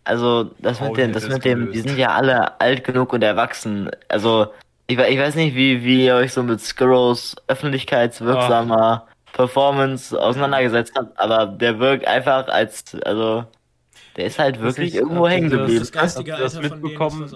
also 0.03 0.45
das 0.59 0.81
oh, 0.81 0.85
mit 0.85 0.97
dem, 0.97 1.13
das 1.13 1.27
mit 1.27 1.45
dem, 1.45 1.71
die 1.71 1.81
sind 1.81 1.97
ja 1.97 2.09
alle 2.09 2.59
alt 2.59 2.83
genug 2.83 3.13
und 3.13 3.21
erwachsen. 3.21 3.91
Also 4.07 4.47
ich, 4.87 4.97
ich 4.97 5.19
weiß 5.19 5.35
nicht, 5.35 5.55
wie, 5.55 5.83
wie 5.83 6.05
ihr 6.05 6.15
euch 6.15 6.33
so 6.33 6.41
mit 6.41 6.61
Skurrows 6.61 7.35
öffentlichkeitswirksamer 7.47 9.05
oh. 9.05 9.09
Performance 9.33 10.19
auseinandergesetzt 10.19 10.93
habt, 10.97 11.19
aber 11.19 11.45
der 11.45 11.77
wirkt 11.77 12.07
einfach 12.07 12.47
als, 12.47 12.95
also 13.05 13.45
der 14.19 14.27
ist 14.27 14.37
halt 14.37 14.59
wirklich 14.59 14.95
ist 14.95 14.99
irgendwo 14.99 15.29
hängen 15.29 15.49
geblieben. 15.49 15.79
Das 15.79 15.93
geistige 15.93 16.35
Alter 16.35 16.61
das 16.61 16.71
mitbekommen, 16.71 17.33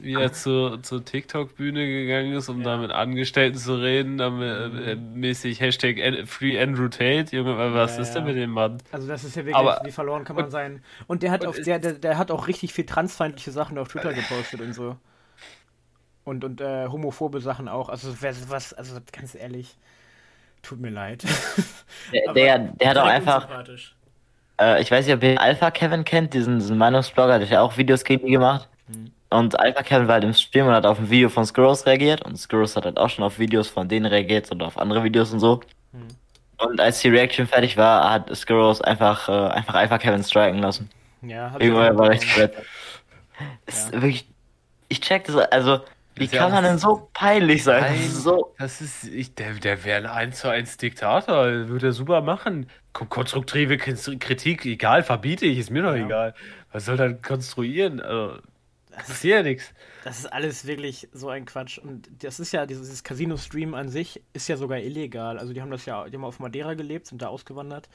wie 0.00 0.14
er 0.14 0.32
zur, 0.32 0.82
zur 0.82 1.04
TikTok-Bühne 1.04 1.86
gegangen 1.86 2.32
ist, 2.32 2.48
um 2.48 2.62
ja. 2.62 2.64
da 2.64 2.76
mit 2.78 2.90
Angestellten 2.90 3.58
zu 3.58 3.74
reden, 3.74 4.16
damit 4.16 4.86
äh, 4.86 4.96
mäßig 4.96 5.60
Hashtag 5.60 5.98
Free 6.26 6.58
Andrew 6.58 6.88
Tate. 6.88 7.36
Junge, 7.36 7.54
was 7.74 7.96
ja, 7.96 8.02
ist 8.02 8.14
denn 8.14 8.24
mit 8.24 8.36
dem 8.36 8.52
Mann? 8.52 8.78
Also 8.92 9.08
das 9.08 9.24
ist 9.24 9.36
ja 9.36 9.42
wirklich, 9.42 9.56
Aber, 9.56 9.82
wie 9.84 9.90
verloren 9.90 10.24
kann 10.24 10.36
man 10.36 10.46
und, 10.46 10.50
sein. 10.50 10.82
Und 11.06 11.22
der 11.22 11.32
hat, 11.32 11.44
auf, 11.44 11.60
der, 11.60 11.78
der, 11.78 11.92
der 11.92 12.16
hat 12.16 12.30
auch 12.30 12.48
richtig 12.48 12.72
viel 12.72 12.86
transfeindliche 12.86 13.50
Sachen 13.50 13.76
auf 13.76 13.88
Twitter 13.88 14.14
gepostet 14.14 14.62
und 14.62 14.72
so. 14.72 14.96
Und, 16.24 16.44
und 16.44 16.62
äh, 16.62 16.86
homophobe 16.88 17.42
Sachen 17.42 17.68
auch. 17.68 17.90
Also, 17.90 18.08
was, 18.22 18.72
also 18.72 18.96
ganz 19.12 19.34
ehrlich, 19.34 19.76
tut 20.62 20.80
mir 20.80 20.90
leid. 20.90 21.24
Der, 22.10 22.32
der, 22.34 22.58
der 22.58 22.88
hat 22.88 22.96
auch 22.96 23.04
einfach. 23.04 23.66
Äh, 24.60 24.82
ich 24.82 24.90
weiß 24.90 25.06
nicht, 25.06 25.14
ob 25.14 25.22
ihr 25.22 25.40
Alpha 25.40 25.70
Kevin 25.70 26.04
kennt, 26.04 26.34
diesen, 26.34 26.58
diesen 26.58 26.78
Meinungsblogger, 26.78 27.38
der 27.38 27.46
hat 27.46 27.52
ja 27.52 27.62
auch 27.62 27.76
Videos 27.76 28.04
gegen 28.04 28.26
die 28.26 28.32
gemacht. 28.32 28.68
Mhm. 28.88 29.10
Und 29.30 29.58
Alpha 29.58 29.82
Kevin 29.82 30.06
war 30.06 30.14
halt 30.14 30.24
im 30.24 30.34
Stream 30.34 30.66
und 30.66 30.72
hat 30.72 30.86
auf 30.86 30.98
ein 30.98 31.08
Video 31.08 31.28
von 31.28 31.46
Skurros 31.46 31.86
reagiert. 31.86 32.22
Und 32.22 32.36
Skurros 32.36 32.76
hat 32.76 32.84
halt 32.84 32.98
auch 32.98 33.08
schon 33.08 33.24
auf 33.24 33.38
Videos 33.38 33.68
von 33.68 33.88
denen 33.88 34.06
reagiert 34.06 34.50
und 34.50 34.62
auf 34.62 34.76
andere 34.76 35.02
Videos 35.02 35.32
und 35.32 35.40
so. 35.40 35.60
Mhm. 35.92 36.08
Und 36.58 36.80
als 36.80 37.00
die 37.00 37.08
Reaction 37.08 37.46
fertig 37.46 37.76
war, 37.76 38.10
hat 38.10 38.36
Skurros 38.36 38.82
einfach, 38.82 39.28
äh, 39.28 39.52
einfach 39.54 39.74
Alpha 39.74 39.98
Kevin 39.98 40.22
striken 40.22 40.58
lassen. 40.58 40.90
Ja, 41.22 41.52
hat 41.52 41.62
Irgendwann 41.62 41.96
war 41.98 42.10
recht 42.10 42.24
ja. 42.36 42.48
Ist 43.66 43.92
wirklich. 43.92 44.26
Ich 44.88 45.00
check 45.00 45.24
das, 45.24 45.36
also. 45.36 45.80
Wie 46.16 46.26
das 46.26 46.38
kann 46.38 46.52
man 46.52 46.64
denn 46.64 46.78
so 46.78 47.08
peinlich 47.12 47.64
sein? 47.64 47.82
Nein, 47.82 47.94
das 47.96 48.06
ist, 48.06 48.22
so 48.22 48.54
das 48.58 48.80
ist 48.80 49.04
ich, 49.04 49.34
der, 49.34 49.54
der 49.54 49.84
wäre 49.84 50.10
ein 50.10 50.28
1 50.28 50.40
zu 50.40 50.48
1 50.48 50.76
Diktator, 50.76 51.68
würde 51.68 51.88
er 51.88 51.92
super 51.92 52.20
machen. 52.20 52.66
Konstruktive 52.92 53.78
Kritik, 53.78 54.66
egal, 54.66 55.02
verbiete 55.02 55.46
ich, 55.46 55.58
ist 55.58 55.70
mir 55.70 55.82
doch 55.82 55.94
ja. 55.94 56.04
egal. 56.04 56.34
Was 56.72 56.86
soll 56.86 56.98
er 57.00 57.14
konstruieren? 57.14 58.00
Also, 58.00 58.38
das 58.90 59.08
ist 59.08 59.24
ja 59.24 59.42
nichts. 59.42 59.72
Das 60.04 60.18
ist 60.18 60.26
alles 60.26 60.66
wirklich 60.66 61.08
so 61.12 61.28
ein 61.28 61.44
Quatsch. 61.44 61.78
Und 61.78 62.08
das 62.22 62.40
ist 62.40 62.52
ja, 62.52 62.66
dieses 62.66 63.02
Casino-Stream 63.04 63.74
an 63.74 63.88
sich 63.88 64.22
ist 64.32 64.48
ja 64.48 64.56
sogar 64.56 64.78
illegal. 64.78 65.38
Also 65.38 65.52
die 65.52 65.60
haben 65.60 65.70
das 65.70 65.86
ja, 65.86 66.08
die 66.08 66.16
haben 66.16 66.24
auf 66.24 66.40
Madeira 66.40 66.74
gelebt, 66.74 67.06
sind 67.06 67.22
da 67.22 67.28
ausgewandert. 67.28 67.88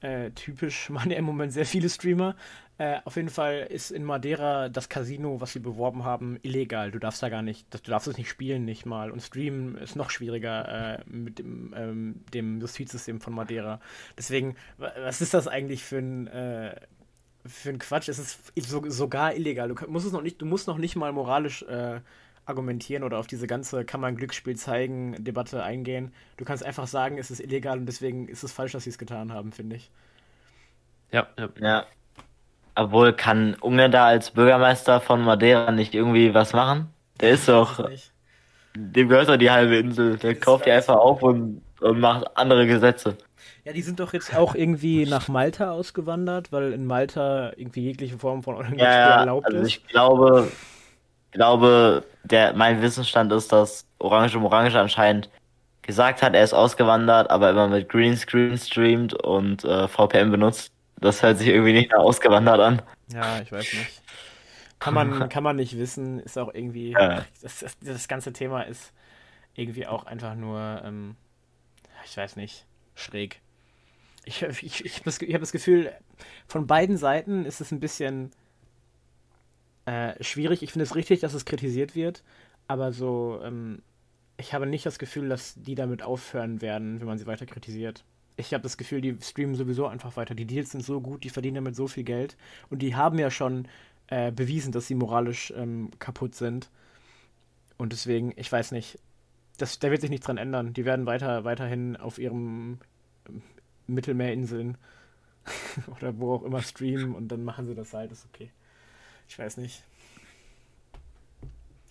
Äh, 0.00 0.30
typisch 0.30 0.90
machen 0.90 1.10
ja 1.10 1.18
im 1.18 1.24
Moment 1.24 1.52
sehr 1.52 1.66
viele 1.66 1.88
Streamer. 1.88 2.34
Äh, 2.82 3.00
auf 3.04 3.14
jeden 3.14 3.28
Fall 3.28 3.68
ist 3.70 3.92
in 3.92 4.02
Madeira 4.02 4.68
das 4.68 4.88
Casino, 4.88 5.40
was 5.40 5.52
sie 5.52 5.60
beworben 5.60 6.02
haben, 6.02 6.40
illegal. 6.42 6.90
Du 6.90 6.98
darfst 6.98 7.22
da 7.22 7.28
gar 7.28 7.40
nicht, 7.42 7.72
du 7.72 7.78
darfst 7.78 8.08
es 8.08 8.18
nicht 8.18 8.28
spielen, 8.28 8.64
nicht 8.64 8.86
mal. 8.86 9.12
Und 9.12 9.20
streamen 9.22 9.76
ist 9.76 9.94
noch 9.94 10.10
schwieriger 10.10 10.96
äh, 10.98 11.04
mit 11.06 11.38
dem, 11.38 11.72
ähm, 11.76 12.24
dem 12.34 12.60
Justizsystem 12.60 13.20
von 13.20 13.34
Madeira. 13.34 13.80
Deswegen, 14.18 14.56
was 14.78 15.20
ist 15.20 15.32
das 15.32 15.46
eigentlich 15.46 15.84
für 15.84 15.98
ein 15.98 16.26
äh, 16.26 16.74
für 17.46 17.70
ein 17.70 17.78
Quatsch. 17.78 18.08
Es 18.08 18.18
ist 18.18 18.52
so, 18.56 18.90
sogar 18.90 19.36
illegal. 19.36 19.68
Du 19.68 19.76
musst 19.88 20.06
es 20.06 20.12
noch 20.12 20.22
nicht, 20.22 20.42
du 20.42 20.46
musst 20.46 20.66
noch 20.66 20.78
nicht 20.78 20.96
mal 20.96 21.12
moralisch 21.12 21.62
äh, 21.62 22.00
argumentieren 22.46 23.04
oder 23.04 23.18
auf 23.18 23.28
diese 23.28 23.46
ganze 23.46 23.84
kann 23.84 24.00
man 24.00 24.16
Glücksspiel 24.16 24.56
zeigen 24.56 25.22
Debatte 25.22 25.62
eingehen. 25.62 26.12
Du 26.36 26.44
kannst 26.44 26.64
einfach 26.64 26.88
sagen, 26.88 27.16
es 27.18 27.30
ist 27.30 27.38
illegal 27.38 27.78
und 27.78 27.86
deswegen 27.86 28.26
ist 28.26 28.42
es 28.42 28.50
falsch, 28.50 28.72
dass 28.72 28.82
sie 28.84 28.90
es 28.90 28.98
getan 28.98 29.32
haben, 29.32 29.52
finde 29.52 29.76
ich. 29.76 29.88
Ja, 31.12 31.28
ja. 31.38 31.48
Ja. 31.60 31.86
Obwohl 32.74 33.12
kann 33.12 33.54
Unge 33.60 33.90
da 33.90 34.06
als 34.06 34.30
Bürgermeister 34.30 35.00
von 35.00 35.22
Madeira 35.22 35.70
nicht 35.72 35.94
irgendwie 35.94 36.32
was 36.32 36.52
machen? 36.52 36.88
Der 37.20 37.30
ist 37.30 37.48
doch. 37.48 37.88
Dem 38.74 39.08
gehört 39.08 39.28
doch 39.28 39.36
die 39.36 39.50
halbe 39.50 39.76
Insel. 39.76 40.16
Der 40.16 40.34
kauft 40.34 40.66
die 40.66 40.70
einfach 40.70 40.96
auf 40.96 41.22
und, 41.22 41.62
und 41.80 42.00
macht 42.00 42.36
andere 42.36 42.66
Gesetze. 42.66 43.16
Ja, 43.64 43.72
die 43.72 43.82
sind 43.82 44.00
doch 44.00 44.12
jetzt 44.12 44.34
auch 44.34 44.54
irgendwie 44.54 45.06
nach 45.06 45.28
Malta 45.28 45.70
ausgewandert, 45.70 46.50
weil 46.50 46.72
in 46.72 46.86
Malta 46.86 47.52
irgendwie 47.56 47.82
jegliche 47.82 48.18
Form 48.18 48.42
von 48.42 48.56
Online 48.56 48.78
ja, 48.78 49.20
erlaubt 49.20 49.46
also 49.46 49.58
ist. 49.58 49.68
Ich 49.68 49.86
glaube, 49.86 50.50
glaube, 51.32 52.04
der, 52.24 52.54
mein 52.54 52.80
Wissensstand 52.82 53.32
ist, 53.32 53.52
dass 53.52 53.86
Orange 53.98 54.36
Orange 54.36 54.76
anscheinend 54.76 55.28
gesagt 55.82 56.22
hat, 56.22 56.34
er 56.34 56.44
ist 56.44 56.54
ausgewandert, 56.54 57.30
aber 57.30 57.50
immer 57.50 57.68
mit 57.68 57.88
Greenscreen 57.88 58.56
streamt 58.56 59.14
und 59.14 59.64
äh, 59.64 59.88
VPN 59.88 60.30
benutzt. 60.30 60.71
Das 61.02 61.22
hört 61.22 61.38
sich 61.38 61.48
irgendwie 61.48 61.72
nicht 61.72 61.90
nach 61.90 61.98
ausgewandert 61.98 62.60
an. 62.60 62.82
Ja, 63.12 63.40
ich 63.40 63.52
weiß 63.52 63.72
nicht. 63.74 64.02
Kann 64.78 64.94
man, 64.94 65.28
kann 65.28 65.42
man 65.42 65.56
nicht 65.56 65.76
wissen, 65.76 66.18
ist 66.20 66.38
auch 66.38 66.52
irgendwie. 66.52 66.92
Ja. 66.92 67.24
Das, 67.42 67.60
das, 67.60 67.78
das 67.80 68.08
ganze 68.08 68.32
Thema 68.32 68.62
ist 68.62 68.92
irgendwie 69.54 69.86
auch 69.86 70.06
einfach 70.06 70.34
nur, 70.34 70.80
ähm, 70.84 71.16
ich 72.04 72.16
weiß 72.16 72.36
nicht, 72.36 72.64
schräg 72.94 73.42
ich, 74.24 74.42
ich, 74.42 74.62
ich, 74.62 74.84
ich 74.84 74.96
habe 74.96 75.40
das 75.40 75.52
Gefühl, 75.52 75.92
von 76.46 76.66
beiden 76.66 76.96
Seiten 76.96 77.44
ist 77.44 77.60
es 77.60 77.72
ein 77.72 77.80
bisschen 77.80 78.30
äh, 79.84 80.22
schwierig. 80.22 80.62
Ich 80.62 80.72
finde 80.72 80.84
es 80.84 80.94
richtig, 80.94 81.20
dass 81.20 81.34
es 81.34 81.44
kritisiert 81.44 81.94
wird, 81.94 82.22
aber 82.68 82.92
so, 82.92 83.40
ähm, 83.42 83.82
ich 84.36 84.54
habe 84.54 84.66
nicht 84.66 84.86
das 84.86 84.98
Gefühl, 84.98 85.28
dass 85.28 85.54
die 85.56 85.74
damit 85.74 86.02
aufhören 86.02 86.62
werden, 86.62 87.00
wenn 87.00 87.06
man 87.06 87.18
sie 87.18 87.26
weiter 87.26 87.46
kritisiert. 87.46 88.04
Ich 88.36 88.54
habe 88.54 88.62
das 88.62 88.76
Gefühl, 88.76 89.00
die 89.00 89.16
streamen 89.20 89.54
sowieso 89.54 89.86
einfach 89.86 90.16
weiter. 90.16 90.34
Die 90.34 90.46
Deals 90.46 90.70
sind 90.70 90.84
so 90.84 91.00
gut, 91.00 91.24
die 91.24 91.30
verdienen 91.30 91.56
damit 91.56 91.76
so 91.76 91.86
viel 91.86 92.04
Geld 92.04 92.36
und 92.70 92.80
die 92.80 92.96
haben 92.96 93.18
ja 93.18 93.30
schon 93.30 93.68
äh, 94.08 94.32
bewiesen, 94.32 94.72
dass 94.72 94.86
sie 94.86 94.94
moralisch 94.94 95.52
ähm, 95.56 95.90
kaputt 95.98 96.34
sind. 96.34 96.70
Und 97.78 97.92
deswegen, 97.92 98.32
ich 98.36 98.50
weiß 98.50 98.72
nicht, 98.72 98.98
das, 99.58 99.78
da 99.78 99.90
wird 99.90 100.00
sich 100.00 100.10
nichts 100.10 100.26
dran 100.26 100.38
ändern. 100.38 100.72
Die 100.72 100.84
werden 100.84 101.06
weiter, 101.06 101.44
weiterhin 101.44 101.96
auf 101.96 102.18
ihrem 102.18 102.78
Mittelmeerinseln 103.86 104.78
oder 105.98 106.18
wo 106.18 106.34
auch 106.34 106.42
immer 106.42 106.62
streamen 106.62 107.14
und 107.14 107.28
dann 107.28 107.44
machen 107.44 107.66
sie 107.66 107.74
das 107.74 107.92
halt, 107.92 108.12
ist 108.12 108.26
okay. 108.32 108.50
Ich 109.28 109.38
weiß 109.38 109.56
nicht. 109.56 109.82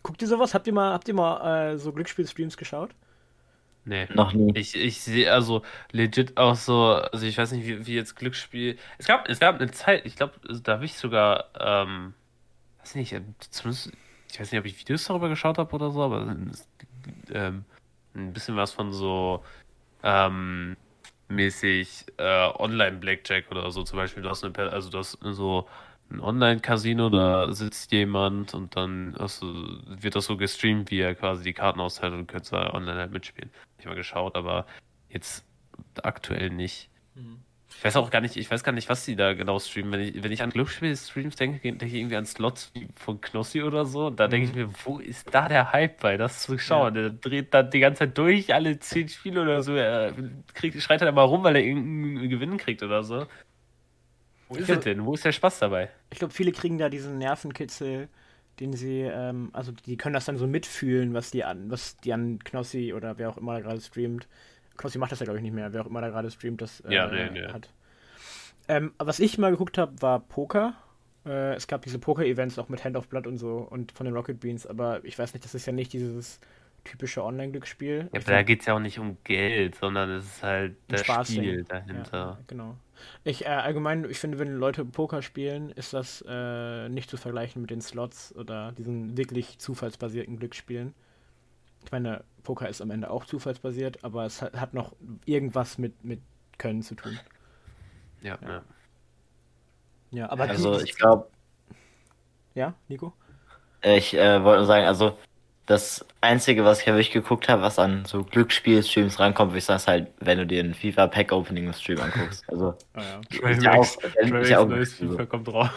Guckt 0.04 0.22
ihr 0.22 0.28
sowas? 0.28 0.54
Habt 0.54 0.68
ihr 0.68 0.74
mal, 0.74 0.94
habt 0.94 1.08
ihr 1.08 1.14
mal 1.14 1.74
äh, 1.74 1.78
so 1.78 1.92
Glücksspiel-Streams 1.92 2.58
geschaut? 2.58 2.96
Nee. 3.84 4.08
Noch 4.14 4.34
nie. 4.34 4.52
Ich, 4.56 4.76
ich 4.76 5.02
sehe 5.02 5.32
also 5.32 5.64
legit 5.92 6.38
auch 6.38 6.56
so, 6.56 6.94
also 6.94 7.26
ich 7.26 7.38
weiß 7.38 7.52
nicht, 7.54 7.66
wie, 7.66 7.88
wie 7.88 7.96
jetzt 7.96 8.16
Glücksspiel. 8.16 8.78
Es 8.98 9.08
gab, 9.08 9.28
es 9.28 9.40
gab 9.40 9.56
eine 9.60 9.72
Zeit, 9.72 10.06
ich 10.06 10.16
glaube, 10.16 10.34
da 10.64 10.74
habe 10.74 10.86
ich 10.86 10.96
sogar, 10.98 11.46
ähm, 11.60 12.14
weiß 12.80 12.96
nicht, 12.96 13.14
äh, 13.14 13.22
zumindest, 13.50 13.92
ich 14.32 14.40
weiß 14.40 14.52
nicht, 14.52 14.60
ob 14.60 14.66
ich 14.66 14.80
Videos 14.80 15.06
darüber 15.06 15.30
geschaut 15.30 15.58
habe 15.58 15.74
oder 15.74 15.92
so, 15.92 16.04
aber 16.04 16.36
ähm, 17.34 17.66
ein 18.14 18.34
bisschen 18.34 18.56
was 18.56 18.72
von 18.72 18.94
so, 18.94 19.44
ähm, 20.04 20.78
mäßig 21.32 22.06
äh, 22.18 22.50
Online-Blackjack 22.60 23.50
oder 23.50 23.72
so. 23.72 23.84
Zum 23.84 23.98
Beispiel, 23.98 24.22
du 24.22 24.30
hast 24.30 24.44
eine, 24.44 24.72
also 24.72 24.90
du 24.90 24.98
hast 25.00 25.18
so 25.22 25.68
ein 26.12 26.20
Online-Casino, 26.20 27.10
da 27.10 27.52
sitzt 27.52 27.92
jemand 27.92 28.54
und 28.54 28.76
dann 28.76 29.14
du, 29.14 29.46
wird 29.86 30.16
das 30.16 30.26
so 30.26 30.38
gestreamt, 30.38 30.92
wie 30.92 31.00
er 31.00 31.16
quasi 31.16 31.44
die 31.44 31.54
Karten 31.54 31.80
austeilt 31.80 32.14
und 32.14 32.28
könntest 32.28 32.54
da 32.54 32.74
online 32.74 33.00
halt 33.00 33.12
mitspielen. 33.12 33.52
Ich 33.80 33.86
mal 33.86 33.96
geschaut, 33.96 34.36
aber 34.36 34.66
jetzt 35.10 35.46
aktuell 36.04 36.50
nicht. 36.50 36.90
Mhm. 37.16 37.40
Ich 37.78 37.86
weiß 37.86 37.96
auch 37.96 38.12
gar 38.12 38.22
nicht, 38.22 38.36
ich 38.36 38.52
weiß 38.52 38.64
gar 38.64 38.74
nicht, 38.74 38.90
was 38.90 39.06
die 39.06 39.16
da 39.16 39.34
genau 39.34 39.58
streamen. 39.58 39.92
Wenn 39.94 40.02
ich, 40.02 40.24
wenn 40.24 40.32
ich 40.32 40.44
an 40.44 40.50
Glücksspiel-Streams 40.52 41.36
denke, 41.36 41.60
denke 41.62 41.86
ich 41.86 41.94
irgendwie 41.94 42.18
an 42.18 42.26
Slots 42.26 42.72
von 42.96 43.22
Knossi 43.22 43.64
oder 43.64 43.86
so. 43.86 44.10
Da 44.10 44.28
denke 44.28 44.48
ich 44.48 44.54
mhm. 44.54 44.62
mir, 44.62 44.74
wo 44.84 45.00
ist 45.00 45.34
da 45.34 45.48
der 45.48 45.72
Hype 45.72 46.02
bei, 46.02 46.18
das 46.18 46.44
zu 46.44 46.60
schauen? 46.60 46.96
Ja. 46.96 47.02
Der 47.02 47.10
dreht 47.12 47.54
da 47.54 47.64
die 47.64 47.80
ganze 47.80 48.00
Zeit 48.00 48.18
durch, 48.18 48.54
alle 48.54 48.78
zehn 48.80 49.08
Spiele 49.08 49.42
oder 49.42 49.64
so. 49.64 49.74
Er 49.74 50.14
kriegt, 50.54 50.80
schreit 50.82 51.02
er 51.02 51.12
mal 51.12 51.24
rum, 51.24 51.44
weil 51.44 51.56
er 51.56 51.64
irgendeinen 51.64 52.30
Gewinn 52.30 52.58
kriegt 52.58 52.84
oder 52.84 53.04
so. 53.04 53.26
Wo 54.52 54.60
ist 54.60 54.66
glaub, 54.66 54.78
es 54.80 54.84
denn? 54.84 55.06
Wo 55.06 55.14
ist 55.14 55.26
der 55.26 55.32
Spaß 55.32 55.60
dabei? 55.60 55.90
Ich 56.10 56.20
glaube, 56.20 56.34
viele 56.34 56.52
kriegen 56.52 56.78
da 56.78 56.90
diesen 56.90 57.18
Nervenkitzel, 57.18 58.10
den 58.60 58.74
sie, 58.74 59.02
ähm, 59.02 59.50
also 59.54 59.72
die 59.72 59.98
können 59.98 60.14
das 60.14 60.26
dann 60.26 60.38
so 60.38 60.48
mitfühlen, 60.48 61.14
was 61.14 61.32
die 61.32 61.44
an, 61.44 61.72
was 61.72 61.98
die 61.98 62.14
an 62.14 62.40
Knossi 62.44 62.94
oder 62.94 63.18
wer 63.18 63.30
auch 63.30 63.38
immer 63.38 63.62
gerade 63.62 63.82
streamt 63.82 64.28
Knossi 64.78 64.98
macht 64.98 65.12
das 65.12 65.20
ja, 65.20 65.26
glaube 65.26 65.38
ich, 65.38 65.44
nicht 65.44 65.54
mehr. 65.54 65.72
Wer 65.74 65.82
auch 65.82 65.88
immer 65.88 66.02
da 66.02 66.10
gerade 66.10 66.30
streamt, 66.32 66.62
das 66.62 66.82
äh, 66.82 66.94
ja, 66.94 67.08
nee, 67.08 67.30
nee. 67.30 67.48
hat. 67.48 67.70
Ähm, 68.68 68.94
was 68.98 69.20
ich 69.20 69.38
mal 69.38 69.52
geguckt 69.52 69.78
habe, 69.78 70.02
war 70.02 70.20
Poker. 70.20 70.74
Äh, 71.26 71.56
es 71.56 71.68
gab 71.68 71.84
diese 71.84 72.00
Poker-Events 72.00 72.58
auch 72.60 72.70
mit 72.70 72.84
Hand 72.84 72.98
of 72.98 73.08
Blood 73.08 73.28
und 73.28 73.38
so 73.38 73.58
und 73.58 73.92
von 73.92 74.06
den 74.06 74.16
Rocket 74.16 74.40
Beans, 74.40 74.66
aber 74.66 75.04
ich 75.04 75.18
weiß 75.18 75.34
nicht, 75.34 75.46
das 75.46 75.56
ist 75.56 75.66
ja 75.66 75.74
nicht 75.74 75.94
dieses 75.94 76.40
typische 76.84 77.24
Online-Glücksspiel. 77.24 78.10
Ja, 78.12 78.20
aber 78.22 78.32
da 78.32 78.44
geht 78.44 78.62
es 78.62 78.66
ja 78.66 78.76
auch 78.76 78.80
nicht 78.80 79.00
um 79.00 79.18
Geld, 79.24 79.76
sondern 79.76 80.10
es 80.12 80.26
ist 80.26 80.44
halt 80.44 80.76
das 80.88 81.06
Spiel 81.06 81.64
dahinter. 81.64 82.18
Ja, 82.18 82.40
genau. 82.48 82.76
Ich 83.24 83.46
äh, 83.46 83.50
allgemein, 83.50 84.08
ich 84.10 84.20
finde, 84.20 84.40
wenn 84.40 84.56
Leute 84.56 84.86
Poker 84.86 85.22
spielen, 85.22 85.72
ist 85.72 85.94
das 85.94 86.24
äh, 86.28 86.90
nicht 86.90 87.10
zu 87.10 87.18
vergleichen 87.18 87.62
mit 87.62 87.72
den 87.72 87.82
Slots 87.82 88.36
oder 88.36 88.72
diesen 88.74 89.18
wirklich 89.18 89.58
zufallsbasierten 89.60 90.38
Glücksspielen. 90.38 90.94
Ich 91.84 91.92
meine, 91.92 92.24
Poker 92.44 92.70
ist 92.70 92.82
am 92.82 92.92
Ende 92.92 93.10
auch 93.10 93.26
zufallsbasiert, 93.26 94.04
aber 94.04 94.26
es 94.26 94.42
hat, 94.42 94.60
hat 94.60 94.74
noch 94.74 94.96
irgendwas 95.26 95.78
mit, 95.78 96.04
mit 96.04 96.22
Können 96.58 96.84
zu 96.84 96.96
tun. 96.96 97.20
Ja, 98.22 98.38
ja. 98.42 98.64
Ja, 100.12 100.30
aber 100.30 100.44
also 100.44 100.80
ich 100.82 100.96
glaube. 100.96 101.28
Ja, 102.54 102.76
Nico? 102.88 103.14
Ich 103.82 104.14
äh, 104.14 104.44
wollte 104.44 104.60
nur 104.60 104.68
sagen, 104.68 104.86
also 104.86 105.18
das 105.66 106.06
Einzige, 106.22 106.66
was 106.66 106.82
ich 106.82 106.88
ja 106.88 106.94
wirklich 106.94 107.12
geguckt 107.12 107.48
habe, 107.48 107.62
was 107.62 107.80
an 107.80 108.04
so 108.06 108.24
Glücksspiel-Streams 108.24 109.20
rankommt, 109.20 109.56
ist 109.56 109.70
das 109.70 109.88
halt, 109.88 110.08
wenn 110.20 110.38
du 110.38 110.46
dir 110.46 110.60
einen 110.60 110.74
FIFA 110.74 111.08
Pack 111.08 111.32
Opening 111.32 111.72
Stream 111.74 112.00
anguckst. 112.00 112.44
Also, 112.48 112.76
oh 112.96 113.00
ja. 113.00 113.52
ja 113.52 113.74
auch, 113.74 113.88
ja 114.46 114.60
auch 114.60 114.68
neues 114.68 114.94
FIFA 114.96 115.26
kommt 115.26 115.48
raus. 115.48 115.70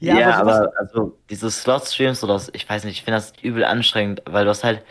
Ja, 0.00 0.18
ja 0.18 0.40
aber, 0.40 0.54
aber 0.54 0.72
also 0.78 1.16
diese 1.30 1.50
Slot-Streams 1.50 2.22
oder 2.24 2.34
das, 2.34 2.50
ich 2.52 2.68
weiß 2.68 2.84
nicht, 2.84 2.98
ich 2.98 3.04
finde 3.04 3.18
das 3.18 3.32
übel 3.42 3.64
anstrengend, 3.64 4.22
weil 4.26 4.44
du 4.44 4.50
hast 4.50 4.64
halt, 4.64 4.82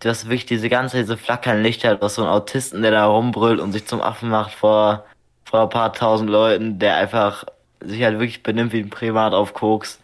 du 0.00 0.08
hast 0.08 0.26
wirklich 0.26 0.46
diese 0.46 0.68
ganze, 0.68 0.98
diese 0.98 1.16
flackern 1.16 1.62
Lichter, 1.62 1.94
du 1.94 2.02
hast 2.02 2.16
so 2.16 2.22
einen 2.22 2.32
Autisten, 2.32 2.82
der 2.82 2.90
da 2.90 3.06
rumbrüllt 3.06 3.60
und 3.60 3.72
sich 3.72 3.86
zum 3.86 4.00
Affen 4.00 4.28
macht 4.28 4.52
vor, 4.52 5.04
vor 5.44 5.62
ein 5.62 5.68
paar 5.68 5.92
tausend 5.92 6.30
Leuten, 6.30 6.78
der 6.78 6.96
einfach 6.96 7.44
sich 7.80 8.02
halt 8.02 8.14
wirklich 8.14 8.42
benimmt 8.42 8.72
wie 8.72 8.80
ein 8.80 8.90
Primat 8.90 9.34
auf 9.34 9.54
Koks. 9.54 10.00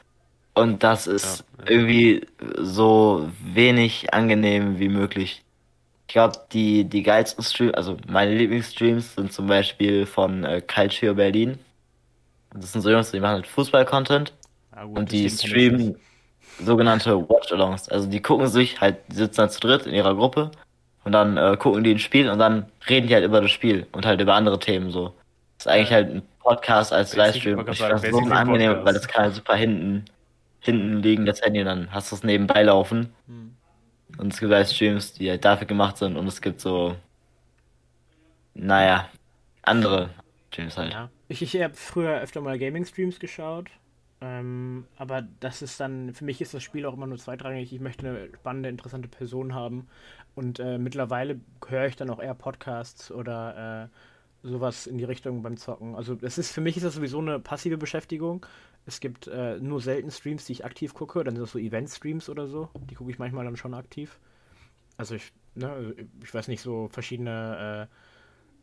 Und 0.54 0.82
das 0.82 1.06
ist 1.06 1.44
ja, 1.58 1.64
ja. 1.64 1.70
irgendwie 1.70 2.26
so 2.58 3.28
wenig 3.42 4.12
angenehm 4.12 4.78
wie 4.78 4.88
möglich. 4.88 5.42
Ich 6.06 6.14
glaube, 6.14 6.38
die, 6.52 6.84
die 6.84 7.02
geilsten 7.02 7.42
Streams, 7.42 7.74
also 7.74 7.96
meine 8.06 8.34
Lieblingsstreams 8.34 9.14
sind 9.14 9.32
zum 9.32 9.46
Beispiel 9.46 10.04
von 10.04 10.44
äh, 10.44 10.60
Calcio 10.60 11.14
Berlin. 11.14 11.58
Das 12.54 12.72
sind 12.72 12.82
so 12.82 12.90
Jungs, 12.90 13.10
die 13.10 13.20
machen 13.20 13.36
halt 13.36 13.46
Fußball-Content. 13.46 14.32
Ah, 14.72 14.84
und 14.84 15.10
die 15.10 15.28
streamen 15.30 15.96
sogenannte 16.58 17.16
Watch-Alongs. 17.16 17.88
Also 17.88 18.08
die 18.08 18.20
gucken 18.20 18.46
sich 18.46 18.80
halt, 18.80 18.96
die 19.08 19.16
sitzen 19.16 19.36
dann 19.38 19.50
zu 19.50 19.60
dritt 19.60 19.86
in 19.86 19.94
ihrer 19.94 20.14
Gruppe 20.14 20.50
und 21.04 21.12
dann 21.12 21.36
äh, 21.36 21.56
gucken 21.58 21.82
die 21.82 21.92
ein 21.92 21.98
Spiel 21.98 22.28
und 22.28 22.38
dann 22.38 22.66
reden 22.88 23.08
die 23.08 23.14
halt 23.14 23.24
über 23.24 23.40
das 23.40 23.50
Spiel 23.50 23.86
und 23.92 24.06
halt 24.06 24.20
über 24.20 24.34
andere 24.34 24.58
Themen 24.58 24.90
so. 24.90 25.14
Das 25.58 25.66
ist 25.66 25.72
eigentlich 25.72 25.90
ja. 25.90 25.96
halt 25.96 26.10
ein 26.10 26.22
Podcast 26.40 26.92
als 26.92 27.16
Livestream. 27.16 27.58
Ich 27.60 27.78
finde 27.78 27.94
das 27.94 28.02
so 28.02 28.18
angenehm, 28.18 28.84
weil 28.84 28.94
das 28.94 29.08
kann 29.08 29.24
halt 29.24 29.34
super 29.34 29.54
hinten, 29.54 30.04
hinten 30.62 31.02
liegen, 31.02 31.26
das 31.26 31.42
Handy, 31.42 31.60
und 31.60 31.66
dann 31.66 31.92
hast 31.92 32.10
du 32.12 32.16
es 32.16 32.22
nebenbei 32.22 32.62
laufen. 32.62 33.12
Hm. 33.26 33.56
Und 34.18 34.32
es 34.32 34.40
gibt 34.40 34.50
Livestreams, 34.50 35.14
die 35.14 35.28
halt 35.28 35.44
dafür 35.44 35.66
gemacht 35.66 35.96
sind 35.96 36.16
und 36.16 36.26
es 36.26 36.40
gibt 36.40 36.60
so, 36.60 36.96
naja, 38.54 39.08
andere 39.62 40.10
Streams 40.48 40.76
halt. 40.76 40.92
Ja. 40.92 41.10
Ich, 41.28 41.42
ich 41.42 41.60
habe 41.60 41.74
früher 41.74 42.20
öfter 42.20 42.40
mal 42.40 42.58
Gaming-Streams 42.58 43.18
geschaut. 43.18 43.70
Ähm, 44.20 44.86
aber 44.96 45.22
das 45.40 45.62
ist 45.62 45.80
dann, 45.80 46.14
für 46.14 46.24
mich 46.24 46.40
ist 46.40 46.54
das 46.54 46.62
Spiel 46.62 46.86
auch 46.86 46.94
immer 46.94 47.08
nur 47.08 47.18
zweitrangig. 47.18 47.72
Ich 47.72 47.80
möchte 47.80 48.08
eine 48.08 48.28
spannende, 48.34 48.68
interessante 48.68 49.08
Person 49.08 49.54
haben. 49.54 49.88
Und 50.36 50.60
äh, 50.60 50.78
mittlerweile 50.78 51.40
höre 51.66 51.86
ich 51.86 51.96
dann 51.96 52.10
auch 52.10 52.22
eher 52.22 52.34
Podcasts 52.34 53.10
oder 53.10 53.90
äh, 53.90 53.96
sowas 54.42 54.86
in 54.86 54.98
die 54.98 55.04
Richtung 55.04 55.42
beim 55.42 55.56
Zocken. 55.56 55.94
Also 55.94 56.16
es 56.20 56.38
ist 56.38 56.52
für 56.52 56.60
mich 56.60 56.76
ist 56.76 56.84
das 56.84 56.94
sowieso 56.94 57.18
eine 57.18 57.38
passive 57.38 57.78
Beschäftigung. 57.78 58.44
Es 58.86 59.00
gibt 59.00 59.28
äh, 59.28 59.58
nur 59.58 59.80
selten 59.80 60.10
Streams, 60.10 60.44
die 60.46 60.52
ich 60.52 60.64
aktiv 60.64 60.94
gucke. 60.94 61.22
Dann 61.22 61.34
sind 61.34 61.42
das 61.42 61.52
so 61.52 61.58
Event-Streams 61.58 62.28
oder 62.28 62.48
so. 62.48 62.68
Die 62.90 62.94
gucke 62.94 63.10
ich 63.10 63.18
manchmal 63.18 63.44
dann 63.44 63.56
schon 63.56 63.74
aktiv. 63.74 64.18
Also 64.96 65.14
ich, 65.14 65.32
ne, 65.54 65.70
also 65.70 65.92
ich 66.22 66.34
weiß 66.34 66.48
nicht, 66.48 66.60
so 66.60 66.88
verschiedene 66.88 67.88
äh, 67.88 67.94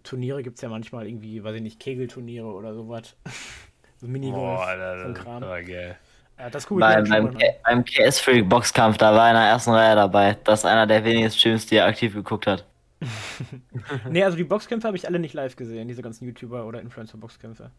Turniere 0.03 0.43
gibt 0.43 0.57
es 0.57 0.61
ja 0.61 0.69
manchmal 0.69 1.07
irgendwie, 1.07 1.43
weiß 1.43 1.55
ich 1.55 1.61
nicht, 1.61 1.80
Kegelturniere 1.80 2.47
oder 2.47 2.73
sowas. 2.73 3.15
so 3.97 4.07
Minigolf, 4.07 4.61
oh, 4.61 5.07
so 5.07 5.13
Kram. 5.13 5.41
Das 5.41 5.49
war 5.49 5.63
geil. 5.63 5.97
Ja, 6.38 6.49
das 6.49 6.71
cool. 6.71 6.80
Beim, 6.80 7.03
beim, 7.03 7.38
beim 7.63 7.84
KS 7.84 8.19
Freak 8.19 8.47
Boxkampf, 8.47 8.97
da 8.97 9.13
war 9.13 9.25
er 9.27 9.32
in 9.32 9.36
der 9.36 9.49
ersten 9.49 9.71
Reihe 9.71 9.95
dabei. 9.95 10.38
Das 10.45 10.59
ist 10.59 10.65
einer 10.65 10.88
der 10.88 11.03
wenigen 11.03 11.30
Streams, 11.30 11.65
die 11.65 11.75
er 11.75 11.86
aktiv 11.86 12.13
geguckt 12.13 12.47
hat. 12.47 12.65
nee, 14.10 14.24
also 14.24 14.38
die 14.38 14.43
Boxkämpfe 14.43 14.88
habe 14.88 14.97
ich 14.97 15.08
alle 15.08 15.20
nicht 15.20 15.34
live 15.34 15.56
gesehen, 15.56 15.88
diese 15.88 16.02
ganzen 16.02 16.26
YouTuber 16.26 16.66
oder 16.66 16.82
Influencer-Boxkämpfe. 16.82 17.72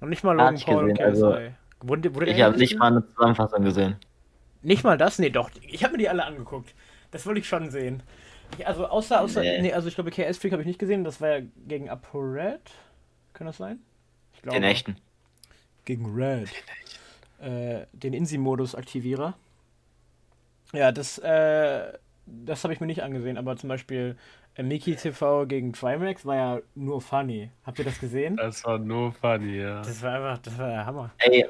Und 0.00 0.08
nicht 0.10 0.24
mal 0.24 0.32
Logan 0.32 0.56
Paul 0.56 0.88
gesehen, 0.88 0.90
und 0.90 0.96
KSI. 0.96 1.02
Also, 1.02 1.38
wurde, 1.80 2.14
wurde 2.14 2.26
ich 2.26 2.40
habe 2.40 2.58
nicht 2.58 2.78
mal 2.78 2.88
eine 2.88 3.06
Zusammenfassung 3.06 3.64
gesehen. 3.64 3.96
Nicht 4.62 4.84
mal 4.84 4.98
das? 4.98 5.18
Nee, 5.18 5.30
doch. 5.30 5.50
Ich 5.62 5.84
habe 5.84 5.92
mir 5.92 5.98
die 5.98 6.08
alle 6.08 6.24
angeguckt. 6.24 6.74
Das 7.10 7.24
wollte 7.26 7.40
ich 7.40 7.48
schon 7.48 7.70
sehen. 7.70 8.02
Also 8.64 8.86
außer, 8.86 9.20
außer, 9.20 9.40
nee, 9.40 9.62
nee 9.62 9.72
also 9.72 9.88
ich 9.88 9.94
glaube 9.94 10.10
KS 10.10 10.38
Freak 10.38 10.52
habe 10.52 10.62
ich 10.62 10.66
nicht 10.66 10.78
gesehen, 10.78 11.04
das 11.04 11.20
war 11.20 11.38
ja 11.38 11.46
gegen 11.66 11.88
ApoRed. 11.88 12.70
Kann 13.34 13.46
das 13.46 13.58
sein? 13.58 13.78
Ich 14.34 14.42
glaube. 14.42 14.58
Den 14.58 14.64
echten. 14.64 14.96
Gegen 15.84 16.14
Red 16.14 16.48
äh, 17.40 17.86
den 17.92 18.12
Insi-Modus 18.12 18.74
aktiviere. 18.74 19.34
Ja, 20.72 20.92
das, 20.92 21.18
äh, 21.18 21.92
das 22.26 22.64
habe 22.64 22.74
ich 22.74 22.80
mir 22.80 22.86
nicht 22.86 23.02
angesehen, 23.02 23.38
aber 23.38 23.56
zum 23.56 23.68
Beispiel 23.68 24.16
Mickey 24.62 24.96
TV 24.96 25.46
gegen 25.46 25.72
Trimax 25.72 26.26
war 26.26 26.34
ja 26.34 26.58
nur 26.74 27.00
funny. 27.00 27.50
Habt 27.64 27.78
ihr 27.78 27.84
das 27.84 28.00
gesehen? 28.00 28.36
Das 28.36 28.64
war 28.64 28.78
nur 28.78 29.12
funny, 29.12 29.60
ja. 29.60 29.82
Das 29.82 30.02
war 30.02 30.14
einfach, 30.14 30.38
das 30.38 30.58
war 30.58 30.68
der 30.68 30.84
Hammer. 30.84 31.10
Ey, 31.18 31.46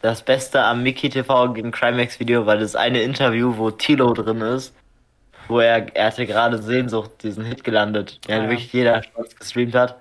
das 0.00 0.22
Beste 0.22 0.62
am 0.62 0.82
Mickey 0.82 1.10
TV 1.10 1.52
gegen 1.52 1.72
Trimax 1.72 2.18
Video 2.20 2.46
war 2.46 2.56
das 2.56 2.74
eine 2.74 3.02
Interview, 3.02 3.56
wo 3.56 3.70
Tilo 3.70 4.14
drin 4.14 4.40
ist, 4.40 4.74
wo 5.48 5.60
er, 5.60 5.94
er 5.94 6.06
hatte 6.06 6.26
gerade 6.26 6.62
Sehnsucht, 6.62 7.22
diesen 7.22 7.44
Hit 7.44 7.64
gelandet, 7.64 8.26
der 8.28 8.38
ja. 8.38 8.42
wirklich 8.44 8.72
jeder 8.72 9.02
gestreamt 9.38 9.74
hat. 9.74 10.00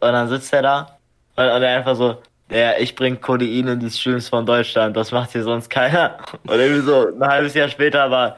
Und 0.00 0.12
dann 0.12 0.28
sitzt 0.28 0.52
er 0.52 0.62
da 0.62 0.98
und, 1.36 1.44
und 1.44 1.62
er 1.62 1.78
einfach 1.78 1.96
so, 1.96 2.20
ja, 2.50 2.76
ich 2.78 2.94
bring 2.94 3.20
Codein 3.20 3.68
in 3.68 3.80
die 3.80 3.90
Streams 3.90 4.28
von 4.28 4.44
Deutschland, 4.44 4.96
das 4.96 5.12
macht 5.12 5.32
hier 5.32 5.44
sonst 5.44 5.70
keiner. 5.70 6.18
Und 6.44 6.58
irgendwie 6.58 6.82
so 6.82 7.14
ein 7.14 7.26
halbes 7.26 7.54
Jahr 7.54 7.68
später 7.68 8.10
war 8.10 8.36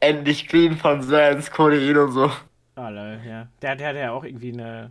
endlich 0.00 0.46
clean 0.46 0.76
von 0.76 1.02
Sans 1.02 1.50
Codein 1.50 1.96
und 1.96 2.12
so. 2.12 2.30
Ah, 2.76 2.88
lol, 2.88 3.20
ja. 3.26 3.48
Der, 3.62 3.74
der 3.76 3.88
hat 3.88 3.96
ja 3.96 4.12
auch 4.12 4.24
irgendwie 4.24 4.52
eine. 4.52 4.90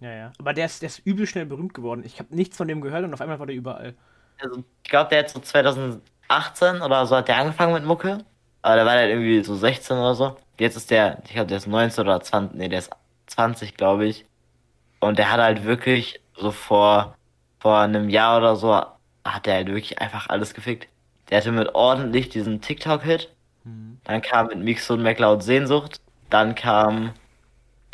Ja, 0.00 0.10
ja. 0.12 0.32
Aber 0.38 0.52
der 0.52 0.66
ist, 0.66 0.82
der 0.82 0.88
ist 0.88 0.98
übel 1.00 1.26
schnell 1.26 1.46
berühmt 1.46 1.74
geworden. 1.74 2.02
Ich 2.04 2.18
habe 2.18 2.34
nichts 2.34 2.56
von 2.56 2.68
dem 2.68 2.80
gehört 2.80 3.04
und 3.04 3.14
auf 3.14 3.20
einmal 3.20 3.38
war 3.38 3.46
der 3.46 3.56
überall. 3.56 3.94
Also, 4.40 4.64
ich 4.82 4.90
glaube, 4.90 5.10
der 5.10 5.20
hat 5.20 5.30
so 5.30 5.40
2018 5.40 6.82
oder 6.82 7.06
so 7.06 7.16
hat 7.16 7.28
der 7.28 7.36
angefangen 7.38 7.74
mit 7.74 7.84
Mucke. 7.84 8.24
Aber 8.62 8.74
der 8.74 8.84
war 8.84 8.92
halt 8.92 9.10
irgendwie 9.10 9.44
so 9.44 9.54
16 9.54 9.96
oder 9.96 10.14
so. 10.14 10.36
Jetzt 10.58 10.76
ist 10.76 10.90
der, 10.90 11.22
ich 11.24 11.32
glaube, 11.32 11.46
der 11.46 11.58
ist 11.58 11.66
19 11.66 12.04
oder 12.04 12.20
20, 12.20 12.58
nee, 12.58 12.68
der 12.68 12.80
ist 12.80 12.90
20, 13.26 13.76
glaube 13.76 14.06
ich. 14.06 14.26
Und 15.00 15.18
der 15.18 15.30
hat 15.30 15.40
halt 15.40 15.64
wirklich 15.64 16.20
so 16.34 16.50
vor 16.50 17.16
vor 17.66 17.80
einem 17.80 18.08
Jahr 18.08 18.38
oder 18.38 18.54
so 18.54 18.72
hat 19.24 19.46
er 19.46 19.54
halt 19.54 19.66
wirklich 19.66 20.00
einfach 20.00 20.28
alles 20.28 20.54
gefickt. 20.54 20.88
Der 21.30 21.38
hatte 21.38 21.50
mit 21.50 21.74
ordentlich 21.74 22.28
diesen 22.28 22.60
TikTok-Hit. 22.60 23.34
Mhm. 23.64 23.98
Dann 24.04 24.22
kam 24.22 24.46
mit 24.46 24.58
Mix 24.58 24.88
und 24.88 25.02
MacLeod 25.02 25.42
Sehnsucht. 25.42 26.00
Dann 26.30 26.54
kam 26.54 27.10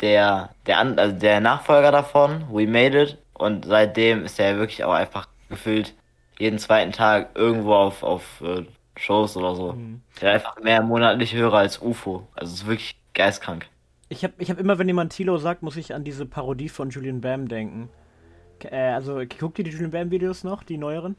der, 0.03 0.49
der, 0.67 0.79
also 0.79 1.15
der 1.15 1.39
Nachfolger 1.39 1.91
davon, 1.91 2.43
We 2.51 2.67
Made 2.67 3.01
It. 3.01 3.17
Und 3.33 3.65
seitdem 3.65 4.25
ist 4.25 4.39
er 4.39 4.57
wirklich 4.57 4.83
auch 4.83 4.93
einfach 4.93 5.27
gefühlt 5.49 5.95
jeden 6.37 6.59
zweiten 6.59 6.91
Tag 6.91 7.29
irgendwo 7.35 7.73
auf, 7.73 8.03
auf 8.03 8.41
äh, 8.41 8.65
Shows 8.97 9.37
oder 9.37 9.55
so. 9.55 9.73
Mhm. 9.73 10.01
Der 10.21 10.29
hat 10.29 10.35
einfach 10.35 10.61
mehr 10.61 10.81
monatliche 10.81 11.37
Hörer 11.37 11.59
als 11.59 11.81
UFO. 11.81 12.27
Also 12.35 12.53
ist 12.53 12.67
wirklich 12.67 12.97
geistkrank. 13.13 13.67
Ich 14.09 14.23
habe 14.23 14.33
ich 14.37 14.51
hab 14.51 14.59
immer, 14.59 14.77
wenn 14.77 14.87
jemand 14.87 15.13
Tilo 15.13 15.37
sagt, 15.37 15.63
muss 15.63 15.77
ich 15.77 15.95
an 15.95 16.03
diese 16.03 16.25
Parodie 16.25 16.69
von 16.69 16.89
Julian 16.89 17.21
Bam 17.21 17.47
denken. 17.47 17.89
Äh, 18.63 18.91
also, 18.91 19.21
guckt 19.39 19.57
ihr 19.57 19.63
die 19.63 19.71
Julian 19.71 19.91
Bam 19.91 20.11
Videos 20.11 20.43
noch, 20.43 20.63
die 20.63 20.77
neueren? 20.77 21.15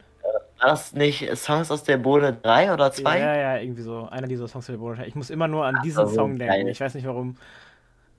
War 0.59 0.69
das 0.69 0.93
nicht 0.93 1.35
Songs 1.35 1.69
aus 1.69 1.83
der 1.83 1.97
Bohne 1.97 2.37
3 2.41 2.73
oder 2.73 2.91
2? 2.91 3.19
Ja, 3.19 3.35
ja, 3.35 3.57
irgendwie 3.57 3.81
so. 3.81 4.07
Einer 4.09 4.27
dieser 4.27 4.47
Songs 4.47 4.63
aus 4.63 4.67
der 4.67 4.77
Bohne 4.77 4.97
3. 4.97 5.07
Ich 5.07 5.15
muss 5.15 5.29
immer 5.29 5.47
nur 5.47 5.65
an 5.65 5.79
diesen 5.83 5.99
also, 5.99 6.15
Song 6.15 6.37
denken. 6.37 6.67
Ich 6.67 6.79
weiß 6.79 6.93
nicht 6.93 7.05
warum. 7.05 7.35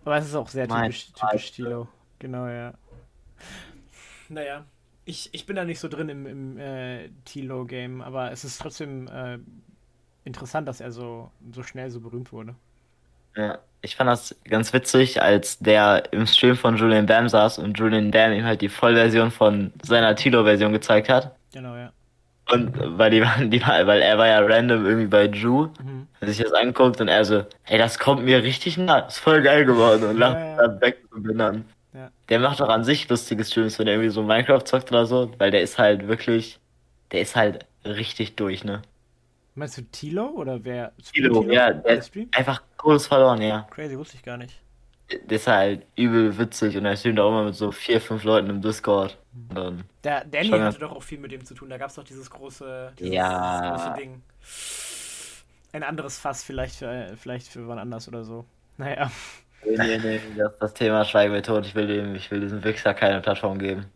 Aber 0.07 0.19
es 0.19 0.27
ist 0.27 0.37
auch 0.37 0.49
sehr 0.49 0.69
typisch, 0.69 1.13
typisch 1.13 1.47
Stilo. 1.47 1.89
Genau, 2.21 2.47
ja. 2.47 2.75
Naja. 4.29 4.65
Ich, 5.05 5.31
ich 5.33 5.47
bin 5.47 5.57
da 5.57 5.65
nicht 5.65 5.81
so 5.81 5.89
drin 5.89 6.09
im, 6.09 6.27
im 6.27 6.59
äh, 6.59 7.09
Tilo-Game, 7.25 8.03
aber 8.03 8.31
es 8.31 8.45
ist 8.45 8.61
trotzdem 8.61 9.09
äh, 9.09 9.39
interessant, 10.25 10.69
dass 10.69 10.81
er 10.81 10.93
so, 10.93 11.33
so 11.53 11.65
schnell 11.65 11.91
so 11.91 12.01
berühmt 12.01 12.31
wurde. 12.31 12.55
Ja, 13.35 13.59
ich 13.83 13.97
fand 13.97 14.09
das 14.09 14.37
ganz 14.45 14.73
witzig, 14.73 15.21
als 15.21 15.59
der 15.59 16.13
im 16.13 16.27
Stream 16.27 16.55
von 16.55 16.77
Julian 16.77 17.07
Bam 17.07 17.29
saß 17.29 17.59
und 17.59 17.77
Julian 17.77 18.13
Bam 18.13 18.33
ihm 18.33 18.45
halt 18.45 18.61
die 18.61 18.69
Vollversion 18.69 19.33
von 19.33 19.73
seiner 19.83 20.15
Tilo-Version 20.15 20.73
gezeigt 20.73 21.09
hat. 21.09 21.37
Genau, 21.53 21.75
ja. 21.75 21.93
Und 22.49 22.99
weil 22.99 23.11
die 23.11 23.23
waren, 23.23 23.51
die 23.51 23.61
war, 23.61 23.87
weil 23.87 24.03
er 24.03 24.19
war 24.19 24.29
ja 24.29 24.39
random 24.39 24.87
irgendwie 24.87 25.09
bei 25.09 25.25
Ju, 25.27 25.69
mhm. 25.83 26.07
hat 26.21 26.29
sich 26.29 26.39
das 26.39 26.53
anguckt 26.53 27.01
und 27.01 27.09
er 27.09 27.25
so, 27.25 27.45
hey, 27.63 27.79
das 27.79 27.99
kommt 27.99 28.25
mir 28.25 28.43
richtig 28.43 28.79
nah, 28.79 29.01
ist 29.01 29.19
voll 29.19 29.43
geil 29.43 29.65
geworden 29.65 30.05
und 30.05 30.17
lacht 30.17 30.37
ja, 30.37 30.47
ja. 30.47 30.57
dann 30.57 30.81
weg 30.81 31.03
und 31.11 31.23
bin 31.25 31.39
dann. 31.39 31.65
Ja. 31.93 32.11
Der 32.29 32.39
macht 32.39 32.61
doch 32.61 32.69
an 32.69 32.85
sich 32.85 33.09
lustige 33.09 33.45
Streams, 33.45 33.79
wenn 33.79 33.89
er 33.89 33.95
irgendwie 33.95 34.11
so 34.11 34.23
Minecraft 34.23 34.65
zockt 34.65 34.93
oder 34.93 35.07
so, 35.07 35.33
weil 35.39 35.51
der 35.51 35.63
ist 35.63 35.79
halt 35.79 36.07
wirklich, 36.07 36.61
der 37.11 37.23
ist 37.23 37.35
halt 37.35 37.67
richtig 37.85 38.37
durch, 38.37 38.63
ne? 38.63 38.83
Meinst 39.57 39.79
du 39.79 39.83
Tilo 39.83 40.29
oder 40.29 40.63
wer? 40.63 40.93
Tilo, 41.13 41.41
Tilo? 41.41 41.53
ja, 41.53 41.73
der 41.73 41.99
ist 41.99 42.13
einfach 42.33 42.63
Todes 42.79 43.07
verloren, 43.07 43.41
ja. 43.41 43.67
Crazy, 43.71 43.99
wusste 43.99 44.17
ich 44.17 44.23
gar 44.23 44.37
nicht. 44.37 44.61
Der 45.11 45.37
ist 45.37 45.47
halt 45.47 45.87
übel 45.95 46.37
witzig 46.37 46.77
und 46.77 46.85
er 46.85 46.97
streamt 46.97 47.21
auch 47.21 47.29
immer 47.29 47.45
mit 47.45 47.55
so 47.55 47.71
vier, 47.71 48.01
fünf 48.01 48.25
Leuten 48.25 48.51
im 48.51 48.61
Discord. 48.61 49.17
Und 49.55 49.85
der 50.03 50.25
Danny 50.25 50.49
hatte 50.49 50.81
doch 50.81 50.93
auch 50.93 51.03
viel 51.03 51.19
mit 51.19 51.31
dem 51.31 51.45
zu 51.45 51.55
tun. 51.55 51.71
Da 51.71 51.79
gab 51.79 51.91
es 51.91 51.95
doch 51.95 52.05
dieses 52.05 52.29
große, 52.29 52.93
dieses, 52.99 53.15
ja. 53.15 53.61
dieses 53.61 53.85
große 53.85 54.01
Ding. 54.01 54.23
Ein 55.73 55.83
anderes 55.85 56.19
Fass 56.19 56.43
vielleicht 56.43 56.77
für, 56.77 57.15
vielleicht 57.17 57.49
für 57.49 57.69
wann 57.69 57.79
anders 57.79 58.09
oder 58.09 58.25
so. 58.25 58.47
Naja. 58.79 59.11
Nee, 59.65 59.77
nee, 59.77 59.99
nee, 59.99 60.21
das, 60.37 60.57
das 60.59 60.75
Thema 60.75 61.05
schweigen 61.05 61.33
wir 61.33 61.43
tot. 61.43 61.67
Ich 61.67 61.75
will, 61.75 61.87
dem, 61.87 62.15
ich 62.15 62.31
will 62.31 62.41
diesem 62.41 62.63
Wichser 62.65 62.95
keine 62.95 63.21
Plattform 63.21 63.59
geben. 63.59 63.87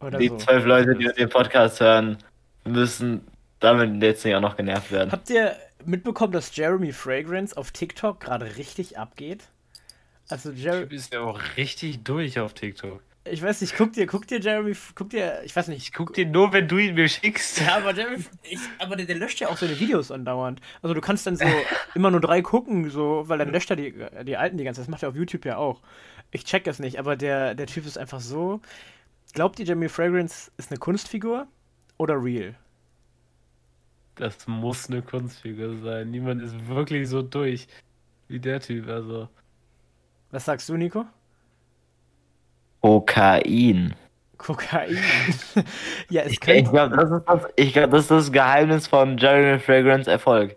Oder 0.00 0.18
die 0.18 0.28
so. 0.28 0.36
zwölf 0.38 0.64
Leute, 0.64 0.94
die 0.94 1.06
den 1.06 1.28
Podcast 1.28 1.80
hören, 1.80 2.18
müssen 2.64 3.26
damit 3.58 4.02
jetzt 4.02 4.24
nicht 4.24 4.34
auch 4.34 4.40
noch 4.40 4.56
genervt 4.56 4.90
werden. 4.90 5.12
Habt 5.12 5.28
ihr 5.30 5.54
mitbekommen, 5.84 6.32
dass 6.32 6.56
Jeremy 6.56 6.92
Fragrance 6.92 7.56
auf 7.56 7.70
TikTok 7.70 8.20
gerade 8.20 8.56
richtig 8.56 8.98
abgeht? 8.98 9.44
Also 10.30 10.50
Jeremy 10.50 10.94
ist 10.94 11.12
ja 11.12 11.20
auch 11.20 11.40
richtig 11.56 12.02
durch 12.04 12.38
auf 12.38 12.54
TikTok. 12.54 13.02
Ich 13.24 13.42
weiß 13.42 13.60
nicht, 13.60 13.76
guck 13.76 13.92
dir, 13.92 14.06
guck 14.06 14.26
dir 14.26 14.40
Jeremy, 14.40 14.74
guck 14.94 15.10
dir, 15.10 15.42
ich 15.44 15.54
weiß 15.54 15.68
nicht. 15.68 15.82
Ich 15.82 15.92
guck 15.92 16.14
dir 16.14 16.26
nur, 16.26 16.52
wenn 16.52 16.68
du 16.68 16.78
ihn 16.78 16.94
mir 16.94 17.08
schickst. 17.08 17.60
Ja, 17.60 17.76
aber 17.76 17.94
Jeremy, 17.94 18.24
ich, 18.42 18.58
aber 18.78 18.96
der, 18.96 19.06
der, 19.06 19.16
löscht 19.16 19.40
ja 19.40 19.48
auch 19.48 19.56
seine 19.56 19.78
Videos 19.78 20.10
andauernd. 20.10 20.60
Also 20.82 20.94
du 20.94 21.00
kannst 21.00 21.26
dann 21.26 21.36
so 21.36 21.44
immer 21.94 22.10
nur 22.10 22.20
drei 22.20 22.40
gucken, 22.40 22.88
so, 22.90 23.24
weil 23.26 23.38
dann 23.38 23.52
löscht 23.52 23.70
er 23.70 23.76
die, 23.76 23.94
die 24.24 24.36
alten 24.36 24.56
die 24.56 24.64
ganze 24.64 24.80
Zeit. 24.80 24.86
Das 24.86 24.90
macht 24.90 25.02
er 25.02 25.10
auf 25.10 25.16
YouTube 25.16 25.44
ja 25.44 25.58
auch. 25.58 25.82
Ich 26.30 26.44
check 26.44 26.64
das 26.64 26.78
nicht, 26.78 26.98
aber 26.98 27.16
der, 27.16 27.54
der 27.54 27.66
Typ 27.66 27.86
ist 27.86 27.98
einfach 27.98 28.20
so. 28.20 28.60
Glaubt 29.34 29.58
ihr, 29.58 29.66
Jeremy 29.66 29.88
Fragrance 29.88 30.50
ist 30.56 30.70
eine 30.70 30.78
Kunstfigur 30.78 31.46
oder 31.98 32.22
real? 32.22 32.54
das 34.20 34.46
muss 34.46 34.88
eine 34.88 35.02
Kunstfigur 35.02 35.78
sein. 35.78 36.10
Niemand 36.10 36.42
ist 36.42 36.68
wirklich 36.68 37.08
so 37.08 37.22
durch 37.22 37.66
wie 38.28 38.38
der 38.38 38.60
Typ, 38.60 38.88
also. 38.88 39.28
Was 40.30 40.44
sagst 40.44 40.68
du, 40.68 40.76
Nico? 40.76 41.04
Kokain. 42.80 43.94
Kokain. 44.38 44.96
ja, 46.08 46.22
es 46.22 46.32
Ich, 46.32 46.48
ich 46.48 46.70
glaube, 46.70 46.96
das, 46.96 47.10
ist 47.10 47.24
das, 47.26 47.42
ich 47.56 47.72
glaub, 47.72 47.90
das 47.90 48.00
ist 48.02 48.10
das 48.10 48.32
Geheimnis 48.32 48.86
von 48.86 49.18
Jeremy 49.18 49.58
Fragrance 49.58 50.10
Erfolg. 50.10 50.56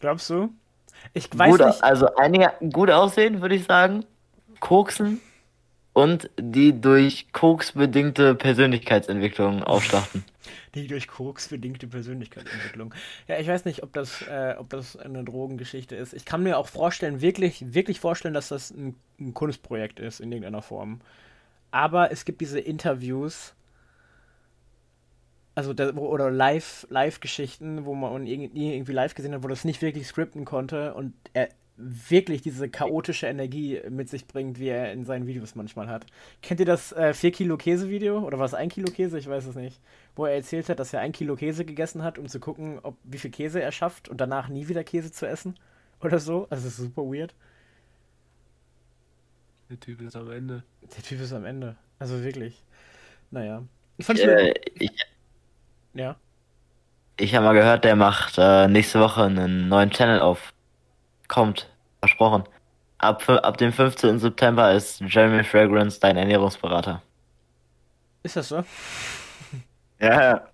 Glaubst 0.00 0.28
du? 0.30 0.50
Ich 1.14 1.28
weiß 1.36 1.50
Gut, 1.50 1.66
nicht. 1.66 1.84
also 1.84 2.14
einige 2.16 2.52
gut 2.72 2.90
aussehen, 2.90 3.40
würde 3.40 3.54
ich 3.54 3.64
sagen. 3.64 4.04
Koksen 4.60 5.20
und 5.98 6.30
die 6.38 6.80
durch 6.80 7.32
Koks 7.32 7.72
bedingte 7.72 8.36
Persönlichkeitsentwicklung 8.36 9.64
aufschlachten. 9.64 10.24
Die 10.74 10.86
durch 10.86 11.08
Koks 11.08 11.48
bedingte 11.48 11.86
Persönlichkeitsentwicklung. 11.86 12.94
Ja, 13.26 13.38
ich 13.38 13.48
weiß 13.48 13.64
nicht, 13.64 13.82
ob 13.82 13.92
das, 13.92 14.22
äh, 14.22 14.54
ob 14.58 14.70
das 14.70 14.96
eine 14.96 15.24
Drogengeschichte 15.24 15.96
ist. 15.96 16.14
Ich 16.14 16.24
kann 16.24 16.42
mir 16.42 16.58
auch 16.58 16.68
vorstellen, 16.68 17.20
wirklich, 17.20 17.74
wirklich 17.74 18.00
vorstellen, 18.00 18.34
dass 18.34 18.48
das 18.48 18.70
ein, 18.70 18.94
ein 19.18 19.34
Kunstprojekt 19.34 20.00
ist 20.00 20.20
in 20.20 20.32
irgendeiner 20.32 20.62
Form. 20.62 21.00
Aber 21.70 22.10
es 22.10 22.24
gibt 22.24 22.40
diese 22.40 22.60
Interviews, 22.60 23.54
also 25.54 25.72
da, 25.74 25.94
wo, 25.96 26.06
oder 26.06 26.30
Live, 26.30 26.86
Live-Geschichten, 26.88 27.84
wo 27.84 27.94
man 27.94 28.26
irgendwie, 28.26 28.74
irgendwie 28.74 28.92
live 28.92 29.14
gesehen 29.14 29.34
hat, 29.34 29.42
wo 29.42 29.48
das 29.48 29.64
nicht 29.64 29.82
wirklich 29.82 30.06
skripten 30.06 30.44
konnte 30.44 30.94
und 30.94 31.14
er 31.32 31.48
wirklich 31.80 32.42
diese 32.42 32.68
chaotische 32.68 33.28
Energie 33.28 33.80
mit 33.88 34.08
sich 34.08 34.26
bringt, 34.26 34.58
wie 34.58 34.68
er 34.68 34.92
in 34.92 35.04
seinen 35.04 35.26
Videos 35.26 35.54
manchmal 35.54 35.88
hat. 35.88 36.04
Kennt 36.42 36.60
ihr 36.60 36.66
das 36.66 36.92
äh, 36.92 37.14
4 37.14 37.30
Kilo 37.30 37.56
Käse-Video? 37.56 38.18
Oder 38.20 38.38
war 38.38 38.46
es 38.46 38.54
1 38.54 38.74
Kilo 38.74 38.90
Käse? 38.92 39.18
Ich 39.18 39.28
weiß 39.28 39.46
es 39.46 39.54
nicht. 39.54 39.80
Wo 40.16 40.26
er 40.26 40.34
erzählt 40.34 40.68
hat, 40.68 40.80
dass 40.80 40.92
er 40.92 41.00
1 41.00 41.16
Kilo 41.16 41.36
Käse 41.36 41.64
gegessen 41.64 42.02
hat, 42.02 42.18
um 42.18 42.26
zu 42.28 42.40
gucken, 42.40 42.80
ob, 42.82 42.96
wie 43.04 43.18
viel 43.18 43.30
Käse 43.30 43.62
er 43.62 43.72
schafft 43.72 44.08
und 44.08 44.20
danach 44.20 44.48
nie 44.48 44.68
wieder 44.68 44.82
Käse 44.84 45.12
zu 45.12 45.26
essen. 45.26 45.54
Oder 46.00 46.18
so. 46.18 46.46
Also, 46.50 46.64
das 46.64 46.64
ist 46.64 46.76
super 46.78 47.02
weird. 47.02 47.34
Der 49.70 49.78
Typ 49.78 50.00
ist 50.00 50.16
am 50.16 50.30
Ende. 50.30 50.62
Der 50.96 51.02
Typ 51.02 51.20
ist 51.20 51.32
am 51.32 51.44
Ende. 51.44 51.76
Also 51.98 52.22
wirklich. 52.24 52.62
Naja. 53.30 53.62
Ich 53.98 54.06
fand 54.06 54.18
Äh, 54.20 54.54
ich 54.74 54.90
Ja. 55.94 56.16
ich 57.18 57.34
habe 57.34 57.44
mal 57.46 57.52
gehört, 57.52 57.84
der 57.84 57.96
macht 57.96 58.36
äh, 58.38 58.68
nächste 58.68 59.00
Woche 59.00 59.24
einen 59.24 59.68
neuen 59.68 59.90
Channel 59.90 60.20
auf. 60.20 60.52
Kommt, 61.28 61.68
versprochen. 62.00 62.44
Ab, 62.98 63.28
ab 63.28 63.56
dem 63.58 63.72
15. 63.72 64.18
September 64.18 64.72
ist 64.72 65.00
Jeremy 65.00 65.44
Fragrance 65.44 66.00
dein 66.00 66.16
Ernährungsberater. 66.16 67.02
Ist 68.22 68.36
das 68.36 68.48
so? 68.48 68.64
Ja, 70.00 70.22
ja. 70.22 70.48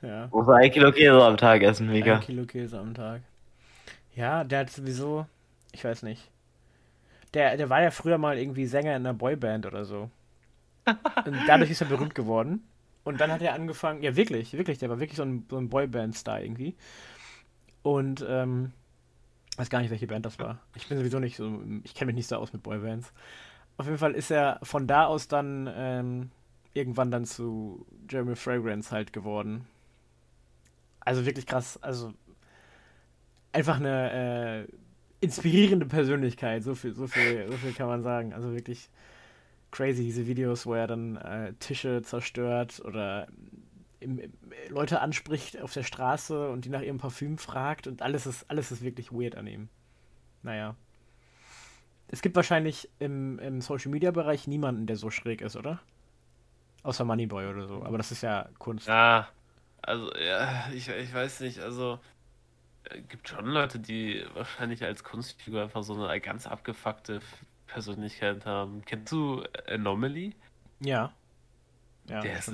Ja. 0.00 0.28
Muss 0.32 0.48
ein 0.48 0.70
Kilo 0.70 0.90
Käse 0.92 1.22
am 1.22 1.36
Tag 1.36 1.62
essen, 1.62 1.90
Mika. 1.90 2.14
Ein 2.14 2.20
Kilo 2.20 2.46
Käse 2.46 2.78
am 2.78 2.94
Tag. 2.94 3.20
Ja, 4.14 4.44
der 4.44 4.60
hat 4.60 4.70
sowieso. 4.70 5.26
Ich 5.72 5.84
weiß 5.84 6.02
nicht. 6.02 6.30
Der, 7.34 7.56
der 7.56 7.70
war 7.70 7.82
ja 7.82 7.90
früher 7.90 8.16
mal 8.16 8.38
irgendwie 8.38 8.66
Sänger 8.66 8.96
in 8.96 9.06
einer 9.06 9.14
Boyband 9.14 9.66
oder 9.66 9.84
so. 9.84 10.10
Und 10.86 11.36
dadurch 11.46 11.70
ist 11.70 11.80
er 11.80 11.86
berühmt 11.86 12.14
geworden. 12.14 12.66
Und 13.04 13.20
dann 13.20 13.30
hat 13.30 13.42
er 13.42 13.54
angefangen. 13.54 14.02
Ja, 14.02 14.16
wirklich, 14.16 14.52
wirklich. 14.54 14.78
Der 14.78 14.88
war 14.88 15.00
wirklich 15.00 15.16
so 15.16 15.22
ein, 15.24 15.46
so 15.48 15.58
ein 15.58 15.68
Boyband-Star 15.68 16.40
irgendwie. 16.40 16.74
Und, 17.82 18.24
ähm. 18.28 18.72
Weiß 19.56 19.68
gar 19.68 19.80
nicht, 19.80 19.90
welche 19.90 20.06
Band 20.06 20.24
das 20.24 20.38
war. 20.38 20.60
Ich 20.74 20.88
bin 20.88 20.96
sowieso 20.98 21.18
nicht 21.18 21.36
so. 21.36 21.62
Ich 21.84 21.94
kenne 21.94 22.06
mich 22.06 22.16
nicht 22.16 22.28
so 22.28 22.36
aus 22.36 22.52
mit 22.52 22.62
Boybands. 22.62 23.12
Auf 23.76 23.86
jeden 23.86 23.98
Fall 23.98 24.14
ist 24.14 24.30
er 24.30 24.58
von 24.62 24.86
da 24.86 25.06
aus 25.06 25.28
dann 25.28 25.70
ähm, 25.74 26.30
irgendwann 26.74 27.10
dann 27.10 27.24
zu 27.24 27.86
Jeremy 28.10 28.36
Fragrance 28.36 28.90
halt 28.90 29.12
geworden. 29.12 29.66
Also 31.00 31.26
wirklich 31.26 31.46
krass. 31.46 31.82
Also 31.82 32.14
einfach 33.52 33.76
eine 33.76 34.66
äh, 34.68 34.72
inspirierende 35.20 35.86
Persönlichkeit. 35.86 36.62
So 36.62 36.74
viel, 36.74 36.94
so 36.94 37.06
viel, 37.06 37.46
so 37.50 37.56
viel 37.58 37.72
kann 37.72 37.88
man 37.88 38.02
sagen. 38.02 38.32
Also 38.32 38.54
wirklich 38.54 38.88
crazy 39.70 40.04
diese 40.04 40.26
Videos, 40.26 40.66
wo 40.66 40.74
er 40.74 40.86
dann 40.86 41.16
äh, 41.16 41.52
Tische 41.54 42.02
zerstört 42.02 42.80
oder 42.84 43.28
im, 44.02 44.18
im, 44.18 44.32
Leute 44.68 45.00
anspricht 45.00 45.60
auf 45.60 45.72
der 45.72 45.82
Straße 45.82 46.50
und 46.50 46.64
die 46.64 46.68
nach 46.68 46.82
ihrem 46.82 46.98
Parfüm 46.98 47.38
fragt 47.38 47.86
und 47.86 48.02
alles 48.02 48.26
ist, 48.26 48.50
alles 48.50 48.72
ist 48.72 48.82
wirklich 48.82 49.12
weird 49.12 49.36
an 49.36 49.46
ihm. 49.46 49.68
Naja. 50.42 50.76
Es 52.08 52.20
gibt 52.20 52.36
wahrscheinlich 52.36 52.90
im, 52.98 53.38
im 53.38 53.60
Social 53.60 53.90
Media 53.90 54.10
Bereich 54.10 54.46
niemanden, 54.46 54.86
der 54.86 54.96
so 54.96 55.10
schräg 55.10 55.40
ist, 55.40 55.56
oder? 55.56 55.80
Außer 56.82 57.04
Moneyboy 57.04 57.46
oder 57.46 57.66
so. 57.66 57.82
Aber 57.84 57.96
das 57.96 58.12
ist 58.12 58.22
ja 58.22 58.48
Kunst. 58.58 58.88
Ja, 58.88 59.28
also, 59.80 60.14
ja, 60.16 60.68
ich, 60.74 60.88
ich 60.88 61.14
weiß 61.14 61.40
nicht, 61.40 61.60
also. 61.60 62.00
äh, 62.84 63.00
Gibt 63.02 63.28
schon 63.28 63.46
Leute, 63.46 63.78
die 63.78 64.24
wahrscheinlich 64.34 64.84
als 64.84 65.04
Kunstfigur 65.04 65.62
einfach 65.62 65.82
so 65.82 66.04
eine 66.04 66.20
ganz 66.20 66.46
abgefuckte 66.46 67.20
Persönlichkeit 67.66 68.44
haben. 68.44 68.82
Kennst 68.84 69.12
du 69.12 69.42
Anomaly? 69.66 70.34
Ja. 70.80 71.12
Ja, 72.08 72.20
Der 72.20 72.36
ist, 72.38 72.52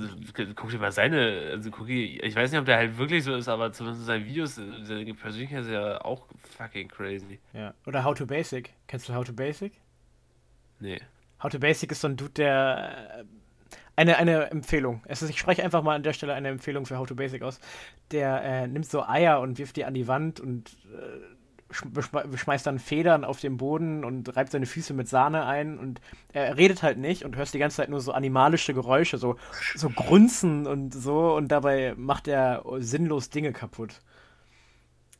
guck 0.55 0.69
dir 0.69 0.77
mal 0.77 0.91
seine, 0.91 1.49
also 1.51 1.71
guck 1.71 1.87
dir, 1.87 2.23
ich 2.23 2.35
weiß 2.35 2.51
nicht, 2.51 2.59
ob 2.59 2.65
der 2.65 2.77
halt 2.77 2.97
wirklich 2.97 3.23
so 3.23 3.33
ist, 3.35 3.47
aber 3.47 3.71
zumindest 3.73 4.05
seine 4.05 4.23
Videos, 4.25 4.55
seine 4.55 5.13
Persönlichkeit 5.15 5.61
ist 5.63 5.69
ja 5.71 5.99
auch 6.05 6.27
fucking 6.57 6.87
crazy. 6.87 7.39
ja. 7.53 7.73
Oder 7.87 8.03
How 8.03 8.15
to 8.15 8.25
Basic. 8.27 8.73
Kennst 8.87 9.09
du 9.09 9.15
How 9.15 9.25
to 9.25 9.33
Basic? 9.33 9.73
Nee. 10.79 10.99
How 11.41 11.49
to 11.49 11.57
Basic 11.59 11.91
ist 11.91 12.01
so 12.01 12.07
ein 12.07 12.15
Dude, 12.15 12.31
der. 12.33 13.19
äh, 13.19 13.23
Eine, 13.95 14.17
eine 14.17 14.49
Empfehlung. 14.51 15.01
Es 15.07 15.21
ist, 15.21 15.29
ich 15.29 15.39
spreche 15.39 15.63
einfach 15.63 15.81
mal 15.83 15.95
an 15.95 16.03
der 16.03 16.13
Stelle 16.13 16.33
eine 16.33 16.47
Empfehlung 16.49 16.85
für 16.85 16.97
How 16.97 17.07
to 17.07 17.15
Basic 17.15 17.41
aus. 17.41 17.59
Der 18.11 18.41
äh, 18.43 18.67
nimmt 18.67 18.85
so 18.85 19.03
Eier 19.03 19.41
und 19.41 19.57
wirft 19.57 19.75
die 19.77 19.83
an 19.83 19.93
die 19.93 20.07
Wand 20.07 20.39
und 20.39 20.77
äh, 20.93 21.19
schmeißt 21.71 22.65
dann 22.65 22.79
Federn 22.79 23.23
auf 23.23 23.39
den 23.39 23.57
Boden 23.57 24.03
und 24.03 24.35
reibt 24.35 24.51
seine 24.51 24.65
Füße 24.65 24.93
mit 24.93 25.07
Sahne 25.07 25.45
ein 25.45 25.77
und 25.77 26.01
er 26.33 26.57
redet 26.57 26.83
halt 26.83 26.97
nicht 26.97 27.25
und 27.25 27.35
hörst 27.35 27.53
die 27.53 27.59
ganze 27.59 27.77
Zeit 27.77 27.89
nur 27.89 28.01
so 28.01 28.11
animalische 28.11 28.73
Geräusche, 28.73 29.17
so, 29.17 29.35
so 29.75 29.89
Grunzen 29.89 30.65
und 30.67 30.93
so 30.93 31.35
und 31.35 31.49
dabei 31.49 31.93
macht 31.95 32.27
er 32.27 32.63
sinnlos 32.79 33.29
Dinge 33.29 33.53
kaputt. 33.53 34.01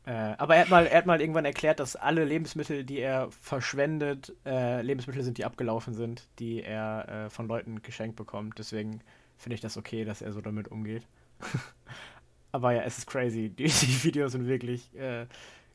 Äh, 0.06 0.34
aber 0.38 0.56
er 0.56 0.62
hat, 0.62 0.70
mal, 0.70 0.86
er 0.86 0.98
hat 0.98 1.06
mal 1.06 1.20
irgendwann 1.20 1.44
erklärt, 1.44 1.78
dass 1.78 1.94
alle 1.94 2.24
Lebensmittel, 2.24 2.84
die 2.84 2.98
er 2.98 3.30
verschwendet, 3.30 4.34
äh, 4.46 4.82
Lebensmittel 4.82 5.22
sind, 5.22 5.38
die 5.38 5.44
abgelaufen 5.44 5.94
sind, 5.94 6.26
die 6.38 6.62
er 6.62 7.08
äh, 7.08 7.30
von 7.30 7.46
Leuten 7.46 7.82
geschenkt 7.82 8.16
bekommt. 8.16 8.58
Deswegen 8.58 9.02
finde 9.36 9.54
ich 9.54 9.60
das 9.60 9.76
okay, 9.76 10.04
dass 10.04 10.22
er 10.22 10.32
so 10.32 10.40
damit 10.40 10.68
umgeht. 10.68 11.06
aber 12.52 12.72
ja, 12.72 12.82
es 12.82 12.98
ist 12.98 13.06
crazy. 13.06 13.50
Die, 13.50 13.64
die 13.64 14.04
Videos 14.04 14.32
sind 14.32 14.46
wirklich 14.46 14.94
äh, 14.96 15.26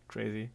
crazy. 0.07 0.49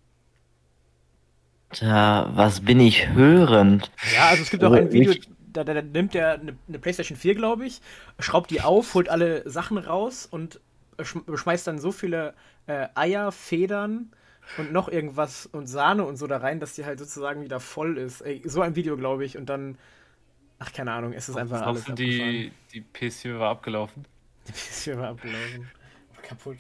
Da, 1.78 2.30
was 2.34 2.60
bin 2.60 2.80
ich 2.80 3.08
hörend? 3.08 3.90
Ja, 4.14 4.28
also 4.28 4.42
es 4.42 4.50
gibt 4.50 4.64
auch 4.64 4.72
ein 4.72 4.90
Video, 4.90 5.14
da, 5.52 5.64
da, 5.64 5.74
da 5.74 5.82
nimmt 5.82 6.14
er 6.14 6.34
eine, 6.34 6.56
eine 6.68 6.78
PlayStation 6.78 7.16
4, 7.16 7.34
glaube 7.34 7.66
ich, 7.66 7.80
schraubt 8.18 8.50
die 8.50 8.60
auf, 8.60 8.94
holt 8.94 9.08
alle 9.08 9.48
Sachen 9.48 9.78
raus 9.78 10.26
und 10.26 10.60
schm 11.02 11.22
schmeißt 11.34 11.66
dann 11.66 11.78
so 11.78 11.92
viele 11.92 12.34
äh, 12.66 12.88
Eier, 12.94 13.32
Federn 13.32 14.10
und 14.58 14.72
noch 14.72 14.88
irgendwas 14.88 15.46
und 15.46 15.66
Sahne 15.66 16.04
und 16.04 16.16
so 16.16 16.26
da 16.26 16.38
rein, 16.38 16.60
dass 16.60 16.74
die 16.74 16.84
halt 16.84 16.98
sozusagen 16.98 17.42
wieder 17.42 17.60
voll 17.60 17.98
ist. 17.98 18.20
Ey, 18.20 18.42
so 18.44 18.62
ein 18.62 18.74
Video, 18.74 18.96
glaube 18.96 19.24
ich, 19.24 19.36
und 19.36 19.46
dann, 19.46 19.78
ach, 20.58 20.72
keine 20.72 20.92
Ahnung, 20.92 21.12
es 21.12 21.28
ist 21.28 21.36
einfach 21.36 21.62
alles 21.62 21.84
du, 21.84 21.94
die, 21.94 22.52
die 22.72 22.82
PS4 22.82 23.38
war 23.38 23.50
abgelaufen? 23.50 24.04
Die 24.46 24.52
PS4 24.52 24.98
war 24.98 25.10
abgelaufen. 25.10 25.70
Kaputt. 26.22 26.58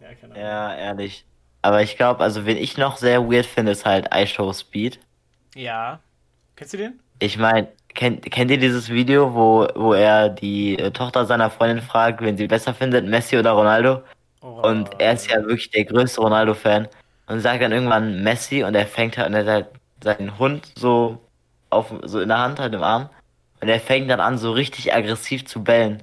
Ja, 0.00 0.14
keine 0.14 0.34
Ahnung. 0.34 0.44
Ja, 0.44 0.76
ehrlich. 0.76 1.24
Aber 1.62 1.82
ich 1.82 1.96
glaube, 1.96 2.22
also 2.22 2.46
wen 2.46 2.56
ich 2.56 2.76
noch 2.78 2.96
sehr 2.96 3.30
weird 3.30 3.46
finde, 3.46 3.72
ist 3.72 3.84
halt 3.84 4.08
iShow 4.14 4.52
Speed. 4.52 5.00
Ja. 5.54 6.00
Kennst 6.56 6.74
du 6.74 6.78
den? 6.78 7.00
Ich 7.18 7.36
meine, 7.36 7.68
kennt, 7.94 8.30
kennt 8.30 8.50
ihr 8.50 8.58
dieses 8.58 8.88
Video, 8.90 9.34
wo, 9.34 9.66
wo 9.74 9.92
er 9.92 10.28
die 10.28 10.78
äh, 10.78 10.90
Tochter 10.92 11.26
seiner 11.26 11.50
Freundin 11.50 11.82
fragt, 11.82 12.20
wen 12.20 12.36
sie 12.36 12.46
besser 12.46 12.74
findet, 12.74 13.06
Messi 13.06 13.36
oder 13.36 13.52
Ronaldo? 13.52 14.02
Oh, 14.40 14.60
Und 14.62 14.88
er 15.00 15.14
ist 15.14 15.28
ja 15.30 15.36
wirklich 15.42 15.70
der 15.70 15.84
größte 15.84 16.20
Ronaldo-Fan. 16.20 16.88
Und 17.26 17.40
sagt 17.40 17.62
dann 17.62 17.72
irgendwann 17.72 18.22
Messi 18.22 18.62
und 18.62 18.74
er 18.74 18.86
fängt 18.86 19.18
halt, 19.18 19.28
und 19.28 19.34
er 19.34 19.52
hat 19.52 19.70
seinen 20.02 20.38
Hund 20.38 20.72
so 20.76 21.20
auf, 21.70 21.92
so 22.04 22.20
in 22.20 22.28
der 22.28 22.38
Hand, 22.38 22.58
halt 22.60 22.72
im 22.72 22.82
Arm. 22.82 23.10
Und 23.60 23.68
er 23.68 23.80
fängt 23.80 24.08
dann 24.10 24.20
an, 24.20 24.38
so 24.38 24.52
richtig 24.52 24.94
aggressiv 24.94 25.44
zu 25.46 25.62
bellen. 25.64 26.02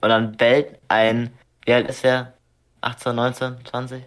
Und 0.00 0.10
dann 0.10 0.36
bellt 0.36 0.78
ein, 0.88 1.30
wie 1.64 1.72
alt 1.72 1.88
ist 1.88 2.04
er? 2.04 2.34
18, 2.80 3.14
19, 3.14 3.56
20? 3.64 4.04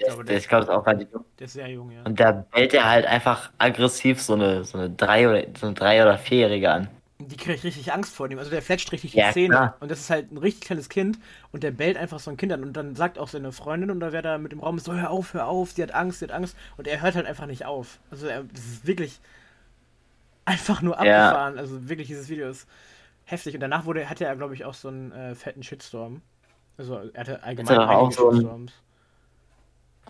Ja. 0.00 0.06
Ich, 0.08 0.14
glaube, 0.14 0.24
der, 0.24 0.32
der, 0.34 0.38
ich 0.38 0.48
glaube, 0.48 0.64
ist 0.64 0.70
auch 0.70 0.86
relativ 0.86 1.08
jung. 1.12 1.24
der 1.38 1.44
ist 1.44 1.52
sehr 1.52 1.68
jung, 1.68 1.90
ja. 1.90 2.02
Und 2.04 2.18
da 2.18 2.32
bellt 2.32 2.74
er 2.74 2.88
halt 2.88 3.06
einfach 3.06 3.50
aggressiv 3.58 4.20
so 4.22 4.32
eine, 4.34 4.64
so 4.64 4.78
eine 4.78 4.90
drei 4.90 5.28
oder, 5.28 5.46
so 5.58 5.66
eine 5.66 5.74
drei- 5.74 6.02
oder 6.02 6.16
vierjährige 6.18 6.70
an. 6.70 6.88
Die 7.18 7.36
kriegt 7.36 7.62
richtig 7.64 7.92
Angst 7.92 8.14
vor 8.16 8.30
dem. 8.30 8.38
Also 8.38 8.50
der 8.50 8.62
fletscht 8.62 8.90
richtig 8.92 9.12
die 9.12 9.18
Ja, 9.18 9.30
Zähne. 9.30 9.48
klar. 9.54 9.76
Und 9.80 9.90
das 9.90 10.00
ist 10.00 10.08
halt 10.08 10.32
ein 10.32 10.38
richtig 10.38 10.62
kleines 10.62 10.88
Kind. 10.88 11.18
Und 11.52 11.62
der 11.62 11.70
bellt 11.70 11.98
einfach 11.98 12.18
so 12.18 12.30
ein 12.30 12.38
Kind 12.38 12.50
an. 12.50 12.62
Und 12.64 12.72
dann 12.72 12.94
sagt 12.96 13.18
auch 13.18 13.28
seine 13.28 13.52
Freundin, 13.52 13.90
und 13.90 14.00
da 14.00 14.10
wer 14.12 14.22
da 14.22 14.38
mit 14.38 14.52
dem 14.52 14.60
Raum 14.60 14.78
ist, 14.78 14.86
so 14.86 14.94
hör 14.94 15.10
auf, 15.10 15.34
hör 15.34 15.46
auf, 15.46 15.72
sie 15.72 15.82
hat 15.82 15.92
Angst, 15.92 16.20
sie 16.20 16.24
hat 16.24 16.32
Angst. 16.32 16.56
Und 16.78 16.88
er 16.88 17.02
hört 17.02 17.16
halt 17.16 17.26
einfach 17.26 17.44
nicht 17.44 17.66
auf. 17.66 17.98
Also 18.10 18.26
er, 18.26 18.44
das 18.44 18.64
ist 18.64 18.86
wirklich 18.86 19.20
einfach 20.46 20.80
nur 20.82 20.94
Ja. 21.04 21.28
abgefahren. 21.28 21.58
Also 21.58 21.88
wirklich, 21.90 22.08
dieses 22.08 22.28
Video 22.30 22.48
ist 22.48 22.66
heftig. 23.24 23.54
Und 23.54 23.60
danach 23.60 23.84
wurde, 23.84 24.08
hatte 24.08 24.24
er, 24.24 24.34
glaube 24.36 24.54
ich, 24.54 24.64
auch 24.64 24.74
so 24.74 24.88
einen 24.88 25.12
äh, 25.12 25.34
fetten 25.34 25.62
Shitstorm. 25.62 26.22
Also 26.78 27.00
er 27.12 27.20
hatte 27.20 27.42
allgemein 27.42 27.78
Hatte 27.78 27.90
auch 27.90 28.10
so 28.12 28.30
ein- 28.30 28.36
Shitstorms. 28.36 28.72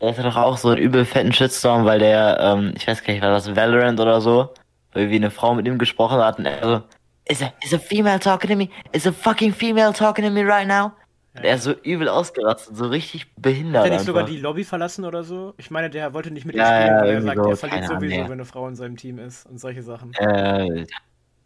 Der 0.01 0.11
hatte 0.11 0.23
doch 0.23 0.37
auch 0.37 0.57
so 0.57 0.69
einen 0.71 0.79
übel 0.79 1.05
fetten 1.05 1.33
Shitstorm, 1.33 1.85
weil 1.85 1.99
der, 1.99 2.39
ähm, 2.41 2.73
ich 2.77 2.87
weiß 2.87 3.05
gar 3.05 3.13
nicht, 3.13 3.23
war 3.23 3.31
das 3.31 3.55
Valorant 3.55 4.01
oder 4.01 4.21
so, 4.21 4.49
weil 4.93 5.11
wie 5.11 5.17
eine 5.17 5.31
Frau 5.31 5.55
mit 5.55 5.67
ihm 5.67 5.79
gesprochen 5.79 6.19
hat 6.19 6.39
und 6.39 6.47
er 6.47 6.63
so, 6.63 6.83
is 7.27 7.43
a, 7.43 7.53
is 7.63 7.75
a 7.75 7.79
female 7.79 8.19
talking 8.19 8.51
to 8.51 8.57
me? 8.57 8.69
Is 8.93 9.07
a 9.07 9.13
fucking 9.13 9.53
female 9.53 9.93
talking 9.93 10.25
to 10.25 10.31
me 10.31 10.43
right 10.47 10.67
now? 10.67 10.93
Und 11.37 11.45
er 11.45 11.55
ist 11.57 11.63
so 11.65 11.73
übel 11.85 12.09
ausgerastet, 12.09 12.77
so 12.77 12.87
richtig 12.89 13.33
behindert 13.37 13.83
Hat 13.85 13.87
er 13.87 13.91
nicht 13.91 14.01
einfach. 14.01 14.07
sogar 14.07 14.25
die 14.25 14.39
Lobby 14.39 14.65
verlassen 14.65 15.05
oder 15.05 15.23
so? 15.23 15.55
Ich 15.59 15.71
meine, 15.71 15.89
der 15.89 16.13
wollte 16.13 16.31
nicht 16.33 16.45
mit 16.45 16.57
ihm 16.57 16.59
Ja, 16.61 16.67
spielen, 16.67 16.89
ja, 16.97 17.01
weil 17.03 17.09
er 17.11 17.23
sagt, 17.23 17.37
so, 17.37 17.51
er 17.51 17.57
verliert 17.57 17.87
sowieso, 17.87 18.17
ja. 18.17 18.25
wenn 18.25 18.33
eine 18.33 18.45
Frau 18.45 18.67
in 18.67 18.75
seinem 18.75 18.97
Team 18.97 19.19
ist 19.21 19.47
und 19.47 19.61
solche 19.61 19.83
Sachen. 19.83 20.13
Äh, 20.15 20.87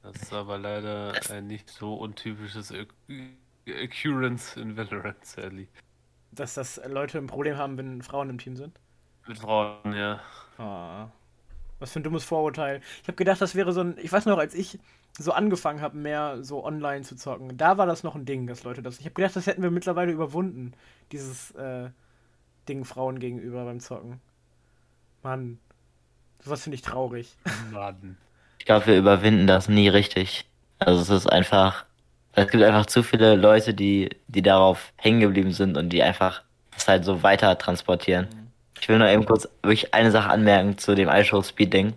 Das 0.03 0.17
ist 0.23 0.33
aber 0.33 0.57
leider 0.59 1.13
ein 1.31 1.47
nicht 1.49 1.69
so 1.69 1.95
untypisches 1.95 2.73
Occurrence 3.67 4.57
in 4.57 4.77
Valorant, 4.77 5.23
Sally. 5.25 5.69
Dass 6.35 6.55
das 6.55 6.81
Leute 6.87 7.19
ein 7.19 7.27
Problem 7.27 7.57
haben, 7.57 7.79
wenn 7.79 8.03
Frauen 8.03 8.31
im 8.31 8.39
Team 8.39 8.57
sind. 8.57 8.79
Mit 9.27 9.39
Frauen, 9.39 9.93
ja. 9.95 10.21
Ah. 10.59 11.09
Was 11.79 11.93
für 11.93 12.01
ein 12.01 12.03
dummes 12.03 12.25
Vorurteil. 12.25 12.81
Ich 13.03 13.09
habe 13.09 13.17
gedacht, 13.17 13.41
das 13.41 13.55
wäre 13.55 13.73
so 13.73 13.81
ein. 13.81 13.97
Ich 13.99 14.13
weiß 14.13 14.27
noch, 14.27 14.39
als 14.39 14.55
ich 14.55 14.79
so 15.19 15.33
angefangen 15.33 15.81
habe, 15.81 15.97
mehr 15.97 16.43
so 16.43 16.65
online 16.65 17.03
zu 17.03 17.17
zocken, 17.17 17.57
da 17.57 17.79
war 17.79 17.87
das 17.87 18.03
noch 18.03 18.15
ein 18.15 18.25
Ding, 18.25 18.47
dass 18.47 18.65
Leute 18.65 18.83
das. 18.83 18.99
Ich 18.99 19.05
habe 19.05 19.15
gedacht, 19.15 19.37
das 19.37 19.47
hätten 19.47 19.63
wir 19.63 19.71
mittlerweile 19.71 20.13
überwunden. 20.13 20.73
Dieses 21.13 21.53
äh, 21.53 21.91
Ding 22.69 22.85
Frauen 22.85 23.19
gegenüber 23.19 23.65
beim 23.65 23.81
Zocken. 23.81 24.21
Mann. 25.23 25.59
Sowas 26.41 26.63
finde 26.63 26.77
ich 26.77 26.83
traurig. 26.83 27.37
Mann. 27.73 28.17
ich 28.59 28.67
glaube, 28.67 28.87
wir 28.87 28.99
überwinden 28.99 29.47
das 29.47 29.69
nie 29.69 29.89
richtig. 29.89 30.47
Also 30.79 31.01
es 31.01 31.11
ist 31.11 31.27
einfach, 31.27 31.87
es 32.37 32.49
gibt 32.49 32.63
einfach 32.63 32.87
zu 32.87 33.03
viele 33.03 33.37
Leute, 33.37 33.75
die, 33.75 34.11
die 34.29 34.43
darauf 34.43 34.93
hängen 34.97 35.21
geblieben 35.21 35.53
sind 35.53 35.77
und 35.77 35.91
die 35.91 36.03
einfach 36.03 36.43
das 36.73 36.89
halt 36.89 37.05
so 37.05 37.23
weiter 37.23 37.57
transportieren. 37.59 38.29
Ich 38.81 38.89
will 38.89 38.99
nur 38.99 39.09
eben 39.09 39.25
kurz 39.25 39.49
wirklich 39.63 39.95
eine 39.95 40.11
Sache 40.11 40.31
anmerken 40.31 40.77
zu 40.77 40.95
dem 40.95 41.09
iShow 41.09 41.43
Speed 41.43 41.73
Ding. 41.73 41.93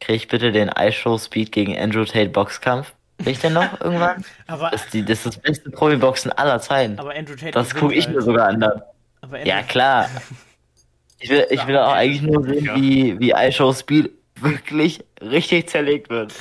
Krieg 0.00 0.16
ich 0.16 0.28
bitte 0.28 0.52
den 0.52 0.68
iShow 0.68 1.18
Speed 1.18 1.50
gegen 1.52 1.76
Andrew 1.76 2.04
Tate 2.04 2.28
Boxkampf? 2.28 2.92
Krieg 3.18 3.32
ich 3.32 3.40
den 3.40 3.54
noch 3.54 3.80
irgendwann? 3.80 4.24
Aber, 4.46 4.70
Das 4.70 4.84
ist, 4.84 4.94
die, 4.94 5.02
das 5.04 5.18
ist 5.18 5.26
das 5.26 5.38
beste 5.38 5.70
Promi-Boxen 5.70 6.30
aller 6.32 6.60
Zeiten. 6.60 6.98
aber 6.98 7.14
Andrew 7.14 7.34
Tate. 7.34 7.52
Das 7.52 7.74
gucke 7.74 7.94
ich 7.94 8.06
halt. 8.06 8.16
mir 8.16 8.22
sogar 8.22 8.48
an. 8.48 8.64
Ja, 9.44 9.62
klar. 9.62 10.08
Ich 11.20 11.30
will, 11.30 11.46
ich 11.50 11.66
will 11.66 11.76
auch 11.76 11.94
eigentlich 11.94 12.22
nur 12.22 12.44
sehen, 12.44 12.70
wie, 12.76 13.18
wie 13.18 13.32
iShow 13.32 13.72
Speed 13.72 14.12
wirklich 14.36 15.04
richtig 15.20 15.68
zerlegt 15.68 16.10
wird. 16.10 16.32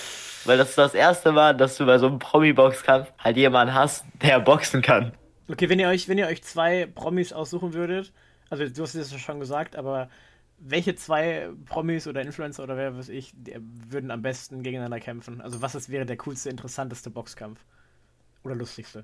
Weil 0.47 0.57
das 0.57 0.69
ist 0.69 0.77
das 0.77 0.93
erste 0.93 1.31
Mal, 1.31 1.55
dass 1.55 1.77
du 1.77 1.85
bei 1.85 1.97
so 1.97 2.07
einem 2.07 2.19
Promi-Boxkampf 2.19 3.11
halt 3.19 3.37
jemanden 3.37 3.73
hast, 3.73 4.05
der 4.21 4.39
boxen 4.39 4.81
kann. 4.81 5.11
Okay, 5.49 5.69
wenn 5.69 5.79
ihr 5.79 5.89
euch, 5.89 6.07
wenn 6.07 6.17
ihr 6.17 6.27
euch 6.27 6.43
zwei 6.43 6.85
Promis 6.87 7.33
aussuchen 7.33 7.73
würdet, 7.73 8.11
also 8.49 8.67
du 8.67 8.81
hast 8.81 8.95
es 8.95 9.11
ja 9.11 9.17
schon 9.19 9.39
gesagt, 9.39 9.75
aber 9.75 10.09
welche 10.59 10.95
zwei 10.95 11.49
Promis 11.65 12.07
oder 12.07 12.21
Influencer 12.21 12.63
oder 12.63 12.77
wer 12.77 12.97
weiß 12.97 13.09
ich, 13.09 13.33
die 13.35 13.55
würden 13.89 14.09
am 14.09 14.21
besten 14.21 14.63
gegeneinander 14.63 14.99
kämpfen? 14.99 15.41
Also 15.41 15.61
was 15.61 15.75
ist, 15.75 15.89
wäre 15.89 16.05
der 16.05 16.17
coolste, 16.17 16.49
interessanteste 16.49 17.09
Boxkampf? 17.09 17.59
Oder 18.43 18.55
lustigste? 18.55 19.03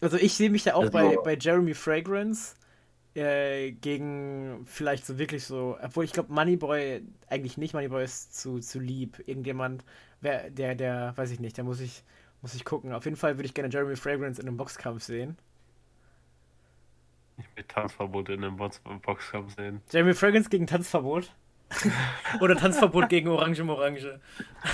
Also 0.00 0.16
ich 0.16 0.34
sehe 0.34 0.50
mich 0.50 0.64
da 0.64 0.74
auch 0.74 0.82
Also- 0.82 0.92
bei, 0.92 1.16
bei 1.24 1.36
Jeremy 1.40 1.74
Fragrance 1.74 2.54
äh, 3.14 3.72
gegen 3.72 4.64
vielleicht 4.66 5.06
so 5.06 5.18
wirklich 5.18 5.44
so, 5.44 5.76
obwohl 5.82 6.04
ich 6.04 6.12
glaube 6.12 6.32
Moneyboy 6.32 7.02
eigentlich 7.28 7.56
nicht, 7.58 7.74
Moneyboy 7.74 8.04
ist 8.04 8.34
zu, 8.34 8.58
zu 8.60 8.80
lieb. 8.80 9.22
Irgendjemand, 9.26 9.84
wer, 10.20 10.50
der, 10.50 10.74
der, 10.74 11.12
weiß 11.16 11.30
ich 11.30 11.40
nicht, 11.40 11.56
der 11.56 11.64
muss 11.64 11.80
ich, 11.80 12.02
muss 12.40 12.54
ich 12.54 12.64
gucken. 12.64 12.92
Auf 12.92 13.04
jeden 13.04 13.16
Fall 13.16 13.36
würde 13.36 13.46
ich 13.46 13.54
gerne 13.54 13.72
Jeremy 13.72 13.96
Fragrance 13.96 14.40
in 14.40 14.48
einem 14.48 14.56
Boxkampf 14.56 15.02
sehen. 15.02 15.36
Ich 17.38 17.44
will 17.56 17.64
Tanzverbot 17.64 18.28
in 18.28 18.44
einem 18.44 18.56
Box- 18.56 18.80
Boxkampf 19.02 19.56
sehen. 19.56 19.80
Jeremy 19.90 20.14
Fragrance 20.14 20.48
gegen 20.48 20.66
Tanzverbot. 20.66 21.32
Oder 22.40 22.56
Tanzverbot 22.56 23.08
gegen 23.08 23.28
Orange 23.28 23.62
Morange. 23.62 24.20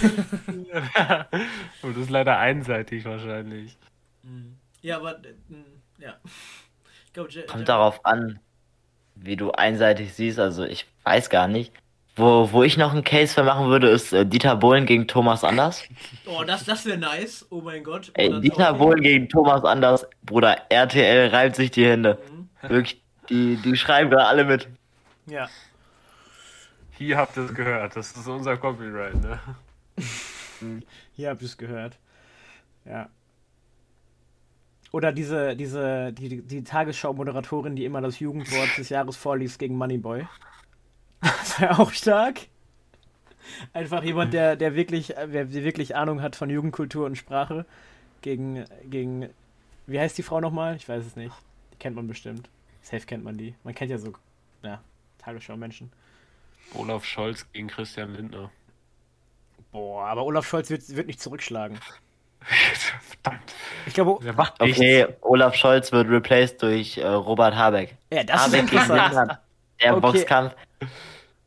Und 1.83 1.97
das 1.97 2.03
ist 2.05 2.11
leider 2.11 2.39
einseitig 2.39 3.05
wahrscheinlich. 3.05 3.79
Ja, 4.83 4.97
aber 4.97 5.25
äh, 5.25 5.35
ja. 5.99 6.19
Glaube, 7.27 7.47
Kommt 7.49 7.69
darauf 7.69 8.05
an, 8.05 8.39
wie 9.17 9.37
du 9.37 9.51
einseitig 9.51 10.15
siehst. 10.15 10.39
Also 10.39 10.65
ich 10.65 10.87
weiß 11.03 11.31
gar 11.31 11.49
nicht. 11.49 11.73
Wo, 12.15 12.51
wo 12.53 12.63
ich 12.63 12.77
noch 12.77 12.93
einen 12.93 13.05
Case 13.05 13.35
für 13.35 13.45
machen 13.45 13.69
würde, 13.69 13.89
ist 13.89 14.13
äh, 14.13 14.25
Dieter 14.25 14.57
Bohlen 14.57 14.87
gegen 14.87 15.07
Thomas 15.07 15.43
Anders. 15.45 15.83
Oh, 16.27 16.45
das, 16.45 16.65
das 16.65 16.85
wäre 16.85 16.99
nice. 16.99 17.47
Oh 17.51 17.61
mein 17.61 17.83
Gott. 17.83 18.11
Ey, 18.15 18.29
Oder 18.29 18.41
Dieter 18.41 18.75
Bohlen 18.75 19.01
gegen 19.01 19.29
Thomas 19.29 19.65
Anders. 19.65 20.07
Bruder, 20.23 20.57
RTL 20.69 21.29
reibt 21.29 21.57
sich 21.57 21.71
die 21.71 21.87
Hände. 21.87 22.19
Wirklich, 22.63 23.01
die, 23.29 23.57
die 23.57 23.77
schreiben 23.77 24.11
gerade 24.11 24.27
alle 24.27 24.45
mit. 24.45 24.69
Ja. 25.27 25.49
Hier 26.93 27.17
habt 27.17 27.37
ihr 27.37 27.45
es 27.45 27.55
gehört. 27.55 27.97
Das 27.97 28.13
ist 28.13 28.29
unser 28.29 28.57
Copyright, 28.57 29.15
ne? 29.15 29.41
Hier 31.15 31.31
habt 31.31 31.43
ihr 31.43 31.47
es 31.47 31.57
gehört. 31.57 31.97
Ja. 32.85 33.09
Oder 34.91 35.13
diese, 35.13 35.55
diese, 35.55 36.13
die, 36.13 36.43
die 36.43 36.65
Tagesschau-Moderatorin, 36.65 37.77
die 37.77 37.85
immer 37.85 38.01
das 38.01 38.21
Jugendwort 38.21 38.79
des 38.79 38.89
Jahres 38.89 39.17
vorliest 39.17 39.59
gegen 39.59 39.77
Moneyboy. 39.77 40.27
Das 41.21 41.61
wäre 41.61 41.79
auch 41.79 41.93
stark. 41.93 42.41
Einfach 43.73 44.03
jemand, 44.03 44.33
der, 44.33 44.57
der 44.57 44.75
wirklich, 44.75 45.09
der 45.09 45.53
wirklich 45.53 45.97
Ahnung 45.97 46.23
hat 46.23 46.37
von 46.37 46.51
Jugendkultur 46.51 47.07
und 47.07 47.17
Sprache. 47.17 47.67
Gegen, 48.23 48.65
gegen, 48.85 49.29
wie 49.87 50.01
heißt 50.01 50.17
die 50.17 50.23
Frau 50.23 50.41
nochmal? 50.41 50.77
Ich 50.77 50.89
weiß 50.89 51.05
es 51.05 51.17
nicht. 51.17 51.35
Die 51.73 51.77
kennt 51.79 51.97
man 51.97 52.07
bestimmt. 52.07 52.49
Safe 52.83 53.05
kennt 53.05 53.25
man 53.25 53.37
die. 53.37 53.55
Man 53.65 53.75
kennt 53.75 53.91
ja 53.91 53.99
so, 53.99 54.13
ja, 54.63 54.81
Tagesschau-Menschen. 55.19 55.93
Olaf 56.75 57.05
Scholz 57.05 57.47
gegen 57.53 57.69
Christian 57.69 58.15
Lindner. 58.15 58.51
Boah, 59.73 60.07
aber 60.07 60.25
Olaf 60.25 60.47
Scholz 60.47 60.71
wird, 60.71 60.89
wird 60.95 61.07
nicht 61.07 61.21
zurückschlagen. 61.21 61.79
Verdammt. 62.43 63.43
Ich 63.87 63.95
glaube, 63.95 64.23
Der 64.25 64.33
macht 64.35 64.61
Okay, 64.61 65.07
Olaf 65.23 65.55
Scholz 65.55 65.93
wird 65.93 66.09
replaced 66.09 66.63
durch 66.63 66.99
äh, 66.99 67.07
Robert 67.07 67.55
Habeck. 67.57 67.97
ja, 68.13 68.23
das 68.23 68.47
ist 68.47 68.55
Habeck 68.55 68.71
gegen 68.71 68.83
interessant. 68.83 69.39
Der 69.83 69.93
Okay. 69.97 70.01
Boxkampf. 70.01 70.55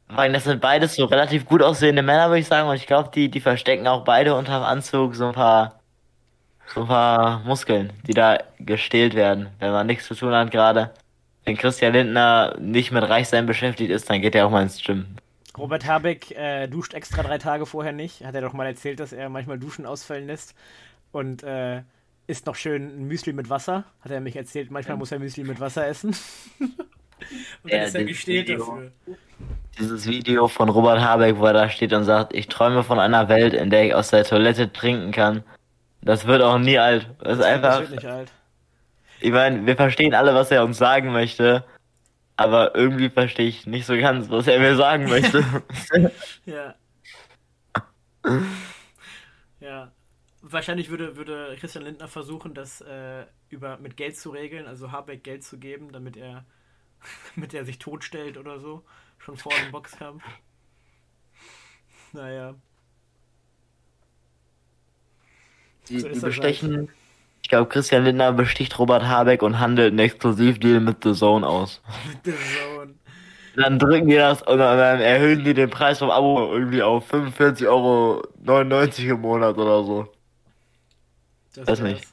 Vor 0.09 0.19
allem, 0.19 0.33
Das 0.33 0.43
sind 0.45 0.59
beides 0.61 0.95
so 0.95 1.05
relativ 1.05 1.45
gut 1.45 1.61
aussehende 1.61 2.01
Männer, 2.01 2.27
würde 2.29 2.39
ich 2.39 2.47
sagen. 2.47 2.67
Und 2.67 2.75
ich 2.75 2.87
glaube, 2.87 3.09
die, 3.13 3.29
die 3.29 3.39
verstecken 3.39 3.87
auch 3.87 4.03
beide 4.03 4.35
unterm 4.35 4.63
Anzug 4.63 5.15
so 5.15 5.27
ein 5.27 5.33
paar, 5.33 5.79
so 6.73 6.81
ein 6.81 6.87
paar 6.87 7.39
Muskeln, 7.45 7.93
die 8.07 8.13
da 8.13 8.37
gestählt 8.59 9.13
werden, 9.15 9.49
wenn 9.59 9.71
man 9.71 9.87
nichts 9.87 10.07
zu 10.07 10.15
tun 10.15 10.33
hat 10.33 10.51
gerade. 10.51 10.91
Wenn 11.45 11.57
Christian 11.57 11.93
Lindner 11.93 12.55
nicht 12.59 12.91
mit 12.91 13.07
Reichsein 13.07 13.45
beschäftigt 13.45 13.89
ist, 13.91 14.09
dann 14.09 14.21
geht 14.21 14.35
er 14.35 14.45
auch 14.45 14.51
mal 14.51 14.61
ins 14.63 14.81
Gym. 14.83 15.07
Robert 15.57 15.85
Habeck 15.85 16.31
äh, 16.31 16.67
duscht 16.67 16.93
extra 16.93 17.23
drei 17.23 17.37
Tage 17.37 17.65
vorher 17.65 17.91
nicht. 17.91 18.23
Hat 18.25 18.35
er 18.35 18.41
doch 18.41 18.53
mal 18.53 18.65
erzählt, 18.67 18.99
dass 18.99 19.11
er 19.13 19.29
manchmal 19.29 19.59
Duschen 19.59 19.85
ausfallen 19.85 20.27
lässt. 20.27 20.55
Und 21.11 21.43
äh, 21.43 21.83
isst 22.27 22.45
noch 22.45 22.55
schön 22.55 22.83
ein 23.01 23.07
Müsli 23.07 23.33
mit 23.33 23.49
Wasser. 23.49 23.83
Hat 24.01 24.11
er 24.11 24.21
mich 24.21 24.35
erzählt, 24.35 24.71
manchmal 24.71 24.97
muss 24.97 25.11
er 25.11 25.19
Müsli 25.19 25.43
mit 25.43 25.59
Wasser 25.59 25.87
essen. 25.87 26.15
Und 27.63 27.71
dann 27.71 27.81
Ja, 27.81 27.83
ist 27.83 27.95
er 27.95 28.01
das 28.01 28.07
gesteht 28.07 28.47
Video. 28.47 28.57
dafür. 28.57 28.91
Dieses 29.79 30.07
Video 30.07 30.47
von 30.47 30.69
Robert 30.69 30.99
Habeck, 31.01 31.37
wo 31.37 31.45
er 31.45 31.53
da 31.53 31.69
steht 31.69 31.93
und 31.93 32.03
sagt, 32.03 32.33
ich 32.33 32.47
träume 32.47 32.83
von 32.83 32.99
einer 32.99 33.29
Welt, 33.29 33.53
in 33.53 33.69
der 33.69 33.85
ich 33.85 33.93
aus 33.95 34.09
der 34.09 34.23
Toilette 34.25 34.71
trinken 34.73 35.11
kann. 35.11 35.43
Das 36.01 36.25
wird 36.27 36.41
auch 36.41 36.57
nie 36.59 36.77
alt. 36.79 37.09
Das 37.19 37.33
ist 37.39 37.39
Das 37.39 37.45
einfach, 37.45 37.79
wird 37.79 37.91
nicht 37.91 38.05
alt. 38.05 38.31
ich 39.19 39.31
meine, 39.31 39.65
wir 39.65 39.75
verstehen 39.75 40.13
alle, 40.13 40.33
was 40.35 40.51
er 40.51 40.63
uns 40.65 40.77
sagen 40.77 41.11
möchte, 41.11 41.63
aber 42.37 42.75
irgendwie 42.75 43.09
verstehe 43.09 43.47
ich 43.47 43.67
nicht 43.67 43.85
so 43.85 43.95
ganz, 43.95 44.29
was 44.29 44.47
er 44.47 44.59
mir 44.59 44.75
sagen 44.75 45.05
möchte. 45.05 45.43
Ja. 46.45 46.75
ja. 49.59 49.91
Wahrscheinlich 50.41 50.89
würde, 50.89 51.17
würde 51.17 51.55
Christian 51.59 51.83
Lindner 51.85 52.07
versuchen, 52.07 52.53
das 52.53 52.81
äh, 52.81 53.25
über, 53.49 53.77
mit 53.77 53.95
Geld 53.97 54.17
zu 54.17 54.31
regeln, 54.31 54.67
also 54.67 54.91
Habeck 54.91 55.23
Geld 55.23 55.43
zu 55.43 55.59
geben, 55.59 55.91
damit 55.91 56.17
er, 56.17 56.45
damit 57.35 57.53
er 57.53 57.65
sich 57.65 57.79
totstellt 57.79 58.37
oder 58.37 58.59
so. 58.59 58.83
Schon 59.19 59.37
vor 59.37 59.53
dem 59.53 59.71
Boxkampf. 59.71 60.23
Naja. 62.11 62.55
Die, 65.89 65.99
So 65.99 66.07
die 66.07 66.13
ist 66.13 66.23
das 66.23 66.29
bestechen, 66.29 66.89
glaube, 67.51 67.69
Christian 67.69 68.03
Lindner 68.03 68.33
besticht 68.33 68.77
Robert 68.79 69.03
Habeck 69.03 69.43
und 69.43 69.59
handelt 69.59 69.91
einen 69.91 69.99
Exklusivdeal 69.99 70.79
mit 70.79 71.03
The 71.03 71.13
Zone 71.13 71.45
aus. 71.47 71.81
The 72.25 72.31
Zone. 72.31 72.95
Dann 73.55 73.77
drücken 73.79 74.07
die 74.07 74.15
das 74.15 74.41
und 74.41 74.57
dann 74.57 74.99
erhöhen 75.01 75.43
die 75.43 75.53
den 75.53 75.69
Preis 75.69 75.99
vom 75.99 76.09
Abo 76.09 76.51
irgendwie 76.53 76.81
auf 76.81 77.11
45,99 77.13 77.67
Euro 77.67 78.21
im 79.15 79.21
Monat 79.21 79.57
oder 79.57 79.83
so. 79.83 80.07
Das 81.53 81.67
Weiß 81.67 81.79
nicht. 81.81 82.07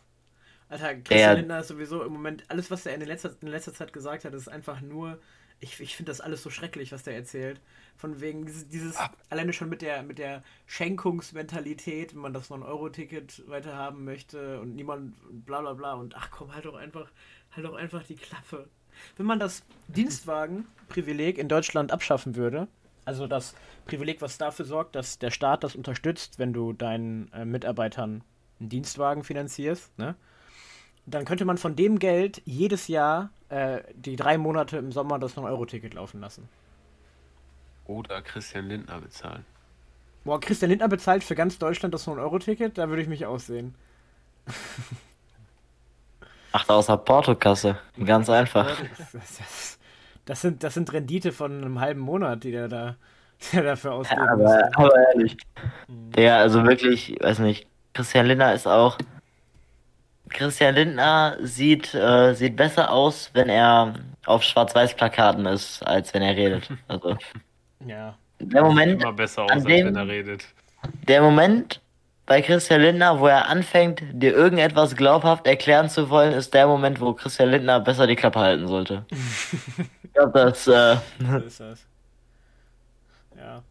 Alter, 0.68 0.94
Christian 0.96 1.18
Der- 1.18 1.34
Lindner 1.36 1.60
ist 1.60 1.68
sowieso 1.68 2.02
im 2.02 2.12
Moment, 2.12 2.44
alles, 2.48 2.70
was 2.70 2.84
er 2.84 2.94
in 2.94 3.00
letzter, 3.00 3.30
in 3.40 3.48
letzter 3.48 3.72
Zeit 3.72 3.92
gesagt 3.92 4.24
hat, 4.24 4.34
ist 4.34 4.48
einfach 4.48 4.80
nur 4.80 5.18
Ich, 5.60 5.80
ich 5.80 5.96
finde 5.96 6.10
das 6.12 6.20
alles 6.20 6.42
so 6.42 6.50
schrecklich, 6.50 6.92
was 6.92 7.02
der 7.04 7.14
erzählt. 7.16 7.60
Von 7.98 8.20
wegen 8.20 8.46
dieses, 8.46 8.68
dieses 8.68 8.96
alleine 9.28 9.52
schon 9.52 9.68
mit 9.68 9.82
der, 9.82 10.02
mit 10.04 10.18
der 10.18 10.42
Schenkungsmentalität, 10.66 12.14
wenn 12.14 12.22
man 12.22 12.32
das 12.32 12.48
9-Euro-Ticket 12.50 13.42
weiterhaben 13.48 14.04
möchte 14.04 14.60
und 14.60 14.76
niemand 14.76 15.14
bla 15.44 15.60
bla 15.60 15.74
bla 15.74 15.94
und 15.94 16.16
ach 16.16 16.30
komm, 16.30 16.54
halt 16.54 16.64
doch 16.64 16.76
einfach, 16.76 17.10
halt 17.50 17.66
doch 17.66 17.74
einfach 17.74 18.04
die 18.04 18.14
Klappe. 18.14 18.68
Wenn 19.16 19.26
man 19.26 19.40
das 19.40 19.64
Dienstwagen-Privileg 19.88 21.38
in 21.38 21.48
Deutschland 21.48 21.92
abschaffen 21.92 22.36
würde, 22.36 22.68
also 23.04 23.26
das 23.26 23.54
Privileg, 23.86 24.22
was 24.22 24.38
dafür 24.38 24.64
sorgt, 24.64 24.94
dass 24.94 25.18
der 25.18 25.30
Staat 25.30 25.64
das 25.64 25.74
unterstützt, 25.74 26.38
wenn 26.38 26.52
du 26.52 26.72
deinen 26.72 27.32
äh, 27.32 27.44
Mitarbeitern 27.44 28.22
einen 28.60 28.68
Dienstwagen 28.68 29.24
finanzierst, 29.24 29.98
ne? 29.98 30.14
Dann 31.06 31.24
könnte 31.24 31.46
man 31.46 31.56
von 31.56 31.74
dem 31.74 31.98
Geld 31.98 32.42
jedes 32.44 32.86
Jahr 32.86 33.30
äh, 33.48 33.80
die 33.94 34.16
drei 34.16 34.36
Monate 34.36 34.76
im 34.76 34.92
Sommer 34.92 35.18
das 35.18 35.36
9-Euro-Ticket 35.36 35.94
laufen 35.94 36.20
lassen. 36.20 36.50
Oder 37.88 38.22
Christian 38.22 38.68
Lindner 38.68 39.00
bezahlen. 39.00 39.44
Boah, 40.24 40.38
Christian 40.38 40.70
Lindner 40.70 40.88
bezahlt 40.88 41.24
für 41.24 41.34
ganz 41.34 41.58
Deutschland 41.58 41.92
das 41.92 42.06
9-Euro-Ticket, 42.06 42.78
da 42.78 42.88
würde 42.88 43.02
ich 43.02 43.08
mich 43.08 43.26
aussehen. 43.26 43.74
Ach, 46.52 46.68
aus 46.68 46.86
der 46.86 46.98
Portokasse. 46.98 47.78
Ganz 48.04 48.30
einfach. 48.30 48.68
Das, 48.98 49.12
das, 49.12 49.78
das, 50.26 50.40
sind, 50.42 50.62
das 50.62 50.74
sind 50.74 50.92
Rendite 50.92 51.32
von 51.32 51.64
einem 51.64 51.80
halben 51.80 52.00
Monat, 52.00 52.44
die 52.44 52.52
der 52.52 52.68
da 52.68 52.96
der 53.52 53.62
dafür 53.62 53.92
ausgeben 53.94 54.22
ja, 54.24 54.32
aber, 54.32 54.70
aber 54.74 55.08
ehrlich. 55.14 55.36
Mhm. 55.86 56.10
Der, 56.12 56.36
also 56.36 56.64
wirklich, 56.64 57.12
ich 57.14 57.22
weiß 57.22 57.38
nicht, 57.40 57.66
Christian 57.94 58.26
Lindner 58.26 58.54
ist 58.54 58.66
auch. 58.66 58.98
Christian 60.28 60.74
Lindner 60.74 61.38
sieht, 61.40 61.94
äh, 61.94 62.34
sieht 62.34 62.56
besser 62.56 62.90
aus, 62.90 63.30
wenn 63.32 63.48
er 63.48 63.94
auf 64.26 64.42
Schwarz-Weiß-Plakaten 64.42 65.46
ist, 65.46 65.82
als 65.82 66.12
wenn 66.12 66.22
er 66.22 66.36
redet. 66.36 66.68
Also. 66.88 67.16
Ja. 67.86 68.16
Der 68.40 68.62
Moment. 68.62 69.02
Immer 69.02 69.12
besser 69.12 69.44
aus, 69.44 69.50
als 69.50 69.64
dem, 69.64 69.86
wenn 69.86 69.96
er 69.96 70.08
redet. 70.08 70.46
Der 71.06 71.22
Moment 71.22 71.80
bei 72.28 72.42
Christian 72.42 72.82
Lindner, 72.82 73.20
wo 73.20 73.26
er 73.26 73.48
anfängt, 73.48 74.02
dir 74.12 74.34
irgendetwas 74.34 74.94
glaubhaft 74.94 75.46
erklären 75.46 75.88
zu 75.88 76.10
wollen, 76.10 76.34
ist 76.34 76.52
der 76.52 76.66
Moment, 76.66 77.00
wo 77.00 77.14
Christian 77.14 77.50
Lindner 77.50 77.80
besser 77.80 78.06
die 78.06 78.16
Klappe 78.16 78.38
halten 78.38 78.68
sollte. 78.68 79.06
ich 80.02 80.12
glaube, 80.12 80.32
das. 80.32 80.68
Äh, 80.68 80.96
so 81.18 81.36
ist 81.38 81.60
das. 81.60 81.86
Ja. 83.36 83.62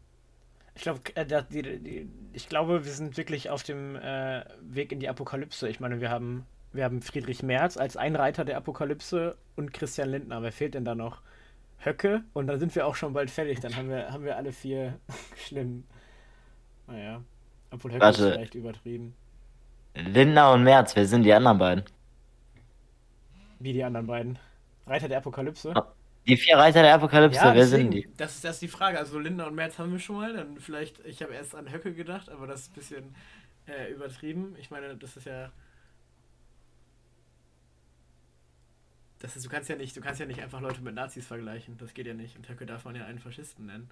Ich 0.76 0.82
glaube, 0.82 1.02
äh, 1.16 2.06
ich 2.34 2.50
glaube, 2.50 2.84
wir 2.84 2.92
sind 2.92 3.16
wirklich 3.18 3.50
auf 3.50 3.64
dem 3.64 3.96
äh, 3.96 4.44
Weg 4.62 4.92
in 4.92 5.00
die 5.00 5.10
Apokalypse. 5.10 5.70
Ich 5.70 5.80
meine, 5.80 6.02
wir 6.02 6.10
haben, 6.10 6.46
wir 6.74 6.84
haben 6.84 7.02
Friedrich 7.02 7.44
Merz 7.44 7.78
als 7.78 7.96
Einreiter 7.96 8.44
der 8.44 8.58
Apokalypse 8.58 9.38
und 9.56 9.72
Christian 9.74 10.10
Lindner. 10.10 10.42
Wer 10.42 10.52
fehlt 10.52 10.74
denn 10.74 10.86
da 10.86 10.96
noch? 10.96 11.22
Höcke 11.80 12.24
und 12.34 12.48
dann 12.48 12.60
sind 12.60 12.74
wir 12.76 12.86
auch 12.86 12.96
schon 12.96 13.14
bald 13.14 13.30
fertig. 13.30 13.60
Dann 13.60 13.76
haben 13.76 13.90
wir, 13.90 14.12
haben 14.12 14.24
wir 14.24 14.36
alle 14.36 14.52
vier 14.52 15.00
schlimm. 15.38 15.84
Naja. 16.88 17.22
Obwohl 17.72 17.92
Höcke 17.92 18.02
Warte. 18.02 18.24
ist 18.24 18.34
vielleicht 18.34 18.56
übertrieben. 18.56 19.16
Lindner 19.94 20.52
und 20.54 20.64
Merz, 20.64 20.96
wer 20.96 21.06
sind 21.06 21.24
die 21.24 21.34
anderen 21.34 21.58
beiden? 21.58 21.84
Wie 23.60 23.74
die 23.74 23.84
anderen 23.84 24.08
beiden? 24.08 24.40
Reiter 24.86 25.08
der 25.08 25.18
Apokalypse? 25.18 25.74
Die 26.28 26.38
vier 26.38 26.58
Reiter 26.58 26.82
der 26.82 26.94
Apokalypse, 26.94 27.40
ja, 27.40 27.46
wer 27.46 27.54
deswegen, 27.54 27.92
sind 27.92 27.94
die? 27.94 28.10
Das 28.18 28.36
ist, 28.36 28.46
ist 28.46 28.62
die 28.62 28.68
Frage. 28.68 29.00
Also 29.00 29.18
Lindner 29.18 29.48
und 29.48 29.56
Merz 29.56 29.80
haben 29.80 29.92
wir 29.92 30.00
schon 30.00 30.18
mal. 30.18 30.34
Dann 30.34 30.58
vielleicht, 30.58 31.04
ich 31.06 31.22
habe 31.22 31.34
erst 31.34 31.56
an 31.56 31.72
Höcke 31.72 31.94
gedacht, 31.94 32.30
aber 32.30 32.48
das 32.48 32.62
ist 32.62 32.72
ein 32.72 32.76
bisschen 32.76 33.16
äh, 33.66 33.92
übertrieben. 33.92 34.56
Ich 34.60 34.70
meine, 34.70 34.96
das 34.96 35.18
ist 35.18 35.26
ja 35.26 35.52
Das 39.20 39.36
ist, 39.36 39.46
du 39.46 39.50
kannst 39.50 39.70
ja 39.70 39.76
nicht, 39.76 39.96
du 39.96 40.02
kannst 40.02 40.20
ja 40.20 40.26
nicht 40.26 40.42
einfach 40.42 40.62
Leute 40.62 40.82
mit 40.82 40.94
Nazis 40.94 41.26
vergleichen. 41.26 41.78
Das 41.78 41.94
geht 41.94 42.08
ja 42.08 42.14
nicht. 42.14 42.36
Und 42.38 42.48
Höcke 42.48 42.66
darf 42.66 42.86
man 42.86 42.96
ja 42.96 43.06
einen 43.06 43.20
Faschisten 43.20 43.66
nennen. 43.66 43.90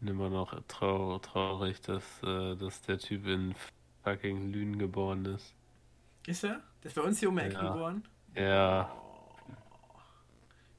Immer 0.00 0.28
noch 0.28 0.60
trau 0.68 1.18
traurig, 1.18 1.80
dass, 1.80 2.22
äh, 2.22 2.56
dass 2.56 2.82
der 2.82 2.98
Typ 2.98 3.26
in 3.26 3.54
fucking 4.02 4.52
Lünen 4.52 4.78
geboren 4.78 5.24
ist. 5.24 5.54
Ist 6.26 6.44
er? 6.44 6.60
Der 6.82 6.88
ist 6.88 6.94
bei 6.94 7.02
uns 7.02 7.18
hier 7.20 7.30
um 7.30 7.38
Ecken 7.38 7.54
ja. 7.54 7.72
geboren? 7.72 8.04
Ja. 8.34 8.92
Oh. 8.94 9.04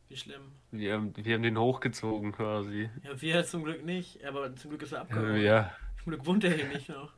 Wie 0.10 0.18
schlimm. 0.18 0.52
Wir 0.72 0.94
haben, 0.94 1.14
wir 1.16 1.34
haben 1.34 1.44
den 1.44 1.58
hochgezogen 1.58 2.32
quasi. 2.32 2.90
Ja, 3.04 3.20
wir 3.20 3.44
zum 3.46 3.64
Glück 3.64 3.84
nicht, 3.84 4.24
aber 4.24 4.56
zum 4.56 4.70
Glück 4.70 4.84
ist 4.84 4.92
er 4.92 5.02
abgehauen. 5.02 5.42
Ja. 5.42 5.72
Zum 6.04 6.12
Glück 6.12 6.26
wohnt 6.26 6.44
er 6.44 6.52
hier 6.52 6.68
nicht 6.68 6.90
noch. 6.90 7.12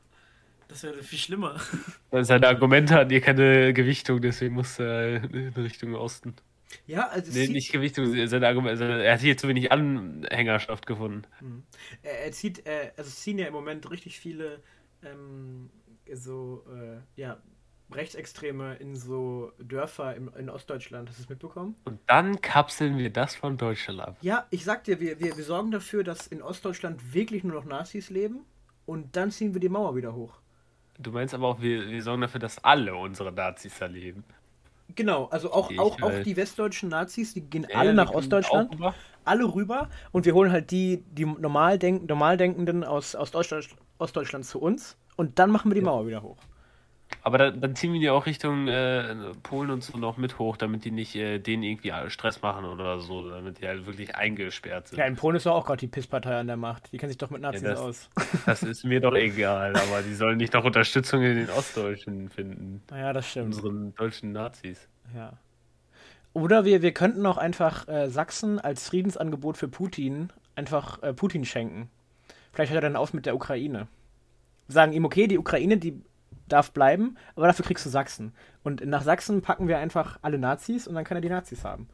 Das 0.68 0.82
wäre 0.82 1.02
viel 1.02 1.18
schlimmer. 1.18 1.60
Seine 2.12 2.46
Argumente 2.46 2.94
hatten 2.94 3.10
hier 3.10 3.20
keine 3.20 3.72
Gewichtung, 3.72 4.20
deswegen 4.20 4.54
muss 4.54 4.78
er 4.78 5.24
in 5.24 5.52
Richtung 5.54 5.94
Osten. 5.94 6.34
Ja, 6.86 7.08
also. 7.08 7.32
Nee, 7.32 7.48
nicht 7.48 7.72
Gewichtung, 7.72 8.26
seine 8.26 8.46
Argumente, 8.46 8.84
er 8.84 9.14
hat 9.14 9.20
hier 9.20 9.38
zu 9.38 9.48
wenig 9.48 9.72
Anhängerschaft 9.72 10.86
gefunden. 10.86 11.22
Mhm. 11.40 11.62
Er, 12.02 12.26
er, 12.26 12.32
zieht, 12.32 12.66
äh, 12.66 12.92
also 12.96 13.10
ziehen 13.10 13.38
ja 13.38 13.46
im 13.46 13.54
Moment 13.54 13.90
richtig 13.90 14.20
viele 14.20 14.62
ähm, 15.02 15.70
so, 16.12 16.64
äh, 16.70 17.20
ja, 17.20 17.40
Rechtsextreme 17.90 18.76
in 18.76 18.96
so 18.96 19.52
Dörfer 19.58 20.14
in, 20.14 20.28
in 20.38 20.50
Ostdeutschland. 20.50 21.08
Hast 21.08 21.18
du 21.18 21.22
es 21.22 21.28
mitbekommen? 21.28 21.74
Und 21.84 22.00
dann 22.06 22.40
kapseln 22.40 22.98
wir 22.98 23.10
das 23.10 23.34
von 23.34 23.56
Deutschland 23.56 24.00
ab. 24.00 24.18
Ja, 24.20 24.46
ich 24.50 24.64
sag 24.64 24.84
dir, 24.84 25.00
wir, 25.00 25.20
wir, 25.20 25.36
wir 25.36 25.44
sorgen 25.44 25.70
dafür, 25.70 26.04
dass 26.04 26.26
in 26.26 26.42
Ostdeutschland 26.42 27.14
wirklich 27.14 27.44
nur 27.44 27.54
noch 27.54 27.64
Nazis 27.64 28.10
leben 28.10 28.44
und 28.84 29.16
dann 29.16 29.30
ziehen 29.30 29.54
wir 29.54 29.60
die 29.60 29.70
Mauer 29.70 29.96
wieder 29.96 30.14
hoch. 30.14 30.40
Du 30.98 31.12
meinst 31.12 31.32
aber 31.32 31.46
auch, 31.46 31.60
wir, 31.60 31.88
wir 31.88 32.02
sorgen 32.02 32.22
dafür, 32.22 32.40
dass 32.40 32.62
alle 32.64 32.94
unsere 32.94 33.32
Nazis 33.32 33.80
erleben. 33.80 34.24
Genau, 34.94 35.26
also 35.26 35.52
auch, 35.52 35.70
auch, 35.78 36.00
auch 36.02 36.22
die 36.24 36.36
westdeutschen 36.36 36.88
Nazis, 36.88 37.34
die 37.34 37.42
gehen 37.42 37.66
ja, 37.68 37.76
alle 37.76 37.94
nach 37.94 38.10
Ostdeutschland, 38.10 38.72
rüber. 38.72 38.94
alle 39.24 39.54
rüber 39.54 39.88
und 40.12 40.24
wir 40.24 40.34
holen 40.34 40.50
halt 40.50 40.70
die, 40.70 41.04
die 41.12 41.26
normal, 41.26 41.78
denk, 41.78 42.08
normal 42.08 42.36
Denkenden 42.36 42.84
aus, 42.84 43.14
aus 43.14 43.32
Ostdeutschland 43.34 44.46
zu 44.46 44.60
uns 44.60 44.96
und 45.16 45.38
dann 45.38 45.50
machen 45.50 45.70
wir 45.70 45.74
die 45.74 45.82
Mauer 45.82 46.06
wieder 46.06 46.22
hoch. 46.22 46.38
Aber 47.22 47.38
dann, 47.38 47.60
dann, 47.60 47.74
ziehen 47.74 47.92
wir 47.92 48.00
die 48.00 48.10
auch 48.10 48.26
Richtung 48.26 48.68
äh, 48.68 49.14
Polen 49.42 49.70
und 49.70 49.82
so 49.82 49.98
noch 49.98 50.16
mit 50.16 50.38
hoch, 50.38 50.56
damit 50.56 50.84
die 50.84 50.90
nicht 50.90 51.14
äh, 51.14 51.38
denen 51.38 51.62
irgendwie 51.62 51.92
Stress 52.08 52.42
machen 52.42 52.64
oder 52.64 53.00
so, 53.00 53.28
damit 53.28 53.60
die 53.60 53.66
halt 53.66 53.86
wirklich 53.86 54.16
eingesperrt 54.16 54.88
sind. 54.88 54.98
Ja, 54.98 55.04
in 55.04 55.16
Polen 55.16 55.36
ist 55.36 55.46
doch 55.46 55.54
auch 55.54 55.66
gerade 55.66 55.80
die 55.80 55.88
PIS-Partei 55.88 56.38
an 56.38 56.46
der 56.46 56.56
Macht. 56.56 56.92
Die 56.92 56.98
kennen 56.98 57.10
sich 57.10 57.18
doch 57.18 57.30
mit 57.30 57.42
Nazis 57.42 57.62
ja, 57.62 57.70
das, 57.70 57.80
aus. 57.80 58.10
Das 58.46 58.62
ist 58.62 58.84
mir 58.84 59.00
doch 59.00 59.14
egal, 59.14 59.74
aber 59.76 60.02
die 60.02 60.14
sollen 60.14 60.38
nicht 60.38 60.52
noch 60.52 60.64
Unterstützung 60.64 61.22
in 61.22 61.36
den 61.36 61.50
Ostdeutschen 61.50 62.30
finden. 62.30 62.82
Naja, 62.90 63.12
das 63.12 63.30
stimmt. 63.30 63.54
Unseren 63.54 63.94
deutschen 63.94 64.32
Nazis. 64.32 64.88
Ja. 65.14 65.32
Oder 66.32 66.64
wir, 66.64 66.82
wir 66.82 66.92
könnten 66.92 67.26
auch 67.26 67.38
einfach 67.38 67.88
äh, 67.88 68.08
Sachsen 68.08 68.60
als 68.60 68.88
Friedensangebot 68.88 69.56
für 69.56 69.68
Putin 69.68 70.30
einfach 70.54 71.02
äh, 71.02 71.12
Putin 71.12 71.44
schenken. 71.44 71.88
Vielleicht 72.52 72.72
hört 72.72 72.82
er 72.82 72.88
dann 72.88 72.96
auf 72.96 73.14
mit 73.14 73.26
der 73.26 73.34
Ukraine. 73.34 73.88
Sagen 74.66 74.92
ihm, 74.92 75.04
okay, 75.04 75.26
die 75.26 75.38
Ukraine, 75.38 75.78
die 75.78 76.02
darf 76.48 76.72
bleiben, 76.72 77.16
aber 77.36 77.46
dafür 77.46 77.64
kriegst 77.64 77.86
du 77.86 77.90
Sachsen. 77.90 78.32
Und 78.62 78.84
nach 78.84 79.02
Sachsen 79.02 79.42
packen 79.42 79.68
wir 79.68 79.78
einfach 79.78 80.18
alle 80.22 80.38
Nazis 80.38 80.86
und 80.86 80.94
dann 80.94 81.04
kann 81.04 81.16
er 81.16 81.20
die 81.20 81.28
Nazis 81.28 81.64
haben. 81.64 81.88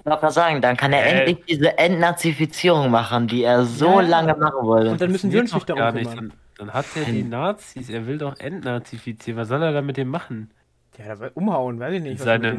Ich 0.00 0.06
wollte 0.06 0.30
sagen, 0.30 0.60
dann 0.60 0.76
kann 0.76 0.92
er 0.92 1.04
äh, 1.04 1.20
endlich 1.20 1.44
diese 1.46 1.78
Entnazifizierung 1.78 2.90
machen, 2.90 3.26
die 3.26 3.42
er 3.42 3.64
so 3.64 4.00
ja, 4.00 4.06
lange 4.06 4.34
machen 4.34 4.66
wollte. 4.66 4.90
Und 4.90 5.00
dann 5.00 5.10
müssen 5.10 5.32
wir 5.32 5.40
uns 5.40 5.54
nicht 5.54 5.68
darum 5.68 5.94
kümmern. 5.94 6.16
Dann, 6.16 6.32
dann, 6.58 6.74
hat 6.74 6.84
er 6.94 7.10
die 7.10 7.22
Nazis, 7.22 7.88
er 7.88 8.06
will 8.06 8.18
doch 8.18 8.38
entnazifizieren. 8.38 9.40
Was 9.40 9.48
soll 9.48 9.62
er 9.62 9.72
da 9.72 9.80
mit 9.80 9.96
dem 9.96 10.08
machen? 10.08 10.50
Ja, 10.98 11.06
da 11.06 11.20
will 11.20 11.30
umhauen, 11.34 11.80
weiß 11.80 11.94
ich 11.94 12.02
nicht. 12.02 12.20
Seine 12.20 12.50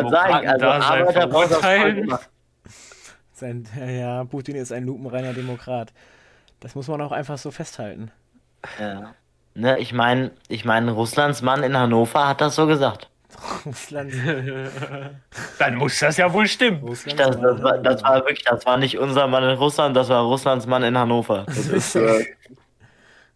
also 0.00 1.12
verurteilen. 1.12 2.12
Sein, 3.32 3.66
ja, 3.86 4.24
Putin 4.24 4.56
ist 4.56 4.72
ein 4.72 4.84
lupenreiner 4.84 5.34
Demokrat. 5.34 5.92
Das 6.60 6.74
muss 6.74 6.88
man 6.88 7.00
auch 7.00 7.12
einfach 7.12 7.38
so 7.38 7.50
festhalten. 7.50 8.10
Ja. 8.80 9.14
Ne, 9.54 9.78
ich 9.78 9.92
meine, 9.92 10.32
ich 10.48 10.64
mein, 10.64 10.88
Russlands 10.88 11.40
Mann 11.40 11.62
in 11.62 11.76
Hannover 11.76 12.26
hat 12.26 12.40
das 12.40 12.56
so 12.56 12.66
gesagt. 12.66 13.08
Russland. 13.64 14.12
Dann 15.58 15.76
muss 15.76 15.98
das 15.98 16.16
ja 16.16 16.32
wohl 16.32 16.46
stimmen. 16.46 16.84
Das, 16.86 17.04
das, 17.04 17.62
war, 17.62 17.78
das, 17.78 18.02
war, 18.02 18.16
wirklich, 18.16 18.44
das 18.44 18.66
war 18.66 18.76
nicht 18.76 18.98
unser 18.98 19.26
Mann 19.28 19.44
in 19.44 19.56
Russland, 19.56 19.96
das 19.96 20.08
war 20.08 20.24
Russlands 20.24 20.66
Mann 20.66 20.82
in 20.82 20.98
Hannover. 20.98 21.46
Ist, 21.72 21.96
äh, 21.96 22.24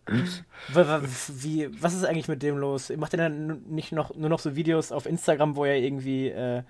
Wie, 0.08 1.68
was 1.82 1.94
ist 1.94 2.04
eigentlich 2.04 2.28
mit 2.28 2.42
dem 2.42 2.56
los? 2.56 2.90
Macht 2.96 3.14
er 3.14 3.18
dann 3.18 3.62
nicht 3.68 3.92
noch, 3.92 4.14
nur 4.14 4.28
noch 4.28 4.38
so 4.38 4.56
Videos 4.56 4.90
auf 4.90 5.06
Instagram, 5.06 5.54
wo 5.54 5.64
er 5.64 5.76
irgendwie 5.76 6.28
äh, 6.28 6.62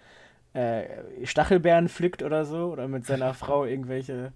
äh, 0.53 0.84
Stachelbeeren 1.24 1.88
pflückt 1.88 2.22
oder 2.22 2.44
so? 2.44 2.66
Oder 2.72 2.88
mit 2.88 3.07
seiner 3.07 3.34
Frau 3.34 3.64
irgendwelche 3.64 4.32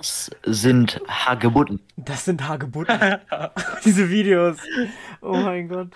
das 0.00 0.30
sind 0.46 0.98
Hagebutten. 1.06 1.78
Das 1.96 2.24
sind 2.24 2.48
Hagebutten. 2.48 2.98
Diese 3.84 4.08
Videos. 4.08 4.56
Oh 5.20 5.36
mein 5.36 5.68
Gott. 5.68 5.88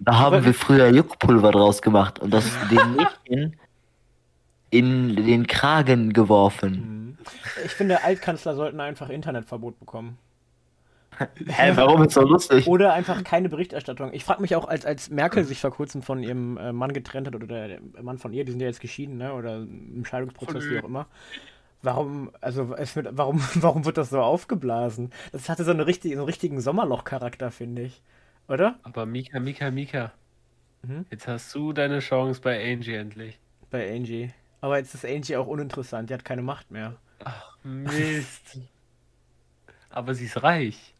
Da 0.00 0.18
haben 0.18 0.34
Aber 0.34 0.44
wir 0.44 0.54
früher 0.54 0.88
Juckpulver 0.88 1.52
draus 1.52 1.80
gemacht 1.82 2.18
und 2.18 2.34
das 2.34 2.50
den 2.68 2.96
Mädchen 2.96 3.56
in 4.70 5.14
den 5.14 5.46
Kragen 5.46 6.12
geworfen. 6.12 6.72
Mhm. 6.72 7.18
Ich 7.64 7.70
finde, 7.70 8.02
Altkanzler 8.02 8.56
sollten 8.56 8.80
einfach 8.80 9.08
Internetverbot 9.08 9.78
bekommen. 9.78 10.18
Hä, 11.46 11.72
warum 11.76 12.02
ist 12.02 12.14
so 12.14 12.22
lustig? 12.22 12.66
Oder 12.66 12.92
einfach 12.92 13.22
keine 13.22 13.48
Berichterstattung. 13.48 14.12
Ich 14.12 14.24
frage 14.24 14.42
mich 14.42 14.56
auch, 14.56 14.66
als, 14.66 14.84
als 14.84 15.10
Merkel 15.10 15.44
sich 15.44 15.60
vor 15.60 15.70
kurzem 15.70 16.02
von 16.02 16.24
ihrem 16.24 16.56
äh, 16.56 16.72
Mann 16.72 16.92
getrennt 16.92 17.28
hat 17.28 17.36
oder 17.36 17.46
der 17.46 17.78
Mann 18.02 18.18
von 18.18 18.32
ihr, 18.32 18.44
die 18.44 18.50
sind 18.50 18.60
ja 18.60 18.66
jetzt 18.66 18.80
geschieden, 18.80 19.18
ne? 19.18 19.32
Oder 19.34 19.58
im 19.58 20.04
Scheidungsprozess, 20.04 20.64
wie 20.68 20.80
auch 20.80 20.84
immer. 20.84 21.06
Warum, 21.82 22.30
also 22.40 22.74
es 22.76 22.94
wird, 22.94 23.08
warum, 23.12 23.40
warum 23.54 23.84
wird 23.84 23.98
das 23.98 24.10
so 24.10 24.20
aufgeblasen? 24.20 25.10
Das 25.32 25.48
hatte 25.48 25.64
so, 25.64 25.72
eine 25.72 25.86
richtig, 25.86 26.12
so 26.12 26.18
einen 26.18 26.26
richtigen 26.26 26.60
Sommerloch-Charakter, 26.60 27.50
finde 27.50 27.82
ich. 27.82 28.02
Oder? 28.48 28.78
Aber 28.82 29.06
Mika, 29.06 29.40
Mika, 29.40 29.70
Mika. 29.70 30.12
Mhm. 30.82 31.06
Jetzt 31.10 31.28
hast 31.28 31.54
du 31.54 31.72
deine 31.72 32.00
Chance 32.00 32.40
bei 32.40 32.72
Angie 32.72 32.94
endlich. 32.94 33.38
Bei 33.70 33.92
Angie. 33.94 34.32
Aber 34.60 34.78
jetzt 34.78 34.94
ist 34.94 35.04
Angie 35.04 35.36
auch 35.36 35.46
uninteressant, 35.46 36.10
die 36.10 36.14
hat 36.14 36.24
keine 36.24 36.42
Macht 36.42 36.70
mehr. 36.70 36.96
Ach, 37.24 37.56
Mist. 37.62 38.58
Aber 39.90 40.14
sie 40.14 40.24
ist 40.24 40.42
reich. 40.42 40.94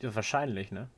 Ja, 0.00 0.14
wahrscheinlich, 0.14 0.72
ne? 0.72 0.88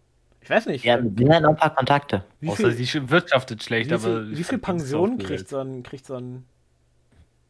Ich 0.40 0.50
weiß 0.50 0.66
nicht. 0.66 0.84
Ja, 0.84 1.00
die 1.00 1.30
haben 1.30 1.42
noch 1.42 1.50
ein 1.50 1.56
paar 1.56 1.74
Kontakte. 1.74 2.24
Wie 2.40 2.48
Außer 2.48 2.72
viel, 2.72 2.86
sie 2.86 3.10
wirtschaftet 3.10 3.62
schlecht, 3.62 3.90
wie 3.90 3.94
aber. 3.94 4.24
Viel, 4.24 4.36
wie 4.36 4.44
viel 4.44 4.58
Pension 4.58 5.18
kriegt 5.18 5.48
so 5.48 5.58
ein, 5.58 5.82
kriegt 5.82 6.04
so 6.04 6.16
ein. 6.16 6.44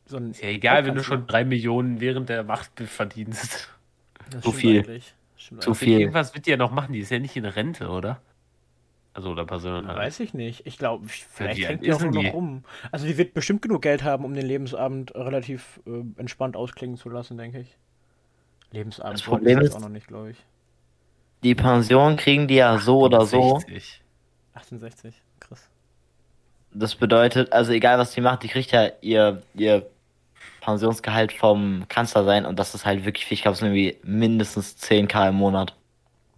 So 0.06 0.16
ein 0.16 0.32
ist 0.32 0.42
ja 0.42 0.48
egal, 0.48 0.84
wenn 0.84 0.94
du 0.94 1.02
schon 1.02 1.26
drei 1.26 1.44
Millionen 1.44 2.00
während 2.00 2.28
der 2.28 2.44
Macht 2.44 2.80
verdienst. 2.80 3.68
Zu 4.40 4.52
viel. 4.52 5.02
Zu 5.36 5.74
viel. 5.74 6.00
Irgendwas 6.00 6.34
wird 6.34 6.46
die 6.46 6.50
ja 6.50 6.56
noch 6.56 6.72
machen, 6.72 6.92
die 6.92 7.00
ist 7.00 7.10
ja 7.10 7.18
nicht 7.18 7.36
in 7.36 7.44
Rente, 7.44 7.88
oder? 7.88 8.20
Also 9.14 9.30
oder 9.30 9.44
Person 9.44 9.86
halt. 9.86 9.98
Weiß 9.98 10.20
ich 10.20 10.32
nicht. 10.32 10.66
Ich 10.66 10.78
glaube, 10.78 11.06
vielleicht 11.08 11.60
ja, 11.60 11.68
hängt 11.68 11.84
die 11.84 11.92
auch 11.92 12.00
nur 12.00 12.22
noch 12.22 12.32
rum. 12.32 12.64
Also 12.90 13.06
die 13.06 13.18
wird 13.18 13.34
bestimmt 13.34 13.60
genug 13.60 13.82
Geld 13.82 14.02
haben, 14.04 14.24
um 14.24 14.32
den 14.32 14.46
Lebensabend 14.46 15.14
relativ 15.14 15.80
äh, 15.86 16.02
entspannt 16.16 16.56
ausklingen 16.56 16.96
zu 16.96 17.10
lassen, 17.10 17.36
denke 17.36 17.60
ich. 17.60 17.76
Lebensabend 18.70 19.14
das 19.14 19.22
Problem 19.22 19.58
ist 19.58 19.74
auch 19.74 19.80
noch 19.80 19.90
nicht, 19.90 20.06
glaube 20.06 20.30
ich. 20.30 20.38
Die 21.42 21.54
Pension 21.54 22.16
kriegen 22.16 22.48
die 22.48 22.54
ja 22.54 22.78
so 22.78 23.04
68. 23.04 23.04
oder 23.04 23.26
so. 23.26 23.60
68, 24.54 25.14
krass. 25.14 25.22
Das 26.74 26.94
bedeutet, 26.94 27.52
also 27.52 27.72
egal 27.72 27.98
was 27.98 28.12
die 28.12 28.20
macht, 28.20 28.42
die 28.42 28.48
kriegt 28.48 28.72
ja 28.72 28.88
ihr, 29.00 29.42
ihr 29.54 29.86
Pensionsgehalt 30.62 31.32
vom 31.32 31.84
Kanzler 31.88 32.24
sein 32.24 32.46
und 32.46 32.58
das 32.58 32.74
ist 32.74 32.86
halt 32.86 33.04
wirklich 33.04 33.26
viel. 33.26 33.34
Ich 33.34 33.42
glaube, 33.42 33.54
es 33.54 33.58
sind 33.58 33.68
irgendwie 33.68 33.98
mindestens 34.04 34.76
10k 34.78 35.28
im 35.28 35.34
Monat. 35.34 35.74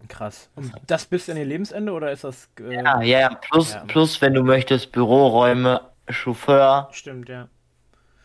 Krass. 0.07 0.49
Und 0.55 0.71
das 0.87 1.05
bis 1.05 1.29
an 1.29 1.37
ihr 1.37 1.45
Lebensende 1.45 1.91
oder 1.91 2.11
ist 2.11 2.23
das. 2.23 2.49
Äh... 2.59 2.75
Ja, 2.75 3.01
ja, 3.01 3.19
ja. 3.21 3.35
Plus, 3.35 3.73
ja. 3.73 3.83
plus, 3.85 4.21
wenn 4.21 4.33
du 4.33 4.43
möchtest, 4.43 4.91
Büroräume, 4.91 5.81
Chauffeur. 6.09 6.89
Stimmt, 6.91 7.29
ja. 7.29 7.47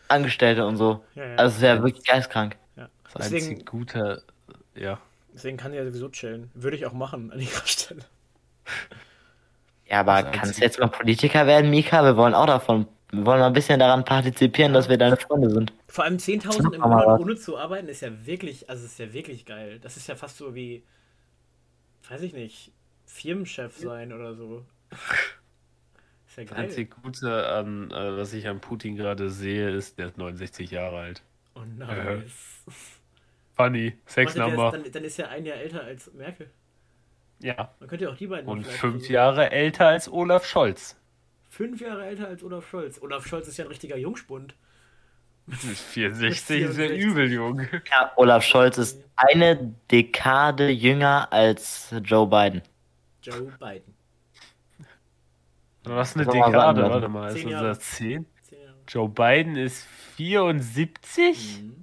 Angestellte 0.07 0.65
und 0.65 0.77
so. 0.77 1.03
Ja, 1.15 1.25
ja. 1.25 1.35
Also, 1.35 1.55
es 1.55 1.61
wäre 1.61 1.83
wirklich 1.83 2.05
geistkrank. 2.05 2.57
Ja. 2.75 2.89
Das 3.13 3.31
ist 3.31 3.49
ein 3.49 3.65
guter. 3.65 4.21
Ja. 4.75 4.99
Deswegen 5.33 5.57
kann 5.57 5.73
er 5.73 5.85
sowieso 5.85 6.09
chillen. 6.09 6.51
Würde 6.53 6.77
ich 6.77 6.85
auch 6.85 6.93
machen 6.93 7.31
an 7.31 7.39
ihrer 7.39 7.49
Stelle. 7.65 8.01
Ja, 9.91 9.99
aber 9.99 10.23
kannst 10.23 10.57
du 10.57 10.63
jetzt 10.63 10.79
mal 10.79 10.87
Politiker 10.87 11.45
werden, 11.45 11.69
Mika? 11.69 12.03
Wir 12.03 12.15
wollen 12.15 12.33
auch 12.33 12.47
davon. 12.47 12.87
Wir 13.11 13.25
wollen 13.25 13.41
mal 13.41 13.47
ein 13.47 13.53
bisschen 13.53 13.77
daran 13.77 14.05
partizipieren, 14.05 14.71
dass 14.71 14.87
wir 14.87 14.97
deine 14.97 15.17
Freunde 15.17 15.49
sind. 15.49 15.73
Vor 15.87 16.05
allem 16.05 16.15
10.000 16.15 16.73
im 16.75 16.81
Monat 16.81 17.19
ohne 17.19 17.35
zu 17.35 17.57
arbeiten 17.57 17.89
ist 17.89 18.01
ja 18.01 18.25
wirklich, 18.25 18.69
also 18.69 18.85
ist 18.85 18.97
ja 18.97 19.11
wirklich 19.11 19.45
geil. 19.45 19.79
Das 19.81 19.97
ist 19.97 20.07
ja 20.07 20.15
fast 20.15 20.37
so 20.37 20.55
wie 20.55 20.83
weiß 22.09 22.21
ich 22.21 22.33
nicht, 22.33 22.71
Firmenchef 23.05 23.77
sein 23.77 24.13
oder 24.13 24.35
so. 24.35 24.65
ist 26.27 26.37
ja 26.37 26.43
geil. 26.43 26.47
Das 26.47 26.57
einzige 26.57 26.95
Gute 27.01 27.47
an, 27.47 27.91
äh, 27.91 28.17
was 28.17 28.33
ich 28.33 28.47
an 28.47 28.59
Putin 28.59 28.95
gerade 28.95 29.29
sehe, 29.29 29.69
ist, 29.69 29.97
der 29.97 30.07
ist 30.07 30.17
69 30.17 30.71
Jahre 30.71 30.97
alt. 30.97 31.23
Oh 31.55 31.61
nice. 31.77 32.65
Äh, 32.67 32.71
funny, 33.53 33.97
Sexnumber. 34.05 34.71
Dann, 34.71 34.91
dann 34.91 35.03
ist 35.03 35.19
er 35.19 35.29
ein 35.29 35.45
Jahr 35.45 35.57
älter 35.57 35.83
als 35.83 36.11
Merkel. 36.13 36.49
Ja. 37.41 37.73
Man 37.79 37.89
könnte 37.89 38.09
auch 38.09 38.15
die 38.15 38.27
beiden. 38.27 38.47
Und 38.47 38.65
fünf 38.65 39.09
Jahre 39.09 39.51
älter 39.51 39.87
als 39.87 40.11
Olaf 40.11 40.45
Scholz. 40.45 40.95
Fünf 41.49 41.81
Jahre 41.81 42.05
älter 42.05 42.27
als 42.27 42.43
Olaf 42.43 42.67
Scholz. 42.69 43.01
Olaf 43.01 43.27
Scholz 43.27 43.47
ist 43.47 43.57
ja 43.57 43.65
ein 43.65 43.69
richtiger 43.69 43.97
Jungspund. 43.97 44.55
64 45.47 46.61
ist 46.69 46.77
ja 46.77 46.87
übel 46.87 47.31
jung. 47.31 47.61
Ja, 47.89 48.11
Olaf 48.15 48.43
Scholz 48.43 48.77
ist 48.77 49.03
eine 49.15 49.75
Dekade 49.91 50.69
jünger 50.69 51.31
als 51.31 51.93
Joe 52.03 52.27
Biden. 52.27 52.61
Joe 53.21 53.51
Biden. 53.59 53.93
Was 55.83 56.15
eine 56.15 56.25
Dekade? 56.25 56.83
Warte 56.83 57.07
mal, 57.09 57.35
ist 57.35 57.45
das 57.45 57.79
10? 57.79 58.25
Joe 58.87 59.09
Biden 59.09 59.55
ist 59.55 59.85
74? 60.15 61.61
Mhm. 61.63 61.80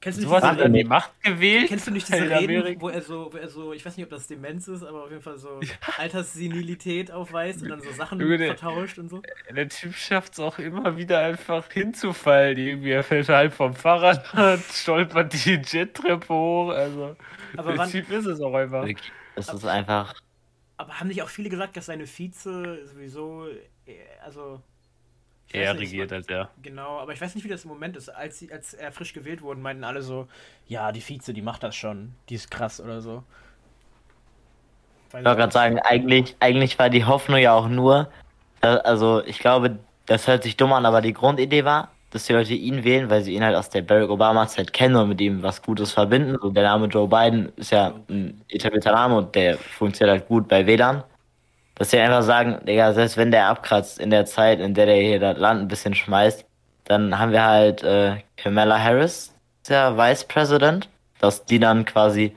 Kennst 0.00 0.18
du 0.18 0.22
nicht 0.22 0.40
so 0.42 0.50
diese, 0.52 0.70
die 0.70 0.84
Macht 0.84 1.22
gewählt? 1.22 1.68
Kennst 1.68 1.86
du 1.86 1.90
nicht 1.90 2.08
diese 2.08 2.30
Reden, 2.30 2.80
wo 2.80 2.88
er, 2.88 3.02
so, 3.02 3.30
wo 3.32 3.36
er 3.36 3.48
so, 3.50 3.74
ich 3.74 3.84
weiß 3.84 3.98
nicht, 3.98 4.04
ob 4.06 4.10
das 4.10 4.26
Demenz 4.26 4.66
ist, 4.66 4.82
aber 4.82 5.04
auf 5.04 5.10
jeden 5.10 5.22
Fall 5.22 5.36
so 5.36 5.60
ja. 5.60 5.74
Alterssenilität 5.98 7.10
aufweist 7.10 7.62
und 7.62 7.68
dann 7.68 7.82
so 7.82 7.92
Sachen 7.92 8.18
Junge, 8.18 8.46
vertauscht 8.46 8.98
und 8.98 9.10
so? 9.10 9.20
Der 9.54 9.68
Typ 9.68 9.94
schafft 9.94 10.32
es 10.32 10.40
auch 10.40 10.58
immer 10.58 10.96
wieder 10.96 11.18
einfach 11.20 11.70
hinzufallen. 11.70 12.56
Irgendwie, 12.56 12.92
er 12.92 13.04
fällt 13.04 13.28
halb 13.28 13.52
vom 13.52 13.74
Fahrrad, 13.74 14.24
stolpert 14.72 15.34
die 15.34 15.60
Jettreppe 15.62 16.32
hoch. 16.32 16.70
Also, 16.70 17.16
aber 17.58 17.70
der 17.70 17.78
wann, 17.78 17.90
Typ 17.90 18.10
ist 18.10 18.24
es 18.24 18.40
auch 18.40 18.54
einfach. 18.54 18.86
Es 19.36 19.52
ist 19.52 19.66
einfach. 19.66 20.14
Aber 20.78 20.98
haben 20.98 21.08
nicht 21.08 21.22
auch 21.22 21.28
viele 21.28 21.50
gesagt, 21.50 21.76
dass 21.76 21.86
seine 21.86 22.06
Vize 22.06 22.86
sowieso, 22.86 23.48
äh, 23.84 23.96
also 24.24 24.62
er 25.52 25.78
regiert 25.78 26.12
als 26.12 26.28
er. 26.28 26.50
Genau, 26.62 26.98
aber 26.98 27.12
ich 27.12 27.20
weiß 27.20 27.34
nicht, 27.34 27.44
wie 27.44 27.48
das 27.48 27.64
im 27.64 27.70
Moment 27.70 27.96
ist. 27.96 28.08
Als, 28.08 28.38
sie, 28.38 28.52
als 28.52 28.74
er 28.74 28.92
frisch 28.92 29.12
gewählt 29.12 29.42
wurde, 29.42 29.60
meinten 29.60 29.84
alle 29.84 30.02
so, 30.02 30.28
ja, 30.66 30.92
die 30.92 31.00
Vize, 31.00 31.32
die 31.32 31.42
macht 31.42 31.62
das 31.62 31.74
schon. 31.74 32.14
Die 32.28 32.34
ist 32.34 32.50
krass 32.50 32.80
oder 32.80 33.00
so. 33.00 33.24
ich 35.08 35.14
wollte 35.14 35.36
gerade 35.36 35.52
sagen, 35.52 35.78
eigentlich, 35.80 36.36
eigentlich 36.40 36.78
war 36.78 36.90
die 36.90 37.04
Hoffnung 37.04 37.38
ja 37.38 37.52
auch 37.52 37.68
nur, 37.68 38.10
also 38.60 39.24
ich 39.24 39.38
glaube, 39.38 39.78
das 40.06 40.26
hört 40.26 40.42
sich 40.42 40.56
dumm 40.56 40.72
an, 40.72 40.86
aber 40.86 41.00
die 41.00 41.12
Grundidee 41.12 41.64
war, 41.64 41.90
dass 42.10 42.26
die 42.26 42.32
Leute 42.32 42.54
ihn 42.54 42.84
wählen, 42.84 43.08
weil 43.10 43.22
sie 43.22 43.34
ihn 43.34 43.44
halt 43.44 43.56
aus 43.56 43.70
der 43.70 43.82
Barack 43.82 44.10
Obama-Zeit 44.10 44.72
kennen 44.72 44.96
und 44.96 45.08
mit 45.08 45.20
ihm 45.20 45.42
was 45.42 45.62
Gutes 45.62 45.92
verbinden. 45.92 46.36
So 46.40 46.50
der 46.50 46.64
Name 46.64 46.86
Joe 46.86 47.08
Biden 47.08 47.52
ist 47.56 47.70
ja 47.70 47.94
ein 48.08 48.40
etablierter 48.48 48.92
Name 48.92 49.18
und 49.18 49.34
der 49.34 49.56
funktioniert 49.56 50.18
halt 50.18 50.28
gut 50.28 50.48
bei 50.48 50.66
WLAN 50.66 51.04
dass 51.80 51.92
sie 51.92 51.98
einfach 51.98 52.22
sagen, 52.22 52.58
Digga, 52.66 52.92
selbst 52.92 53.16
wenn 53.16 53.30
der 53.30 53.48
abkratzt 53.48 53.98
in 53.98 54.10
der 54.10 54.26
Zeit, 54.26 54.60
in 54.60 54.74
der 54.74 54.84
der 54.84 54.96
hier 54.96 55.18
das 55.18 55.38
Land 55.38 55.62
ein 55.62 55.68
bisschen 55.68 55.94
schmeißt, 55.94 56.44
dann 56.84 57.18
haben 57.18 57.32
wir 57.32 57.42
halt 57.42 57.82
äh, 57.82 58.16
Kamala 58.36 58.78
Harris, 58.78 59.34
der 59.66 59.96
Vice 59.96 60.24
President, 60.24 60.90
dass 61.20 61.46
die 61.46 61.58
dann 61.58 61.86
quasi 61.86 62.36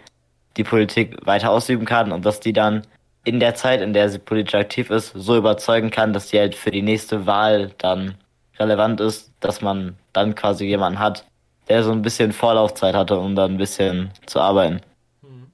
die 0.55 0.63
Politik 0.63 1.17
weiter 1.25 1.51
ausüben 1.51 1.83
kann 1.83 2.13
und 2.13 2.25
dass 2.25 2.39
die 2.39 2.53
dann 2.53 2.83
in 3.25 3.41
der 3.41 3.53
Zeit, 3.53 3.81
in 3.81 3.91
der 3.91 4.07
sie 4.07 4.19
politisch 4.19 4.55
aktiv 4.55 4.89
ist, 4.89 5.11
so 5.13 5.35
überzeugen 5.35 5.89
kann, 5.89 6.13
dass 6.13 6.29
sie 6.29 6.39
halt 6.39 6.55
für 6.55 6.71
die 6.71 6.81
nächste 6.81 7.25
Wahl 7.25 7.71
dann 7.79 8.15
relevant 8.57 9.01
ist, 9.01 9.33
dass 9.41 9.59
man 9.59 9.97
dann 10.13 10.35
quasi 10.35 10.63
jemanden 10.63 10.99
hat, 10.99 11.25
der 11.67 11.83
so 11.83 11.91
ein 11.91 12.01
bisschen 12.01 12.31
Vorlaufzeit 12.31 12.95
hatte, 12.95 13.17
um 13.19 13.35
dann 13.35 13.55
ein 13.55 13.57
bisschen 13.57 14.11
zu 14.25 14.39
arbeiten. 14.39 14.79
Hm. 15.21 15.51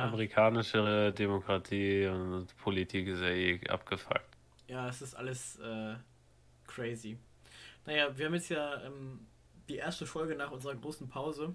Ja, 0.00 0.06
Amerikanische 0.06 1.12
Demokratie 1.12 2.06
und 2.06 2.56
Politik 2.56 3.06
ist 3.06 3.20
ja 3.20 3.28
eh 3.28 3.60
abgefuckt. 3.68 4.24
Ja, 4.66 4.88
es 4.88 5.02
ist 5.02 5.14
alles 5.14 5.58
äh, 5.58 5.94
crazy. 6.66 7.18
Naja, 7.84 8.16
wir 8.16 8.26
haben 8.26 8.34
jetzt 8.34 8.48
ja 8.48 8.82
ähm, 8.82 9.26
die 9.68 9.76
erste 9.76 10.06
Folge 10.06 10.36
nach 10.36 10.52
unserer 10.52 10.74
großen 10.74 11.08
Pause. 11.08 11.54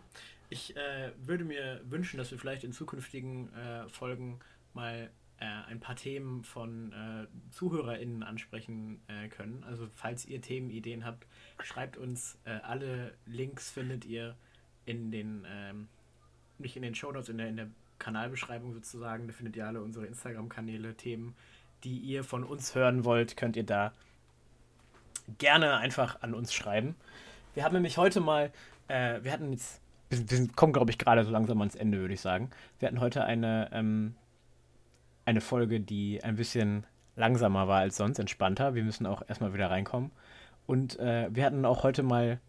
Ich 0.49 0.75
äh, 0.77 1.11
würde 1.17 1.43
mir 1.43 1.81
wünschen, 1.85 2.17
dass 2.17 2.29
wir 2.29 2.37
vielleicht 2.37 2.63
in 2.63 2.71
zukünftigen 2.71 3.51
äh, 3.53 3.89
Folgen 3.89 4.39
mal 4.73 5.09
äh, 5.39 5.45
ein 5.45 5.79
paar 5.79 5.95
Themen 5.95 6.43
von 6.43 6.91
äh, 6.91 7.27
ZuhörerInnen 7.51 8.21
ansprechen 8.21 9.01
äh, 9.07 9.27
können. 9.27 9.63
Also 9.63 9.87
falls 9.95 10.25
ihr 10.25 10.39
Themenideen 10.39 11.03
habt, 11.03 11.25
schreibt 11.63 11.97
uns. 11.97 12.37
alle 12.45 13.15
Links 13.25 13.71
findet 13.71 14.05
ihr 14.05 14.35
in 14.85 15.09
den, 15.09 15.47
ähm, 15.49 15.87
nicht 16.59 16.75
in 16.75 16.83
den 16.83 16.93
Shownotes, 16.93 17.29
in 17.29 17.39
der, 17.39 17.47
in 17.47 17.55
der 17.55 17.69
Kanalbeschreibung 17.99 18.73
sozusagen. 18.73 19.27
Da 19.27 19.33
findet 19.33 19.55
ihr 19.55 19.67
alle 19.67 19.81
unsere 19.81 20.05
Instagram-Kanäle, 20.05 20.95
Themen, 20.95 21.35
die 21.83 21.97
ihr 21.97 22.23
von 22.23 22.43
uns 22.43 22.75
hören 22.75 23.05
wollt, 23.05 23.37
könnt 23.37 23.55
ihr 23.55 23.65
da 23.65 23.93
gerne 25.37 25.77
einfach 25.77 26.21
an 26.21 26.33
uns 26.33 26.53
schreiben. 26.53 26.95
Wir 27.53 27.63
haben 27.63 27.73
nämlich 27.73 27.97
heute 27.97 28.19
mal, 28.19 28.51
äh, 28.87 29.19
wir 29.23 29.31
hatten 29.31 29.51
jetzt, 29.51 29.81
wir, 30.09 30.29
wir 30.29 30.47
kommen 30.49 30.73
glaube 30.73 30.91
ich 30.91 30.97
gerade 30.97 31.23
so 31.23 31.31
langsam 31.31 31.59
ans 31.61 31.75
Ende, 31.75 31.99
würde 31.99 32.13
ich 32.13 32.21
sagen. 32.21 32.49
Wir 32.79 32.87
hatten 32.87 32.99
heute 32.99 33.23
eine, 33.23 33.69
ähm, 33.71 34.15
eine 35.25 35.41
Folge, 35.41 35.79
die 35.79 36.23
ein 36.23 36.35
bisschen 36.35 36.85
langsamer 37.15 37.67
war 37.67 37.79
als 37.79 37.97
sonst, 37.97 38.19
entspannter. 38.19 38.75
Wir 38.75 38.83
müssen 38.83 39.05
auch 39.05 39.23
erstmal 39.27 39.53
wieder 39.53 39.71
reinkommen. 39.71 40.11
Und 40.67 40.99
äh, 40.99 41.29
wir 41.31 41.45
hatten 41.45 41.65
auch 41.65 41.83
heute 41.83 42.03
mal 42.03 42.39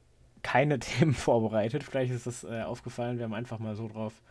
keine 0.43 0.79
Themen 0.81 1.15
vorbereitet. 1.15 1.85
Vielleicht 1.85 2.13
ist 2.13 2.27
es 2.27 2.45
äh, 2.45 2.63
aufgefallen. 2.63 3.19
Wir 3.19 3.25
haben 3.25 3.35
einfach 3.35 3.59
mal 3.59 3.77
so 3.77 3.89
drauf 3.89 4.23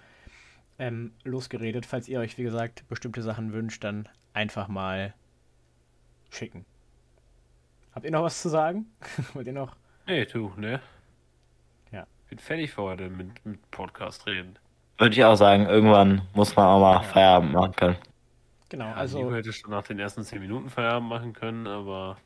ähm, 0.79 1.13
losgeredet. 1.23 1.85
Falls 1.85 2.07
ihr 2.07 2.19
euch, 2.19 2.37
wie 2.37 2.43
gesagt, 2.43 2.87
bestimmte 2.87 3.21
Sachen 3.21 3.53
wünscht, 3.53 3.83
dann 3.83 4.07
einfach 4.33 4.67
mal 4.67 5.13
schicken. 6.29 6.65
Habt 7.93 8.05
ihr 8.05 8.11
noch 8.11 8.23
was 8.23 8.41
zu 8.41 8.49
sagen? 8.49 8.87
Wollt 9.33 9.47
ihr 9.47 9.53
noch? 9.53 9.75
Nee, 10.07 10.25
du, 10.25 10.51
ne? 10.57 10.81
Ja. 11.91 12.05
bin 12.29 12.39
fertig 12.39 12.71
für 12.71 12.83
heute 12.83 13.09
mit, 13.09 13.45
mit 13.45 13.71
Podcast 13.71 14.27
reden. 14.27 14.59
Würde 14.97 15.13
ich 15.13 15.23
auch 15.23 15.35
sagen, 15.35 15.65
irgendwann 15.65 16.21
muss 16.33 16.55
man 16.55 16.65
auch 16.65 16.79
mal 16.79 16.93
ja. 16.95 17.01
Feierabend 17.01 17.53
machen 17.53 17.75
können. 17.75 17.97
Genau, 18.69 18.85
ja, 18.85 18.93
also. 18.93 19.29
Ich 19.29 19.35
hätte 19.35 19.53
schon 19.53 19.71
nach 19.71 19.83
den 19.83 19.99
ersten 19.99 20.23
10 20.23 20.41
Minuten 20.41 20.69
Feierabend 20.69 21.09
machen 21.09 21.33
können, 21.33 21.67
aber 21.67 22.17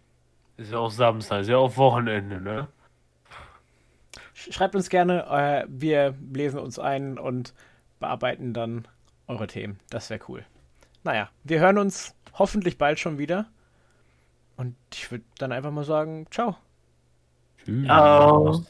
ist 0.58 0.72
ja 0.72 0.80
auch 0.80 0.92
Samstag, 0.92 1.42
ist 1.42 1.50
ja 1.50 1.58
auch 1.58 1.78
Wochenende, 1.78 2.42
ne? 2.42 2.68
Schreibt 4.34 4.76
uns 4.76 4.90
gerne, 4.90 5.26
äh, 5.30 5.66
wir 5.68 6.16
lesen 6.34 6.60
uns 6.60 6.80
ein 6.80 7.18
und 7.18 7.54
bearbeiten 8.00 8.54
dann 8.54 8.88
eure 9.28 9.48
Themen. 9.48 9.80
Das 9.90 10.10
wäre 10.10 10.22
cool. 10.28 10.46
Naja, 11.04 11.30
wir 11.44 11.60
hören 11.60 11.78
uns 11.78 12.16
hoffentlich 12.34 12.78
bald 12.78 13.00
schon 13.00 13.18
wieder. 13.18 13.48
Und 14.58 14.76
ich 14.94 15.10
würde 15.12 15.24
dann 15.38 15.52
einfach 15.52 15.72
mal 15.72 15.86
sagen, 15.86 16.28
ciao. 16.32 16.58
Tschüss. 17.64 17.86
Ciao. 17.86 18.66